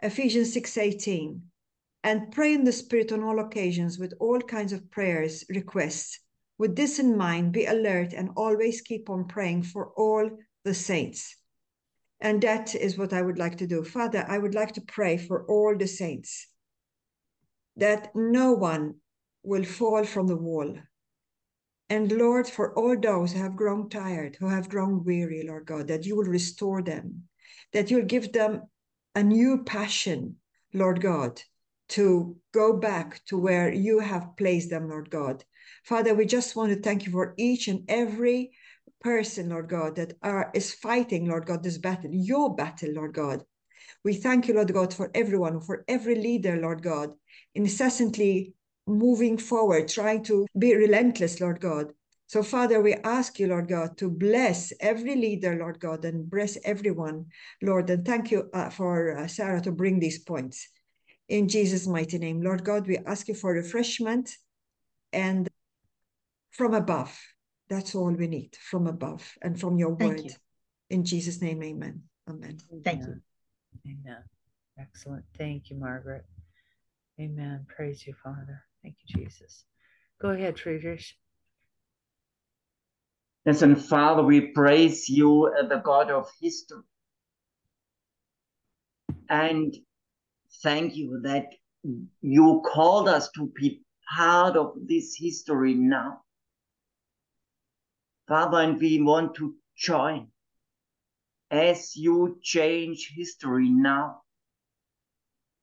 Ephesians 0.00 0.54
6:18. 0.54 1.40
And 2.04 2.30
pray 2.30 2.52
in 2.52 2.64
the 2.64 2.72
Spirit 2.72 3.12
on 3.12 3.24
all 3.24 3.38
occasions 3.38 3.98
with 3.98 4.12
all 4.20 4.40
kinds 4.40 4.72
of 4.72 4.90
prayers, 4.90 5.44
requests. 5.48 6.20
With 6.58 6.76
this 6.76 6.98
in 6.98 7.16
mind, 7.16 7.52
be 7.52 7.64
alert 7.64 8.12
and 8.12 8.30
always 8.36 8.80
keep 8.80 9.10
on 9.10 9.26
praying 9.26 9.64
for 9.64 9.92
all 9.96 10.30
the 10.64 10.74
saints. 10.74 11.36
And 12.20 12.40
that 12.42 12.74
is 12.74 12.96
what 12.96 13.12
I 13.12 13.22
would 13.22 13.38
like 13.38 13.56
to 13.58 13.66
do. 13.66 13.82
Father, 13.82 14.24
I 14.28 14.38
would 14.38 14.54
like 14.54 14.72
to 14.72 14.80
pray 14.80 15.16
for 15.16 15.46
all 15.46 15.76
the 15.76 15.88
saints 15.88 16.48
that 17.76 18.14
no 18.14 18.52
one 18.52 19.00
will 19.42 19.64
fall 19.64 20.04
from 20.04 20.26
the 20.26 20.36
wall, 20.36 20.78
and 21.88 22.10
Lord, 22.10 22.48
for 22.48 22.74
all 22.74 22.98
those 22.98 23.32
who 23.32 23.38
have 23.38 23.54
grown 23.54 23.88
tired, 23.88 24.36
who 24.36 24.48
have 24.48 24.68
grown 24.68 25.04
weary, 25.04 25.44
Lord 25.46 25.66
God, 25.66 25.86
that 25.88 26.04
you 26.04 26.16
will 26.16 26.24
restore 26.24 26.82
them, 26.82 27.28
that 27.72 27.90
you'll 27.90 28.06
give 28.06 28.32
them 28.32 28.62
a 29.14 29.22
new 29.22 29.62
passion, 29.62 30.36
Lord 30.74 31.00
God, 31.00 31.40
to 31.90 32.36
go 32.52 32.76
back 32.76 33.24
to 33.26 33.38
where 33.38 33.72
you 33.72 34.00
have 34.00 34.36
placed 34.36 34.70
them, 34.70 34.88
Lord 34.88 35.10
God. 35.10 35.44
Father, 35.84 36.12
we 36.14 36.26
just 36.26 36.56
want 36.56 36.72
to 36.72 36.80
thank 36.80 37.06
you 37.06 37.12
for 37.12 37.34
each 37.36 37.68
and 37.68 37.84
every 37.88 38.50
person, 39.00 39.50
Lord 39.50 39.68
God, 39.68 39.94
that 39.96 40.14
are 40.22 40.50
is 40.54 40.74
fighting, 40.74 41.28
Lord 41.28 41.46
God, 41.46 41.62
this 41.62 41.78
battle, 41.78 42.10
your 42.12 42.56
battle, 42.56 42.92
Lord 42.92 43.14
God. 43.14 43.44
We 44.02 44.14
thank 44.14 44.48
you, 44.48 44.54
Lord 44.54 44.72
God, 44.72 44.92
for 44.92 45.12
everyone, 45.14 45.60
for 45.60 45.84
every 45.86 46.16
leader, 46.16 46.56
Lord 46.56 46.82
God, 46.82 47.12
incessantly 47.54 48.55
moving 48.86 49.38
forward, 49.38 49.88
trying 49.88 50.22
to 50.24 50.46
be 50.58 50.74
relentless, 50.74 51.40
Lord 51.40 51.60
God. 51.60 51.92
So, 52.28 52.42
Father, 52.42 52.80
we 52.80 52.94
ask 52.94 53.38
you, 53.38 53.46
Lord 53.46 53.68
God, 53.68 53.96
to 53.98 54.10
bless 54.10 54.72
every 54.80 55.14
leader, 55.14 55.56
Lord 55.56 55.78
God, 55.78 56.04
and 56.04 56.28
bless 56.28 56.58
everyone, 56.64 57.26
Lord. 57.62 57.88
And 57.90 58.04
thank 58.04 58.30
you 58.30 58.50
uh, 58.52 58.70
for 58.70 59.16
uh, 59.16 59.28
Sarah 59.28 59.60
to 59.62 59.70
bring 59.70 60.00
these 60.00 60.18
points. 60.18 60.68
In 61.28 61.48
Jesus' 61.48 61.86
mighty 61.86 62.18
name, 62.18 62.42
Lord 62.42 62.64
God, 62.64 62.86
we 62.86 62.98
ask 62.98 63.28
you 63.28 63.34
for 63.34 63.52
refreshment 63.52 64.30
and 65.12 65.48
from 66.50 66.74
above. 66.74 67.16
That's 67.68 67.94
all 67.94 68.12
we 68.12 68.26
need 68.26 68.56
from 68.60 68.86
above 68.86 69.28
and 69.42 69.58
from 69.58 69.76
your 69.78 69.90
word. 69.90 70.24
You. 70.24 70.30
In 70.90 71.04
Jesus' 71.04 71.42
name, 71.42 71.62
amen. 71.62 72.02
Amen. 72.28 72.58
Thank 72.84 73.00
you. 73.02 73.20
Amen. 73.86 74.22
Excellent. 74.78 75.24
Thank 75.36 75.70
you, 75.70 75.76
Margaret. 75.76 76.24
Amen. 77.20 77.66
Praise 77.74 78.06
you, 78.06 78.14
Father. 78.22 78.62
Thank 78.86 78.98
you, 79.08 79.24
Jesus. 79.24 79.64
Go 80.22 80.28
ahead, 80.28 80.60
Friedrich. 80.60 81.04
Yes, 83.44 83.62
and 83.62 83.84
Father, 83.84 84.22
we 84.22 84.52
praise 84.52 85.08
you, 85.08 85.46
uh, 85.46 85.66
the 85.66 85.78
God 85.78 86.08
of 86.12 86.28
history. 86.40 86.84
And 89.28 89.74
thank 90.62 90.94
you 90.94 91.20
that 91.24 91.48
you 92.22 92.62
called 92.72 93.08
us 93.08 93.28
to 93.32 93.52
be 93.60 93.82
part 94.16 94.56
of 94.56 94.74
this 94.86 95.16
history 95.18 95.74
now. 95.74 96.20
Father, 98.28 98.58
and 98.58 98.80
we 98.80 99.02
want 99.02 99.34
to 99.34 99.56
join 99.76 100.28
as 101.50 101.96
you 101.96 102.38
change 102.40 103.12
history 103.16 103.68
now. 103.68 104.22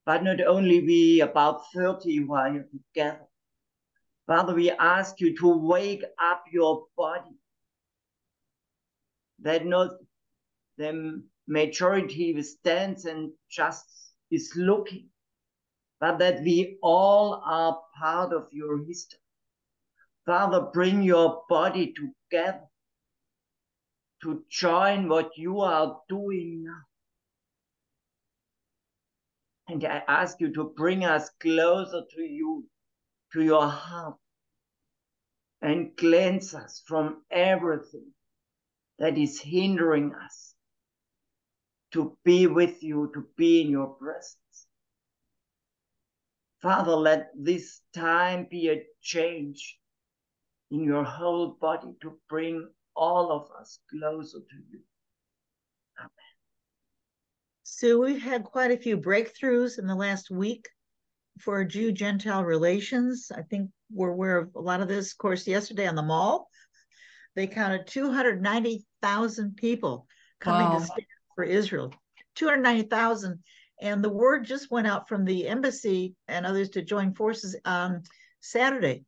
But 0.06 0.24
not 0.24 0.42
only 0.42 0.82
we, 0.82 1.22
about 1.22 1.62
30 1.74 2.16
who 2.18 2.34
are 2.34 2.52
here 2.52 2.68
together. 2.72 3.28
Father, 4.28 4.54
we 4.54 4.72
ask 4.72 5.20
you 5.20 5.36
to 5.38 5.58
wake 5.58 6.04
up 6.20 6.44
your 6.52 6.86
body. 6.98 7.38
That 9.40 9.66
not 9.66 9.92
the 10.78 11.24
majority 11.48 12.42
stands 12.42 13.06
and 13.06 13.32
just 13.50 13.86
is 14.32 14.54
looking, 14.56 15.10
but 16.00 16.20
that 16.20 16.42
we 16.42 16.78
all 16.82 17.42
are 17.46 17.80
part 17.98 18.34
of 18.34 18.48
your 18.52 18.84
history. 18.86 19.20
Father, 20.26 20.62
bring 20.74 21.04
your 21.04 21.44
body 21.50 21.94
together 21.94 22.64
to 24.22 24.44
join 24.50 25.10
what 25.10 25.32
you 25.38 25.60
are 25.60 26.00
doing 26.08 26.64
now. 26.64 26.82
And 29.68 29.84
I 29.86 30.04
ask 30.08 30.40
you 30.40 30.54
to 30.54 30.74
bring 30.76 31.06
us 31.06 31.30
closer 31.40 32.02
to 32.16 32.22
you, 32.22 32.68
to 33.34 33.44
your 33.44 33.68
heart, 33.68 34.18
and 35.62 35.96
cleanse 35.96 36.54
us 36.54 36.84
from 36.86 37.24
everything 37.32 38.12
that 39.00 39.18
is 39.18 39.40
hindering 39.40 40.14
us 40.14 40.54
to 41.94 42.18
be 42.26 42.48
with 42.48 42.84
you, 42.84 43.12
to 43.14 43.26
be 43.38 43.62
in 43.62 43.70
your 43.70 43.88
presence. 43.88 44.68
Father, 46.62 46.96
let 46.96 47.32
this 47.36 47.82
time 47.94 48.48
be 48.50 48.70
a 48.70 48.84
change 49.02 49.78
in 50.72 50.84
your 50.84 51.04
whole 51.04 51.58
body 51.60 51.94
to 52.02 52.18
bring 52.30 52.68
all 52.96 53.32
of 53.32 53.50
us 53.60 53.80
closer 53.90 54.40
to 54.40 54.56
you. 54.72 54.80
So 57.84 58.00
we've 58.00 58.22
had 58.22 58.46
quite 58.46 58.72
a 58.72 58.78
few 58.78 58.98
breakthroughs 58.98 59.78
in 59.78 59.88
the 59.88 59.94
last 59.94 60.32
week 60.32 60.70
for 61.42 61.66
Jew 61.66 61.92
Gentile 61.92 62.46
relations. 62.46 63.30
I 63.30 63.42
think 63.42 63.72
we're 63.92 64.14
aware 64.14 64.38
of 64.38 64.56
a 64.56 64.62
lot 64.62 64.80
of 64.80 64.88
this. 64.88 65.12
Of 65.12 65.18
course, 65.18 65.46
yesterday 65.46 65.86
on 65.86 65.96
the 65.96 66.02
mall, 66.02 66.48
they 67.36 67.46
counted 67.46 67.86
290,000 67.88 69.58
people 69.58 70.08
coming 70.40 70.66
wow. 70.66 70.80
to 70.80 70.86
stand 70.86 71.08
for 71.36 71.44
Israel. 71.44 71.94
290,000. 72.36 73.44
And 73.82 74.02
the 74.02 74.10
word 74.10 74.46
just 74.46 74.72
went 74.72 74.88
out 74.88 75.10
from 75.10 75.26
the 75.26 75.46
embassy 75.50 76.16
and 76.30 76.46
others 76.46 76.70
to 76.70 76.84
join 76.84 77.14
forces 77.14 77.54
on 77.66 78.04
Saturday, 78.40 79.04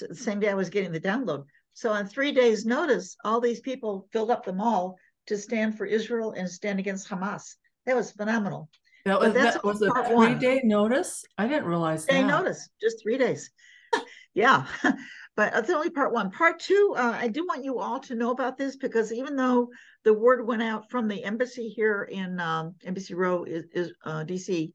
the 0.00 0.14
same 0.14 0.40
day 0.40 0.48
I 0.48 0.54
was 0.54 0.70
getting 0.70 0.92
the 0.92 0.98
download. 0.98 1.44
So 1.74 1.92
on 1.92 2.06
three 2.06 2.32
days' 2.32 2.64
notice, 2.64 3.18
all 3.22 3.42
these 3.42 3.60
people 3.60 4.08
filled 4.14 4.30
up 4.30 4.46
the 4.46 4.54
mall 4.54 4.96
to 5.26 5.36
stand 5.36 5.76
for 5.76 5.84
Israel 5.84 6.32
and 6.32 6.48
stand 6.48 6.78
against 6.78 7.10
Hamas. 7.10 7.56
That 7.86 7.96
was 7.96 8.12
phenomenal. 8.12 8.68
That 9.04 9.20
was 9.20 9.34
that 9.34 9.62
was 9.62 9.82
a 9.82 9.90
three 10.08 10.34
day 10.34 10.62
notice. 10.64 11.24
I 11.36 11.46
didn't 11.46 11.66
realize 11.66 12.06
day 12.06 12.22
that. 12.22 12.26
notice, 12.26 12.68
just 12.80 13.02
three 13.02 13.18
days. 13.18 13.50
yeah, 14.34 14.64
but 15.36 15.52
that's 15.52 15.68
only 15.68 15.90
part 15.90 16.12
one. 16.12 16.30
Part 16.30 16.60
two, 16.60 16.94
uh, 16.96 17.16
I 17.20 17.28
do 17.28 17.44
want 17.46 17.64
you 17.64 17.78
all 17.80 18.00
to 18.00 18.14
know 18.14 18.30
about 18.30 18.56
this 18.56 18.76
because 18.76 19.12
even 19.12 19.36
though 19.36 19.68
the 20.04 20.14
word 20.14 20.46
went 20.46 20.62
out 20.62 20.90
from 20.90 21.06
the 21.06 21.22
embassy 21.22 21.68
here 21.68 22.08
in 22.10 22.40
um, 22.40 22.76
Embassy 22.84 23.14
Row, 23.14 23.44
is, 23.44 23.64
is 23.74 23.92
uh, 24.06 24.24
DC, 24.24 24.72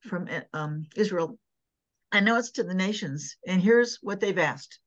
from 0.00 0.28
um, 0.52 0.86
Israel, 0.96 1.38
I 2.10 2.20
know 2.20 2.36
it's 2.36 2.52
to 2.52 2.64
the 2.64 2.74
nations, 2.74 3.36
and 3.46 3.62
here's 3.62 3.98
what 4.02 4.20
they've 4.20 4.38
asked. 4.38 4.80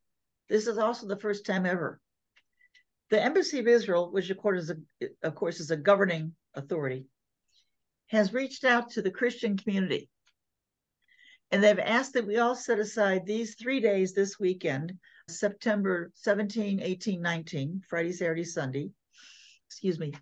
This 0.50 0.68
is 0.68 0.78
also 0.78 1.08
the 1.08 1.20
first 1.20 1.46
time 1.46 1.66
ever. 1.66 2.00
The 3.10 3.22
Embassy 3.22 3.60
of 3.60 3.68
Israel, 3.68 4.12
which 4.12 4.30
of 4.30 4.38
course 4.38 4.64
is 4.64 4.72
a, 4.72 5.08
of 5.24 5.36
course 5.36 5.60
is 5.60 5.72
a 5.72 5.78
governing 5.78 6.34
authority, 6.56 7.06
has 8.12 8.34
reached 8.34 8.66
out 8.66 8.90
to 8.92 9.02
the 9.02 9.10
Christian 9.10 9.58
community. 9.58 10.10
And 11.50 11.64
they've 11.64 11.80
asked 11.80 12.14
that 12.14 12.28
we 12.28 12.38
all 12.38 12.56
set 12.56 12.78
aside 12.78 13.26
these 13.26 13.56
three 13.56 13.80
days 13.80 14.14
this 14.14 14.38
weekend, 14.38 14.94
September 15.30 16.12
17, 16.16 16.82
18, 16.82 17.22
19, 17.22 17.82
Friday, 17.88 18.12
Saturday, 18.12 18.44
Sunday, 18.44 18.92
excuse 19.68 19.98
me, 19.98 20.14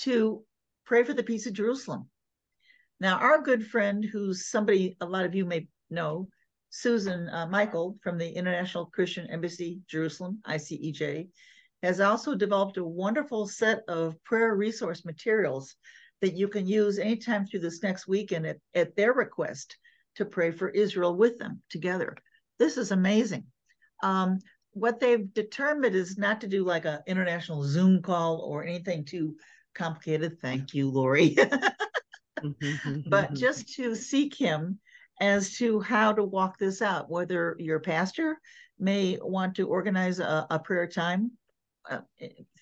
to 0.00 0.44
pray 0.84 1.02
for 1.02 1.14
the 1.14 1.22
peace 1.22 1.46
of 1.46 1.54
Jerusalem. 1.54 2.10
Now, 3.00 3.18
our 3.18 3.40
good 3.40 3.66
friend, 3.66 4.04
who's 4.04 4.50
somebody 4.50 4.98
a 5.00 5.06
lot 5.06 5.24
of 5.24 5.34
you 5.34 5.46
may 5.46 5.66
know, 5.88 6.28
Susan 6.68 7.28
uh, 7.30 7.46
Michael 7.46 7.98
from 8.02 8.18
the 8.18 8.30
International 8.30 8.84
Christian 8.86 9.26
Embassy, 9.30 9.80
Jerusalem, 9.88 10.40
ICEJ, 10.46 11.28
has 11.82 12.00
also 12.00 12.34
developed 12.34 12.76
a 12.76 12.84
wonderful 12.84 13.48
set 13.48 13.80
of 13.88 14.22
prayer 14.24 14.54
resource 14.54 15.06
materials 15.06 15.74
that 16.20 16.36
you 16.36 16.48
can 16.48 16.66
use 16.66 16.98
anytime 16.98 17.46
through 17.46 17.60
this 17.60 17.82
next 17.82 18.06
weekend 18.06 18.46
at, 18.46 18.58
at 18.74 18.96
their 18.96 19.12
request 19.12 19.76
to 20.16 20.24
pray 20.24 20.50
for 20.50 20.68
Israel 20.68 21.16
with 21.16 21.38
them 21.38 21.62
together. 21.70 22.16
This 22.58 22.76
is 22.76 22.90
amazing. 22.90 23.44
Um, 24.02 24.38
what 24.72 25.00
they've 25.00 25.32
determined 25.32 25.94
is 25.94 26.18
not 26.18 26.40
to 26.42 26.46
do 26.46 26.64
like 26.64 26.84
an 26.84 27.00
international 27.06 27.64
Zoom 27.64 28.02
call 28.02 28.40
or 28.40 28.64
anything 28.64 29.04
too 29.04 29.36
complicated. 29.74 30.38
Thank 30.40 30.74
you, 30.74 30.90
Lori. 30.90 31.36
but 33.06 33.34
just 33.34 33.74
to 33.74 33.94
seek 33.94 34.34
him 34.36 34.78
as 35.20 35.56
to 35.58 35.80
how 35.80 36.12
to 36.12 36.24
walk 36.24 36.58
this 36.58 36.82
out, 36.82 37.10
whether 37.10 37.56
your 37.58 37.80
pastor 37.80 38.38
may 38.78 39.18
want 39.20 39.56
to 39.56 39.68
organize 39.68 40.18
a, 40.18 40.46
a 40.50 40.58
prayer 40.58 40.86
time 40.86 41.32
uh, 41.90 42.00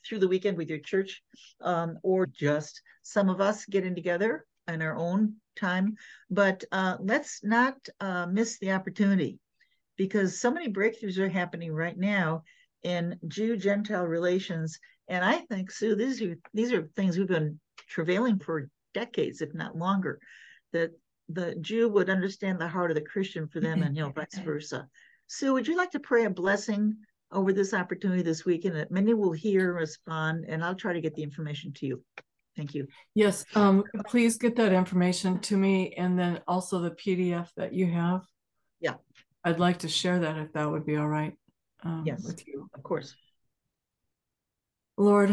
through 0.08 0.18
the 0.18 0.28
weekend 0.28 0.56
with 0.56 0.70
your 0.70 0.78
church, 0.78 1.22
um, 1.60 1.98
or 2.02 2.26
just 2.26 2.82
some 3.02 3.28
of 3.28 3.40
us 3.40 3.64
getting 3.66 3.94
together 3.94 4.44
in 4.66 4.82
our 4.82 4.96
own 4.96 5.34
time. 5.56 5.96
But 6.30 6.64
uh, 6.72 6.96
let's 7.00 7.42
not 7.44 7.76
uh, 8.00 8.26
miss 8.26 8.58
the 8.58 8.72
opportunity 8.72 9.38
because 9.96 10.40
so 10.40 10.50
many 10.50 10.72
breakthroughs 10.72 11.18
are 11.18 11.28
happening 11.28 11.72
right 11.72 11.96
now 11.96 12.44
in 12.82 13.18
Jew 13.26 13.56
Gentile 13.56 14.06
relations. 14.06 14.78
And 15.08 15.24
I 15.24 15.38
think, 15.38 15.70
Sue, 15.70 15.94
these 15.94 16.22
are 16.22 16.36
these 16.54 16.72
are 16.72 16.88
things 16.96 17.18
we've 17.18 17.26
been 17.26 17.58
travailing 17.88 18.38
for 18.38 18.68
decades, 18.94 19.40
if 19.42 19.54
not 19.54 19.76
longer, 19.76 20.20
that 20.72 20.90
the 21.28 21.54
Jew 21.56 21.88
would 21.88 22.08
understand 22.08 22.58
the 22.58 22.68
heart 22.68 22.90
of 22.90 22.94
the 22.94 23.02
Christian 23.02 23.48
for 23.48 23.60
them, 23.60 23.82
and 23.82 23.96
you 23.96 24.02
know, 24.02 24.10
vice 24.10 24.38
versa. 24.44 24.88
Sue, 25.26 25.52
would 25.52 25.66
you 25.66 25.76
like 25.76 25.90
to 25.90 26.00
pray 26.00 26.24
a 26.24 26.30
blessing 26.30 26.96
over 27.32 27.52
this 27.52 27.74
opportunity 27.74 28.22
this 28.22 28.44
weekend 28.44 28.76
that 28.76 28.90
many 28.90 29.14
will 29.14 29.32
hear, 29.32 29.72
respond, 29.72 30.46
and 30.48 30.64
I'll 30.64 30.74
try 30.74 30.92
to 30.92 31.00
get 31.00 31.14
the 31.14 31.22
information 31.22 31.72
to 31.74 31.86
you. 31.86 32.04
Thank 32.56 32.74
you. 32.74 32.88
Yes, 33.14 33.44
um, 33.54 33.84
please 34.06 34.36
get 34.36 34.56
that 34.56 34.72
information 34.72 35.38
to 35.40 35.56
me 35.56 35.94
and 35.96 36.18
then 36.18 36.40
also 36.48 36.80
the 36.80 36.90
PDF 36.90 37.48
that 37.56 37.72
you 37.72 37.86
have. 37.86 38.22
Yeah. 38.80 38.94
I'd 39.44 39.60
like 39.60 39.78
to 39.80 39.88
share 39.88 40.18
that 40.20 40.36
if 40.38 40.52
that 40.54 40.68
would 40.68 40.84
be 40.84 40.96
all 40.96 41.06
right 41.06 41.34
um, 41.84 42.02
yes, 42.04 42.24
with 42.24 42.46
you. 42.46 42.68
Of 42.74 42.82
course. 42.82 43.14
Lord, 44.96 45.30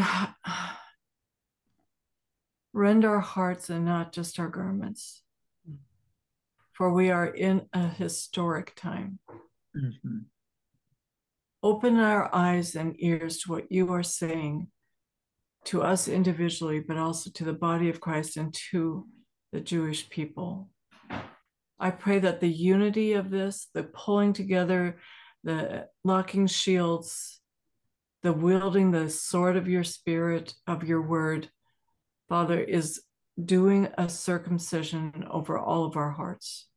rend 2.74 3.06
our 3.06 3.20
hearts 3.20 3.70
and 3.70 3.86
not 3.86 4.14
just 4.14 4.40
our 4.40 4.50
garments, 4.50 5.24
for 6.74 6.94
we 6.94 7.10
are 7.10 7.26
in 7.26 7.68
a 7.74 7.88
historic 7.88 8.76
time. 8.76 9.18
Mm-hmm. 9.76 10.18
Open 11.66 12.00
our 12.00 12.30
eyes 12.32 12.76
and 12.76 12.96
ears 13.00 13.40
to 13.40 13.52
what 13.52 13.72
you 13.72 13.92
are 13.92 14.04
saying 14.04 14.68
to 15.64 15.82
us 15.82 16.08
individually, 16.08 16.80
but 16.80 16.96
also 16.96 17.32
to 17.32 17.44
the 17.44 17.54
body 17.54 17.90
of 17.90 18.00
Christ 18.00 18.38
and 18.38 18.54
to 18.70 19.08
the 19.52 19.62
Jewish 19.62 20.08
people. 20.08 20.70
I 21.80 21.90
pray 21.90 22.20
that 22.20 22.40
the 22.40 22.52
unity 22.52 23.14
of 23.14 23.32
this, 23.32 23.68
the 23.74 23.82
pulling 23.82 24.32
together, 24.32 25.00
the 25.44 25.88
locking 26.04 26.46
shields, 26.46 27.42
the 28.22 28.32
wielding 28.32 28.92
the 28.92 29.10
sword 29.10 29.58
of 29.58 29.68
your 29.68 29.84
spirit, 29.84 30.54
of 30.68 30.84
your 30.84 31.02
word, 31.02 31.50
Father, 32.30 32.60
is 32.60 33.02
doing 33.44 33.88
a 33.98 34.08
circumcision 34.08 35.26
over 35.32 35.58
all 35.58 35.86
of 35.86 35.98
our 35.98 36.12
hearts 36.12 36.68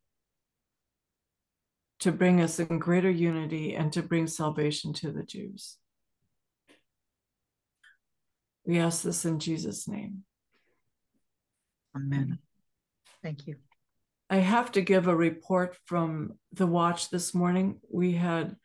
to 2.01 2.12
bring 2.12 2.40
us 2.40 2.59
in 2.61 2.78
greater 2.78 3.11
unity 3.11 3.74
and 3.74 3.92
to 3.92 4.03
bring 4.03 4.26
salvation 4.26 4.92
to 4.94 5.11
the 5.11 5.24
Jews. 5.24 5.76
We 8.64 8.78
ask 8.78 9.03
this 9.03 9.24
in 9.24 9.38
Jesus' 9.38 9.88
name. 9.88 10.24
Amen. 11.96 12.38
Thank 13.22 13.46
you. 13.46 13.57
I 14.30 14.36
have 14.36 14.72
to 14.72 14.82
give 14.82 15.09
a 15.09 15.16
report 15.16 15.76
from 15.86 16.34
the 16.53 16.66
watch 16.66 17.11
this 17.11 17.34
morning. 17.34 17.80
We 17.90 18.12
had 18.12 18.57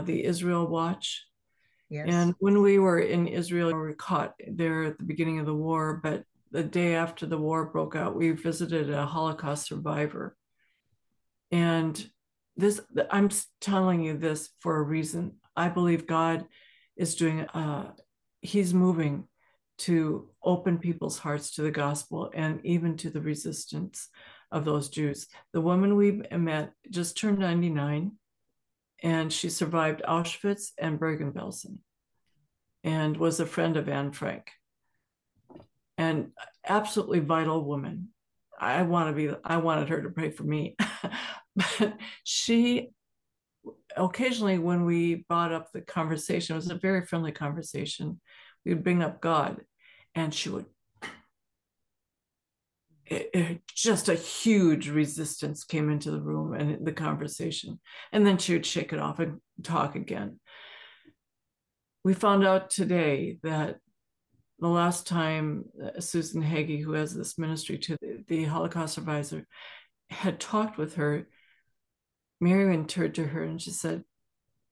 the 0.00 0.24
Israel 0.24 0.66
watch. 0.66 1.24
Yes. 1.90 2.06
And 2.08 2.34
when 2.38 2.62
we 2.62 2.78
were 2.78 3.00
in 3.00 3.26
Israel, 3.26 3.68
we 3.68 3.74
were 3.74 3.94
caught 3.94 4.34
there 4.46 4.84
at 4.84 4.98
the 4.98 5.04
beginning 5.04 5.40
of 5.40 5.46
the 5.46 5.54
war, 5.54 6.00
but 6.02 6.22
the 6.50 6.62
day 6.62 6.94
after 6.94 7.26
the 7.26 7.38
war 7.38 7.66
broke 7.66 7.96
out, 7.96 8.14
we 8.14 8.30
visited 8.30 8.90
a 8.90 9.06
Holocaust 9.06 9.66
survivor. 9.66 10.36
And 11.50 12.08
this, 12.58 12.80
I'm 13.10 13.30
telling 13.60 14.02
you 14.02 14.18
this 14.18 14.50
for 14.60 14.76
a 14.76 14.82
reason. 14.82 15.36
I 15.56 15.68
believe 15.68 16.06
God 16.06 16.44
is 16.96 17.14
doing, 17.14 17.40
uh, 17.40 17.92
He's 18.40 18.74
moving 18.74 19.28
to 19.78 20.28
open 20.42 20.78
people's 20.78 21.18
hearts 21.18 21.52
to 21.52 21.62
the 21.62 21.70
gospel 21.70 22.30
and 22.34 22.60
even 22.64 22.96
to 22.98 23.10
the 23.10 23.20
resistance 23.20 24.08
of 24.50 24.64
those 24.64 24.88
Jews. 24.88 25.28
The 25.52 25.60
woman 25.60 25.96
we 25.96 26.22
met 26.36 26.72
just 26.90 27.16
turned 27.16 27.38
99 27.38 28.12
and 29.02 29.32
she 29.32 29.48
survived 29.48 30.02
Auschwitz 30.02 30.72
and 30.78 30.98
Bergen-Belsen 30.98 31.78
and 32.82 33.16
was 33.16 33.38
a 33.38 33.46
friend 33.46 33.76
of 33.76 33.88
Anne 33.88 34.12
Frank 34.12 34.50
and 35.96 36.32
absolutely 36.66 37.20
vital 37.20 37.64
woman. 37.64 38.08
I 38.58 38.82
want 38.82 39.08
to 39.08 39.12
be, 39.12 39.36
I 39.44 39.58
wanted 39.58 39.88
her 39.90 40.02
to 40.02 40.10
pray 40.10 40.30
for 40.30 40.42
me. 40.42 40.76
but 41.58 41.94
she 42.24 42.90
occasionally, 43.96 44.58
when 44.58 44.84
we 44.84 45.26
brought 45.28 45.52
up 45.52 45.72
the 45.72 45.80
conversation, 45.80 46.54
it 46.54 46.56
was 46.56 46.70
a 46.70 46.76
very 46.76 47.04
friendly 47.04 47.32
conversation. 47.32 48.20
We 48.64 48.74
would 48.74 48.84
bring 48.84 49.02
up 49.02 49.20
God 49.20 49.60
and 50.14 50.32
she 50.32 50.50
would 50.50 50.66
it, 53.06 53.30
it, 53.34 53.60
just 53.74 54.08
a 54.08 54.14
huge 54.14 54.88
resistance 54.88 55.64
came 55.64 55.90
into 55.90 56.10
the 56.10 56.20
room 56.20 56.54
and 56.54 56.86
the 56.86 56.92
conversation. 56.92 57.80
And 58.12 58.26
then 58.26 58.38
she 58.38 58.52
would 58.52 58.66
shake 58.66 58.92
it 58.92 58.98
off 58.98 59.18
and 59.18 59.40
talk 59.62 59.96
again. 59.96 60.40
We 62.04 62.14
found 62.14 62.46
out 62.46 62.70
today 62.70 63.38
that 63.42 63.78
the 64.60 64.68
last 64.68 65.06
time 65.06 65.64
uh, 65.82 66.00
Susan 66.00 66.42
Hagee, 66.42 66.82
who 66.82 66.92
has 66.92 67.14
this 67.14 67.38
ministry 67.38 67.78
to 67.78 67.96
the, 68.00 68.24
the 68.26 68.44
Holocaust 68.44 68.94
survivor, 68.94 69.46
had 70.10 70.40
talked 70.40 70.78
with 70.78 70.94
her, 70.94 71.28
Miriam 72.40 72.86
turned 72.86 73.14
to 73.16 73.26
her 73.26 73.42
and 73.42 73.60
she 73.60 73.70
said, 73.70 74.04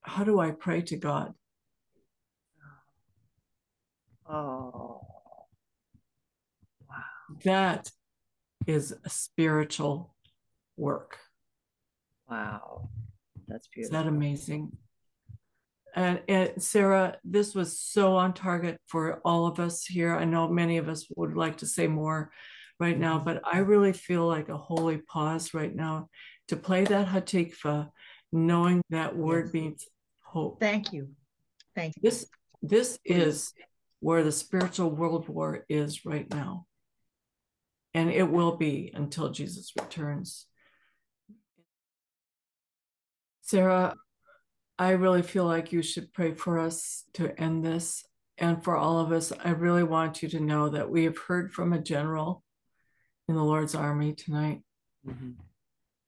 How 0.02 0.24
do 0.24 0.38
I 0.38 0.52
pray 0.52 0.82
to 0.82 0.96
God? 0.96 1.34
Oh, 4.28 5.00
wow. 6.88 6.96
That 7.44 7.90
is 8.66 8.94
a 9.04 9.10
spiritual 9.10 10.14
work. 10.76 11.18
Wow. 12.28 12.90
That's 13.46 13.68
beautiful. 13.68 13.96
Is 13.96 14.02
that 14.02 14.08
amazing? 14.08 14.76
And, 15.94 16.20
and, 16.28 16.62
Sarah, 16.62 17.16
this 17.24 17.54
was 17.54 17.80
so 17.80 18.16
on 18.16 18.34
target 18.34 18.78
for 18.86 19.20
all 19.24 19.46
of 19.46 19.58
us 19.60 19.86
here. 19.86 20.14
I 20.14 20.24
know 20.24 20.48
many 20.48 20.76
of 20.76 20.88
us 20.88 21.06
would 21.16 21.36
like 21.36 21.58
to 21.58 21.66
say 21.66 21.86
more 21.86 22.30
right 22.78 22.98
now, 22.98 23.18
but 23.18 23.40
I 23.50 23.58
really 23.58 23.92
feel 23.92 24.26
like 24.26 24.48
a 24.48 24.58
holy 24.58 24.98
pause 24.98 25.54
right 25.54 25.74
now 25.74 26.08
to 26.48 26.56
play 26.56 26.84
that 26.84 27.08
Hatikvah, 27.08 27.90
knowing 28.32 28.82
that 28.90 29.16
word 29.16 29.46
yes. 29.46 29.54
means 29.54 29.86
hope. 30.22 30.60
Thank 30.60 30.92
you. 30.92 31.10
Thank 31.74 31.96
you. 31.96 32.02
This 32.02 32.26
this 32.62 32.98
is 33.04 33.52
where 34.00 34.22
the 34.22 34.32
spiritual 34.32 34.90
world 34.90 35.28
war 35.28 35.64
is 35.68 36.04
right 36.04 36.28
now 36.30 36.66
and 37.96 38.10
it 38.10 38.30
will 38.30 38.56
be 38.56 38.92
until 38.94 39.30
Jesus 39.30 39.72
returns. 39.80 40.44
Sarah, 43.40 43.94
I 44.78 44.90
really 44.90 45.22
feel 45.22 45.46
like 45.46 45.72
you 45.72 45.80
should 45.80 46.12
pray 46.12 46.34
for 46.34 46.58
us 46.58 47.04
to 47.14 47.38
end 47.40 47.64
this. 47.64 48.04
And 48.36 48.62
for 48.62 48.76
all 48.76 48.98
of 48.98 49.12
us, 49.12 49.32
I 49.42 49.52
really 49.52 49.82
want 49.82 50.22
you 50.22 50.28
to 50.28 50.40
know 50.40 50.68
that 50.68 50.90
we 50.90 51.04
have 51.04 51.16
heard 51.16 51.54
from 51.54 51.72
a 51.72 51.80
general 51.80 52.42
in 53.28 53.34
the 53.34 53.42
Lord's 53.42 53.74
army 53.74 54.12
tonight. 54.12 54.60
Mm-hmm. 55.08 55.30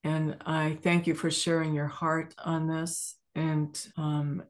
And 0.08 0.38
I 0.46 0.78
thank 0.82 1.06
you 1.06 1.14
for 1.14 1.30
sharing 1.30 1.74
your 1.74 1.86
heart 1.86 2.34
on 2.42 2.66
this. 2.66 3.16
And 3.34 3.78
um, 3.98 4.42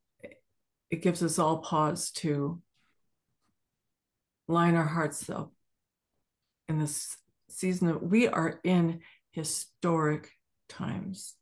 it 0.88 1.02
gives 1.02 1.20
us 1.20 1.40
all 1.40 1.59
pause 1.59 2.12
to 2.12 2.62
line 4.46 4.76
our 4.76 4.86
hearts 4.86 5.28
up 5.28 5.52
in 6.68 6.78
this 6.78 7.16
season 7.48 7.88
of 7.88 8.02
we 8.02 8.28
are 8.28 8.61
in 8.62 9.00
historic 9.32 10.30
times. 10.68 11.34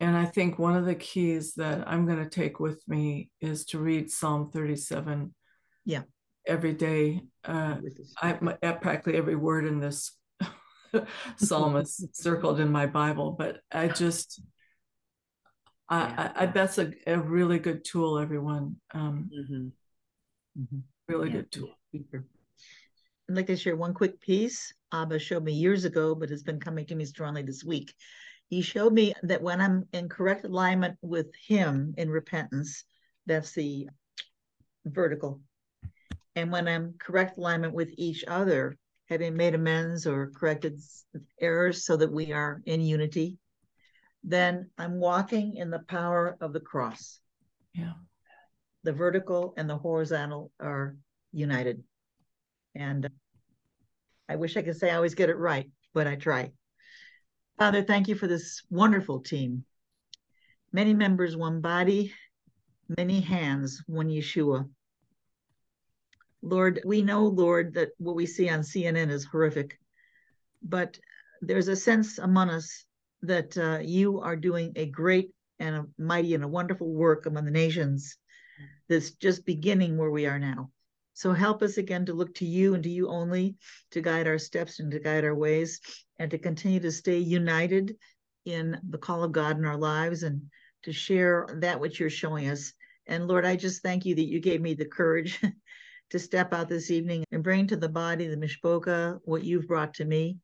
And 0.00 0.16
I 0.16 0.24
think 0.24 0.58
one 0.58 0.74
of 0.74 0.84
the 0.84 0.96
keys 0.96 1.54
that 1.54 1.86
I'm 1.86 2.04
going 2.04 2.18
to 2.18 2.28
take 2.28 2.58
with 2.58 2.82
me 2.88 3.30
is 3.40 3.64
to 3.66 3.78
read 3.78 4.10
Psalm 4.10 4.50
37. 4.50 5.32
Yeah. 5.84 6.02
Every 6.48 6.72
day. 6.72 7.20
Uh, 7.44 7.76
I, 8.20 8.32
practically 8.32 9.16
every 9.16 9.36
word 9.36 9.66
in 9.66 9.78
this 9.78 10.17
psalm 11.36 11.76
is 11.76 12.06
circled 12.12 12.60
in 12.60 12.70
my 12.70 12.86
Bible, 12.86 13.32
but 13.32 13.60
I 13.72 13.88
just, 13.88 14.40
I, 15.88 16.00
yeah. 16.00 16.32
I, 16.36 16.42
I 16.42 16.46
that's 16.46 16.78
a, 16.78 16.92
a 17.06 17.18
really 17.18 17.58
good 17.58 17.84
tool, 17.84 18.18
everyone. 18.18 18.76
Um, 18.92 19.30
mm-hmm. 19.32 20.62
Mm-hmm. 20.62 20.78
Really 21.08 21.28
yeah. 21.28 21.36
good 21.36 21.52
tool. 21.52 21.74
I'd 21.94 23.36
like 23.36 23.46
to 23.46 23.56
share 23.56 23.76
one 23.76 23.94
quick 23.94 24.20
piece. 24.20 24.72
Abba 24.92 25.18
showed 25.18 25.44
me 25.44 25.52
years 25.52 25.84
ago, 25.84 26.14
but 26.14 26.30
it's 26.30 26.42
been 26.42 26.60
coming 26.60 26.86
to 26.86 26.94
me 26.94 27.04
strongly 27.04 27.42
this 27.42 27.64
week. 27.64 27.92
He 28.48 28.62
showed 28.62 28.92
me 28.92 29.14
that 29.22 29.42
when 29.42 29.60
I'm 29.60 29.86
in 29.92 30.08
correct 30.08 30.44
alignment 30.44 30.96
with 31.02 31.26
Him 31.46 31.94
in 31.98 32.08
repentance, 32.08 32.84
that's 33.26 33.52
the 33.52 33.88
vertical. 34.86 35.42
And 36.34 36.50
when 36.50 36.66
I'm 36.66 36.94
correct 36.98 37.36
alignment 37.36 37.74
with 37.74 37.90
each 37.98 38.24
other, 38.26 38.78
having 39.08 39.36
made 39.36 39.54
amends 39.54 40.06
or 40.06 40.30
corrected 40.34 40.80
errors 41.40 41.84
so 41.84 41.96
that 41.96 42.12
we 42.12 42.32
are 42.32 42.62
in 42.66 42.80
unity, 42.80 43.38
then 44.22 44.70
I'm 44.76 45.00
walking 45.00 45.56
in 45.56 45.70
the 45.70 45.78
power 45.78 46.36
of 46.40 46.52
the 46.52 46.60
cross. 46.60 47.20
Yeah. 47.72 47.94
The 48.84 48.92
vertical 48.92 49.54
and 49.56 49.68
the 49.68 49.78
horizontal 49.78 50.52
are 50.60 50.96
united. 51.32 51.82
And 52.74 53.06
uh, 53.06 53.08
I 54.28 54.36
wish 54.36 54.56
I 54.56 54.62
could 54.62 54.76
say 54.76 54.90
I 54.90 54.96
always 54.96 55.14
get 55.14 55.30
it 55.30 55.38
right, 55.38 55.70
but 55.94 56.06
I 56.06 56.16
try. 56.16 56.52
Father, 57.58 57.82
thank 57.82 58.08
you 58.08 58.14
for 58.14 58.26
this 58.26 58.62
wonderful 58.70 59.20
team. 59.20 59.64
Many 60.70 60.92
members, 60.92 61.34
one 61.36 61.60
body, 61.60 62.12
many 62.96 63.20
hands, 63.20 63.82
one 63.86 64.08
Yeshua. 64.08 64.68
Lord, 66.42 66.80
we 66.84 67.02
know, 67.02 67.24
Lord, 67.26 67.74
that 67.74 67.90
what 67.98 68.16
we 68.16 68.26
see 68.26 68.48
on 68.48 68.60
CNN 68.60 69.10
is 69.10 69.24
horrific, 69.24 69.78
but 70.62 70.98
there's 71.40 71.68
a 71.68 71.76
sense 71.76 72.18
among 72.18 72.50
us 72.50 72.84
that 73.22 73.56
uh, 73.56 73.78
you 73.82 74.20
are 74.20 74.36
doing 74.36 74.72
a 74.76 74.86
great 74.86 75.30
and 75.58 75.76
a 75.76 75.86
mighty 75.98 76.34
and 76.34 76.44
a 76.44 76.48
wonderful 76.48 76.92
work 76.92 77.26
among 77.26 77.44
the 77.44 77.50
nations 77.50 78.16
that's 78.88 79.10
just 79.10 79.44
beginning 79.44 79.96
where 79.96 80.10
we 80.10 80.26
are 80.26 80.38
now. 80.38 80.70
So 81.14 81.32
help 81.32 81.62
us 81.62 81.78
again 81.78 82.06
to 82.06 82.14
look 82.14 82.34
to 82.36 82.46
you 82.46 82.74
and 82.74 82.82
to 82.84 82.88
you 82.88 83.08
only 83.08 83.56
to 83.90 84.00
guide 84.00 84.28
our 84.28 84.38
steps 84.38 84.78
and 84.78 84.90
to 84.92 85.00
guide 85.00 85.24
our 85.24 85.34
ways 85.34 85.80
and 86.18 86.30
to 86.30 86.38
continue 86.38 86.78
to 86.80 86.92
stay 86.92 87.18
united 87.18 87.96
in 88.44 88.80
the 88.88 88.98
call 88.98 89.24
of 89.24 89.32
God 89.32 89.58
in 89.58 89.64
our 89.64 89.76
lives 89.76 90.22
and 90.22 90.42
to 90.84 90.92
share 90.92 91.48
that 91.60 91.80
which 91.80 91.98
you're 91.98 92.08
showing 92.08 92.48
us. 92.48 92.72
And 93.06 93.26
Lord, 93.26 93.44
I 93.44 93.56
just 93.56 93.82
thank 93.82 94.04
you 94.04 94.14
that 94.14 94.28
you 94.28 94.38
gave 94.38 94.60
me 94.60 94.74
the 94.74 94.84
courage 94.84 95.42
to 96.10 96.18
step 96.18 96.52
out 96.52 96.68
this 96.68 96.90
evening 96.90 97.24
and 97.32 97.42
bring 97.42 97.66
to 97.66 97.76
the 97.76 97.88
body, 97.88 98.26
the 98.26 98.36
Mishpoka, 98.36 99.20
what 99.24 99.44
you've 99.44 99.68
brought 99.68 99.94
to 99.94 100.04
me, 100.04 100.38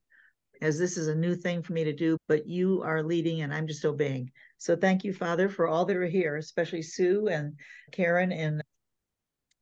as 0.61 0.79
this 0.79 0.97
is 0.97 1.09
a 1.09 1.15
new 1.15 1.35
thing 1.35 1.63
for 1.63 1.73
me 1.73 1.85
to 1.85 1.93
do, 1.93 2.17
but 2.29 2.47
you 2.47 2.83
are 2.83 3.03
leading 3.03 3.43
and 3.43 3.53
I'm 3.53 3.67
just 3.67 3.85
obeying. 3.85 4.31
So 4.59 4.77
thank 4.77 5.05
you, 5.05 5.13
Father, 5.13 5.49
for 5.49 5.67
all 5.67 5.85
that 5.85 5.97
are 5.97 6.07
here, 6.07 6.37
especially 6.37 6.83
Sue 6.83 7.29
and 7.29 7.55
Karen 7.93 8.33
and 8.33 8.63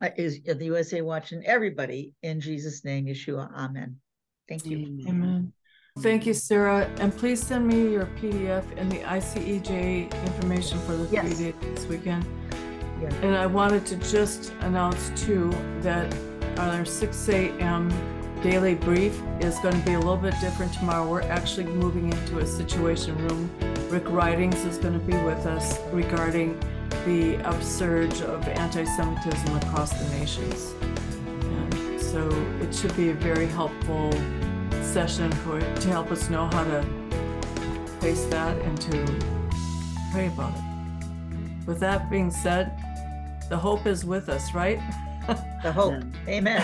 uh, 0.00 0.10
is 0.16 0.40
the 0.42 0.64
USA 0.64 1.00
watching 1.00 1.44
everybody 1.46 2.12
in 2.22 2.40
Jesus' 2.40 2.84
name, 2.84 3.06
Yeshua. 3.06 3.52
Amen. 3.54 3.96
Thank 4.48 4.66
you. 4.66 4.78
Amen. 4.78 5.06
Amen. 5.08 5.52
Thank 6.00 6.26
you, 6.26 6.34
Sarah. 6.34 6.90
And 6.98 7.16
please 7.16 7.44
send 7.44 7.68
me 7.68 7.92
your 7.92 8.06
PDF 8.20 8.64
and 8.76 8.90
the 8.90 9.00
ICEJ 9.00 10.10
information 10.26 10.78
for 10.80 10.96
the 10.96 11.06
yes. 11.12 11.26
three 11.26 11.52
days 11.52 11.54
this 11.60 11.86
weekend. 11.86 12.26
And 13.22 13.36
I 13.36 13.46
wanted 13.46 13.86
to 13.86 13.96
just 13.96 14.52
announce 14.60 15.10
too 15.24 15.50
that 15.80 16.14
our 16.58 16.84
6 16.84 17.28
a.m. 17.28 17.90
daily 18.42 18.74
brief 18.74 19.20
is 19.40 19.58
going 19.60 19.78
to 19.78 19.86
be 19.86 19.94
a 19.94 19.98
little 19.98 20.16
bit 20.16 20.34
different 20.40 20.72
tomorrow. 20.74 21.08
We're 21.08 21.22
actually 21.22 21.66
moving 21.66 22.12
into 22.12 22.38
a 22.38 22.46
situation 22.46 23.16
room. 23.28 23.50
Rick 23.88 24.08
Ridings 24.08 24.64
is 24.64 24.78
going 24.78 24.94
to 24.94 25.04
be 25.04 25.16
with 25.24 25.46
us 25.46 25.78
regarding 25.92 26.58
the 27.04 27.36
upsurge 27.44 28.20
of 28.22 28.46
anti 28.48 28.84
Semitism 28.84 29.56
across 29.56 29.92
the 29.92 30.18
nations. 30.18 30.74
so 32.00 32.28
it 32.60 32.74
should 32.74 32.94
be 32.96 33.10
a 33.10 33.14
very 33.14 33.46
helpful 33.46 34.12
session 34.82 35.32
for 35.32 35.58
to 35.60 35.88
help 35.88 36.10
us 36.10 36.28
know 36.28 36.46
how 36.48 36.64
to 36.64 36.82
face 38.00 38.24
that 38.26 38.56
and 38.58 38.80
to 38.80 39.04
pray 40.12 40.26
about 40.26 40.52
it. 40.54 41.66
With 41.66 41.80
that 41.80 42.10
being 42.10 42.30
said, 42.30 42.81
the 43.48 43.56
hope 43.56 43.86
is 43.86 44.04
with 44.04 44.28
us, 44.28 44.54
right? 44.54 44.78
The 45.62 45.72
hope. 45.72 45.94
Amen. 46.28 46.62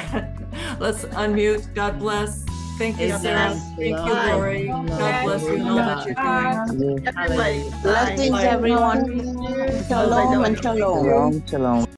Let's 0.80 1.04
unmute. 1.04 1.72
God 1.74 1.98
bless. 1.98 2.44
Thank 2.78 2.98
you, 3.00 3.10
Sarah. 3.18 3.54
Thank 3.76 3.98
you, 4.06 4.14
Lori. 4.14 4.66
God 4.66 5.24
bless 5.24 5.42
you 5.42 5.54
in 5.54 5.68
all 5.68 5.76
that 5.76 6.06
you're 6.06 6.14
doing. 6.14 7.06
Everybody. 7.06 7.70
Blessings, 7.82 8.38
everyone. 8.44 9.84
Shalom 9.88 10.44
and 10.44 10.58
shalom. 10.58 11.04
Shalom, 11.04 11.46
shalom. 11.46 11.84